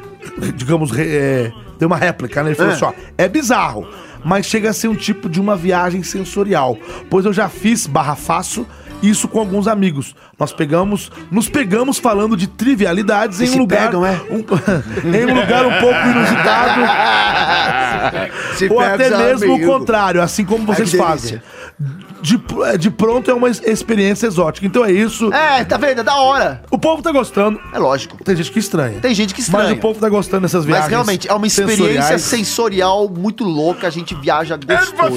[0.57, 2.51] digamos, é, deu uma réplica, né?
[2.51, 2.75] Ele falou É.
[2.75, 3.89] assim: ó, é bizarro,
[4.23, 6.77] mas chega a ser um tipo de uma viagem sensorial,
[7.09, 8.67] pois eu já fiz barra faço.
[9.03, 10.15] Isso com alguns amigos.
[10.39, 14.21] Nós pegamos, nos pegamos falando de trivialidades em um lugar, pegam, é?
[14.31, 14.39] um-
[15.17, 16.81] em um lugar um pouco inusitado,
[18.57, 19.67] Se ou até mesmo o amigos.
[19.75, 21.41] contrário, assim como vocês fazem.
[22.21, 22.37] De,
[22.81, 24.67] de pronto é uma ex- experiência exótica.
[24.67, 25.33] Então é isso.
[25.33, 26.01] É, tá vendo?
[26.01, 26.63] É da hora.
[26.69, 27.61] O povo tá gostando.
[27.73, 28.19] É lógico.
[28.25, 28.99] Tem gente que estranha.
[29.01, 29.75] Tem gente que Mas estranha.
[29.75, 30.87] o povo tá gostando dessas viagens.
[30.87, 31.79] Mas realmente é uma experiência
[32.19, 32.23] sensoriais.
[32.23, 33.87] sensorial muito louca.
[33.87, 35.17] A gente viaja gostoso.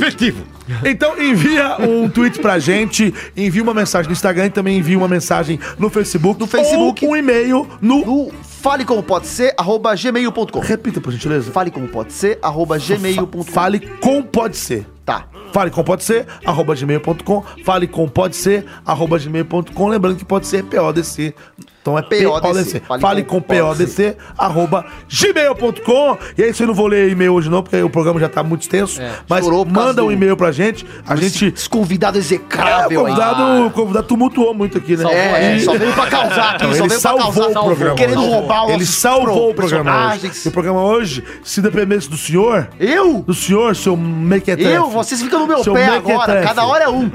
[0.85, 5.07] Então envia um tweet pra gente, envia uma mensagem no Instagram e também envia uma
[5.07, 6.39] mensagem no Facebook.
[6.39, 7.05] No Facebook.
[7.05, 8.05] Ou um e-mail no.
[8.05, 8.31] No
[8.61, 10.59] fale como pode ser, arroba gmail.com.
[10.59, 11.51] Repita, por gentileza.
[11.51, 13.43] Fale como pode ser, arroba gmail.com.
[13.43, 14.85] Fale com pode ser.
[15.03, 15.25] Tá.
[15.51, 17.43] Fale com pode ser, arroba gmail.com.
[17.65, 19.87] Fale com pode ser, arroba gmail.com.
[19.87, 21.33] Lembrando que pode ser PODC.
[21.81, 22.81] Então é PODC.
[22.87, 26.17] Fale Fale com com PODC, arroba gmail.com.
[26.37, 28.61] E aí, você não vou ler e-mail hoje não, porque o programa já tá muito
[28.61, 29.01] extenso.
[29.27, 30.85] Mas por causa manda um e-mail pra gente.
[31.07, 31.47] A gente...
[31.55, 33.13] Esse convidado É, o execrável aí.
[33.13, 35.05] convidado, o convidado tumultuou muito aqui, né?
[35.11, 37.59] É, só veio pra causar aqui, Não, só ele veio pra salvou causar.
[37.61, 37.95] o programa.
[37.95, 40.31] Querendo roubar Ele salvou o programa hoje.
[40.45, 42.67] E o programa hoje, se dependesse do senhor...
[42.79, 43.23] Eu?
[43.25, 44.71] Do senhor, seu mequetrefe.
[44.71, 44.87] Eu?
[44.89, 46.41] Vocês ficam no meu Seu pé agora.
[46.43, 47.09] Cada hora é um.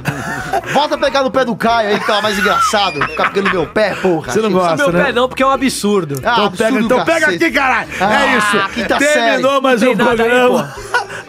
[0.72, 3.00] Volta a pegar no pé do Caio aí, que tava mais engraçado.
[3.08, 4.32] Ficar pegando no meu pé, porra.
[4.32, 5.04] Você não gosta, Meu né?
[5.04, 6.14] pé não, porque é um absurdo.
[6.24, 7.88] Ah, Então pega, absurdo então do pega aqui, caralho.
[8.00, 8.88] Ah, é isso.
[8.98, 9.62] Terminou série.
[9.62, 10.74] mais Não um nada aí, programa.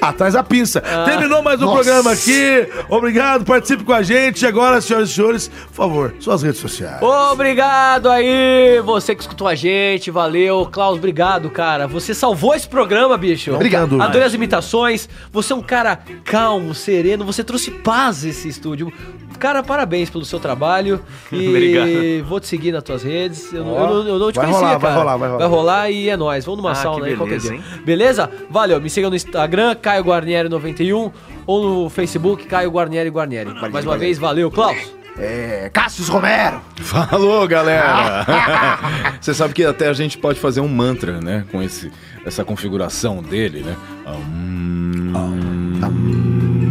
[0.02, 0.82] Atrás da pinça.
[1.06, 1.76] Terminou mais um Nossa.
[1.84, 2.68] programa aqui.
[2.90, 4.42] Obrigado, participe com a gente.
[4.44, 7.02] E agora, senhoras e senhores, por favor, suas redes sociais.
[7.02, 10.68] Obrigado aí, você que escutou a gente, valeu.
[10.72, 11.88] Klaus, obrigado, cara.
[11.88, 13.54] Você salvou esse programa, bicho.
[13.54, 14.02] Obrigado.
[14.02, 15.08] Adorei as imitações.
[15.32, 17.26] Você é um cara calmo, sereno.
[17.26, 18.92] Você trouxe paz a esse estúdio.
[19.38, 21.00] Cara, parabéns pelo seu trabalho.
[21.32, 22.28] E Obrigado.
[22.28, 23.52] vou te seguir nas tuas redes.
[23.54, 24.96] Eu, não- Ó, eu eu não te vai conhecia, rolar, vai cara.
[25.02, 25.40] rolar, vai rolar.
[25.40, 26.46] Vai rolar e é nóis.
[26.46, 27.82] Vamos numa Ah, sauna que aí qualquer beleza, dia.
[27.86, 28.32] Beleza?
[28.50, 28.80] Valeu.
[28.82, 31.12] Me siga no Instagram, Caio Guarnieri 91
[31.46, 33.54] ou no Facebook, Caio Guarnieri Guarnieri.
[33.72, 34.78] Mais uma vez, valeu, Klaus.
[35.20, 36.62] É, Cássius Romero.
[36.78, 38.24] Falou, galera!
[39.20, 41.44] Você sabe que até a gente pode fazer um mantra, né?
[41.52, 41.92] Com esse,
[42.26, 43.76] essa configuração dele, né?
[44.08, 45.12] Hum,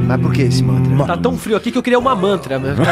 [0.06, 1.04] Mas por que esse mantra?
[1.06, 2.58] Tá tão frio aqui que eu queria uma mantra.
[2.58, 2.76] mas-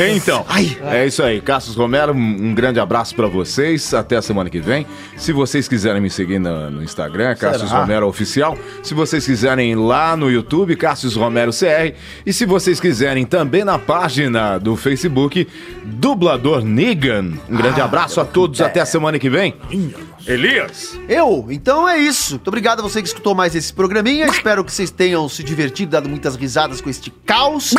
[0.16, 0.44] Então,
[0.90, 1.40] é isso aí.
[1.40, 3.92] Cassius Romero, um grande abraço pra vocês.
[3.92, 4.86] Até a semana que vem.
[5.16, 7.70] Se vocês quiserem me seguir no, no Instagram, Cassius?
[7.70, 8.56] Romero Oficial.
[8.82, 11.94] Se vocês quiserem ir lá no YouTube, Cassius Romero CR.
[12.24, 15.46] E se vocês quiserem também na página do Facebook,
[15.84, 17.32] Dublador Negan.
[17.48, 18.60] Um grande abraço a todos.
[18.60, 19.54] Até a semana que vem.
[20.30, 20.96] Elias.
[21.08, 21.48] Eu?
[21.50, 22.34] Então é isso.
[22.34, 24.26] Muito obrigado a você que escutou mais esse programinha.
[24.26, 27.74] Espero que vocês tenham se divertido, dado muitas risadas com este caos.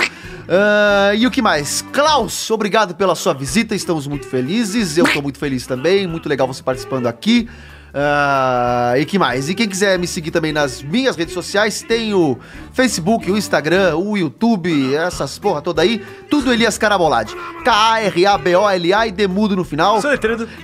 [0.50, 1.82] Ah, e o que mais?
[1.94, 3.74] Klaus, obrigado pela sua visita.
[3.74, 4.98] Estamos muito felizes.
[4.98, 6.06] Eu estou muito feliz também.
[6.06, 7.48] Muito legal você participando aqui.
[7.94, 9.50] Ah, e que mais?
[9.50, 12.38] E quem quiser me seguir também nas minhas redes sociais, tem o
[12.74, 16.02] Facebook, o Instagram, o YouTube, essas porra toda aí.
[16.30, 17.36] Tudo Elias Carabolade.
[17.64, 20.00] K-A-R-A-B-O-L-A e demudo no final.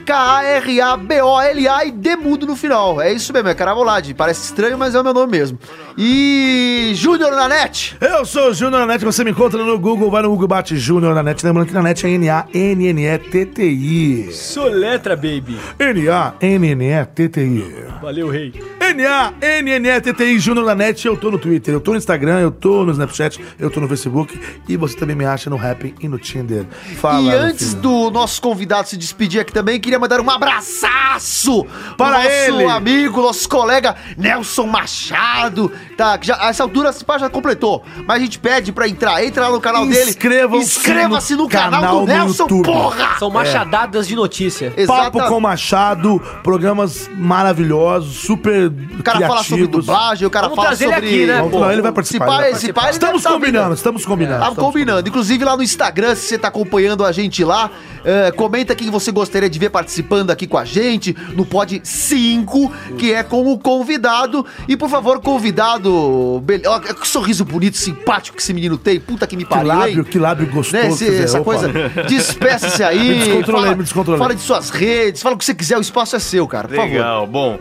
[0.05, 3.01] K-A-R-A-B-O-L-A e demudo no final.
[3.01, 4.13] É isso mesmo, é Carabolade.
[4.13, 5.59] Parece estranho, mas é o meu nome mesmo.
[5.97, 7.97] E Júnior na net.
[7.99, 10.77] Eu sou o Júnior na net, você me encontra no Google, vai no Google bate
[10.77, 11.43] Júnior na net.
[11.45, 14.31] Lembrando que na net é N-A-N-N-E-T-T-I.
[14.31, 15.57] Soletra, baby.
[15.79, 17.87] N-A-N-N-E-T-T-I.
[18.01, 18.53] Valeu, rei.
[18.79, 21.05] N-A-N-N-E-T-T-I, Júnior na net.
[21.05, 23.87] Eu tô no Twitter, eu tô no Instagram, eu tô no Snapchat, eu tô no
[23.87, 24.39] Facebook.
[24.67, 26.65] E você também me acha no Happn e no Tinder.
[26.99, 27.21] Fala.
[27.21, 27.81] e antes filho.
[27.81, 31.65] do nosso convidado se despedir aqui também, queria mandar um abraçaço
[31.97, 32.65] Para nosso ele.
[32.65, 35.71] amigo, nosso colega Nelson Machado.
[35.95, 37.83] Tá, que já, a essa altura esse já completou.
[38.05, 39.23] Mas a gente pede pra entrar.
[39.23, 40.11] Entra lá no canal dele.
[40.11, 42.65] Inscreva-se no, no canal, canal do Nelson, YouTube.
[42.65, 43.17] porra!
[43.17, 44.69] São machadadas de notícia.
[44.69, 50.55] Papo Exata- com Machado, programas maravilhosos, super O cara fala sobre dublagem, o cara Vamos
[50.57, 51.07] fala trazer ele sobre...
[51.07, 51.69] aqui, né, Vamos pô?
[51.71, 52.25] ele vai Se participar.
[52.25, 52.81] pá, ele vai esse participar.
[52.81, 53.75] pá, estamos tá combinando, vindo.
[53.75, 54.39] estamos combinando.
[54.39, 55.09] Tava estamos combinando.
[55.09, 57.69] Inclusive lá no Instagram, se você tá acompanhando a gente lá,
[58.05, 62.71] eh, comenta quem você gostaria de ver participando aqui com a gente no Pod 5,
[62.97, 64.45] que é com o convidado.
[64.67, 66.43] E por favor, convidado.
[66.65, 68.99] Ó, que sorriso bonito, simpático que esse menino tem.
[68.99, 69.67] Puta que me Que pariu.
[69.67, 70.03] lábio, hein?
[70.03, 70.77] que lábio gostoso.
[70.77, 71.69] Né, esse- essa coisa.
[72.07, 72.97] Despeça-se aí.
[73.09, 74.19] Me descontrolei, fala, me descontrolei.
[74.19, 76.67] Fala de suas redes, fala o que você quiser, o espaço é seu, cara.
[76.67, 76.91] Por favor.
[76.91, 77.59] Legal, bom.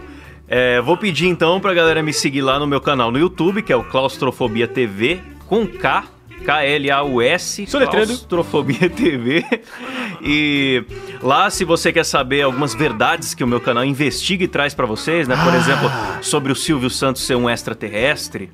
[0.48, 3.72] É, vou pedir então pra galera me seguir lá no meu canal no YouTube, que
[3.72, 6.04] é o Claustrofobia TV, com K,
[6.44, 7.66] K-L-A-U-S.
[7.66, 9.44] Claustrofobia TV.
[10.22, 10.84] E
[11.22, 14.86] lá, se você quer saber algumas verdades que o meu canal investiga e traz pra
[14.86, 15.36] vocês, né?
[15.36, 15.56] Por Ah.
[15.56, 15.90] exemplo,
[16.22, 18.50] sobre o Silvio Santos ser um extraterrestre,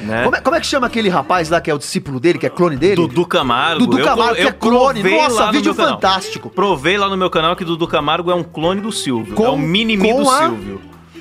[0.00, 0.24] né?
[0.24, 2.46] Como é, como é que chama aquele rapaz lá que é o discípulo dele, que
[2.46, 2.96] é clone dele?
[2.96, 3.80] Dudu Camargo.
[3.86, 5.02] Dudu Eu Camargo, colo- que é eu clone.
[5.02, 5.92] Nossa, vídeo meu canal.
[5.94, 6.50] fantástico.
[6.50, 9.34] Provei lá no meu canal que Dudu Camargo é um clone do Silvio.
[9.34, 10.80] Com- é o mini-me do a- Silvio.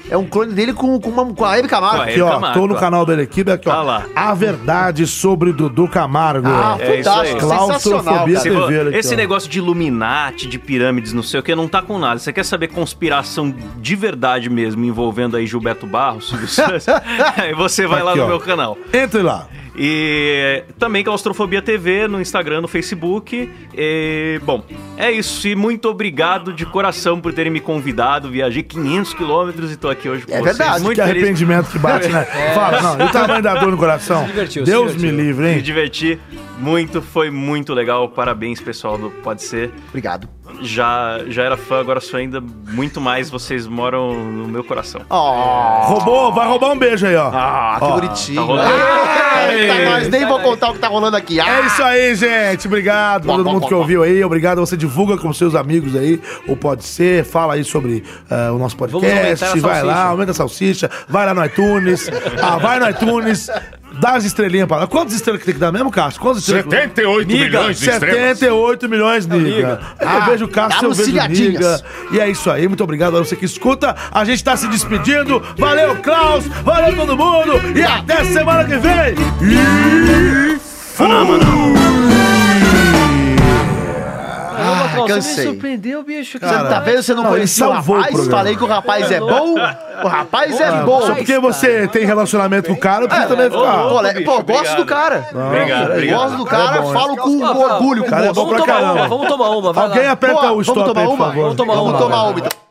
[0.10, 1.98] É um clone dele com, com, uma, com a Hebe Camargo.
[1.98, 3.72] Com a Aqui, ó, Camargo, tô no canal dele aqui, aqui, ó.
[3.72, 4.06] Tá lá.
[4.16, 6.48] A verdade sobre Dudu Camargo.
[6.50, 8.42] Ah, É fantástico, Claustrofobia cara.
[8.42, 8.80] TV.
[8.90, 9.18] aqui, esse ó.
[9.18, 12.20] negócio de Illuminati, de pirâmides, não sei o que, não tá com nada.
[12.20, 16.34] Você quer saber conspiração de verdade mesmo, envolvendo aí Gilberto Barros,
[17.38, 18.28] aí você vai lá Aqui, no ó.
[18.28, 18.78] meu canal.
[18.94, 19.48] Entre lá.
[19.76, 23.50] E também Claustrofobia TV no Instagram, no Facebook.
[23.76, 24.64] E, bom,
[24.98, 25.48] é isso.
[25.48, 28.30] E muito obrigado de coração por terem me convidado.
[28.30, 30.58] Viajei 500 quilômetros e tô aqui hoje com É vocês.
[30.58, 31.24] verdade, muito Que feliz.
[31.24, 32.24] arrependimento que bate, né?
[32.54, 33.06] Fala, não.
[33.06, 34.22] E o tamanho da dor no coração?
[34.22, 35.26] Se divertiu, se Deus me divertiu.
[35.26, 35.62] livre, Me hein?
[35.62, 36.20] diverti
[36.60, 38.08] muito, foi muito legal.
[38.10, 39.72] Parabéns, pessoal do Pode Ser.
[39.90, 40.30] Obrigado.
[40.62, 43.30] Já, já era fã, agora sou ainda muito mais.
[43.30, 45.02] Vocês moram no meu coração.
[45.10, 45.86] Ó.
[45.88, 47.30] Roubou, vai roubar um beijo aí, ó.
[47.34, 48.36] Ah, que Ó, bonitinho.
[48.42, 48.74] tá rolando.
[49.52, 51.40] Eita, nós nem vou contar o que tá rolando aqui.
[51.40, 52.68] Ah, É isso aí, gente.
[52.68, 54.24] Obrigado pra todo mundo que ouviu aí.
[54.24, 54.60] Obrigado.
[54.60, 56.22] Você divulga com seus amigos aí.
[56.48, 57.26] Ou pode ser.
[57.26, 59.60] Fala aí sobre eh, o nosso podcast.
[59.60, 60.90] Vai lá, aumenta a salsicha.
[61.10, 62.10] Vai lá no iTunes.
[62.42, 63.50] ah, vai no iTunes.
[63.99, 64.88] Dá as estrelinhas pra lá.
[64.88, 66.20] Quantas estrelas que tem que dar mesmo, Cássio?
[66.20, 66.65] Quantas estrelas?
[66.65, 68.40] 78 milhões de estrelas.
[68.40, 69.80] 78 milhões, miga.
[69.99, 71.82] Ah, eu vejo o Cássio, eu vejo miga.
[72.11, 72.68] E é isso aí.
[72.68, 73.95] Muito obrigado a você que escuta.
[74.11, 75.41] A gente tá se despedindo.
[75.57, 76.45] Valeu, Klaus.
[76.64, 77.53] Valeu todo mundo.
[77.76, 79.15] E até semana que vem.
[79.41, 80.53] E...
[84.64, 85.45] Caramba, Klaus, você cansei.
[85.45, 86.40] me surpreendeu, bicho.
[86.40, 87.02] Você não tá vendo?
[87.03, 88.27] Você não, Não, conhecia o salvou o rapaz?
[88.27, 89.56] Falei que o rapaz é bom.
[90.03, 91.02] O rapaz é Ah, bom.
[91.02, 93.84] Só porque você tem relacionamento com o cara, eu preciso também ficar.
[93.90, 95.27] Cole- bicho, Pô, gosto do cara.
[95.34, 96.19] Obrigado, obrigado.
[96.23, 96.99] Gosto do cara, É bom, né?
[96.99, 98.03] falo com orgulho.
[98.06, 98.94] cara é bom pra Vamos tomar caramba.
[98.94, 99.73] uma, vamos tomar uma.
[99.73, 101.26] vai Alguém aperta o vamos stop aí, por uma?
[101.26, 101.41] favor.
[101.44, 101.99] Vamos tomar Vamos uma.
[101.99, 102.62] tomar uma, então.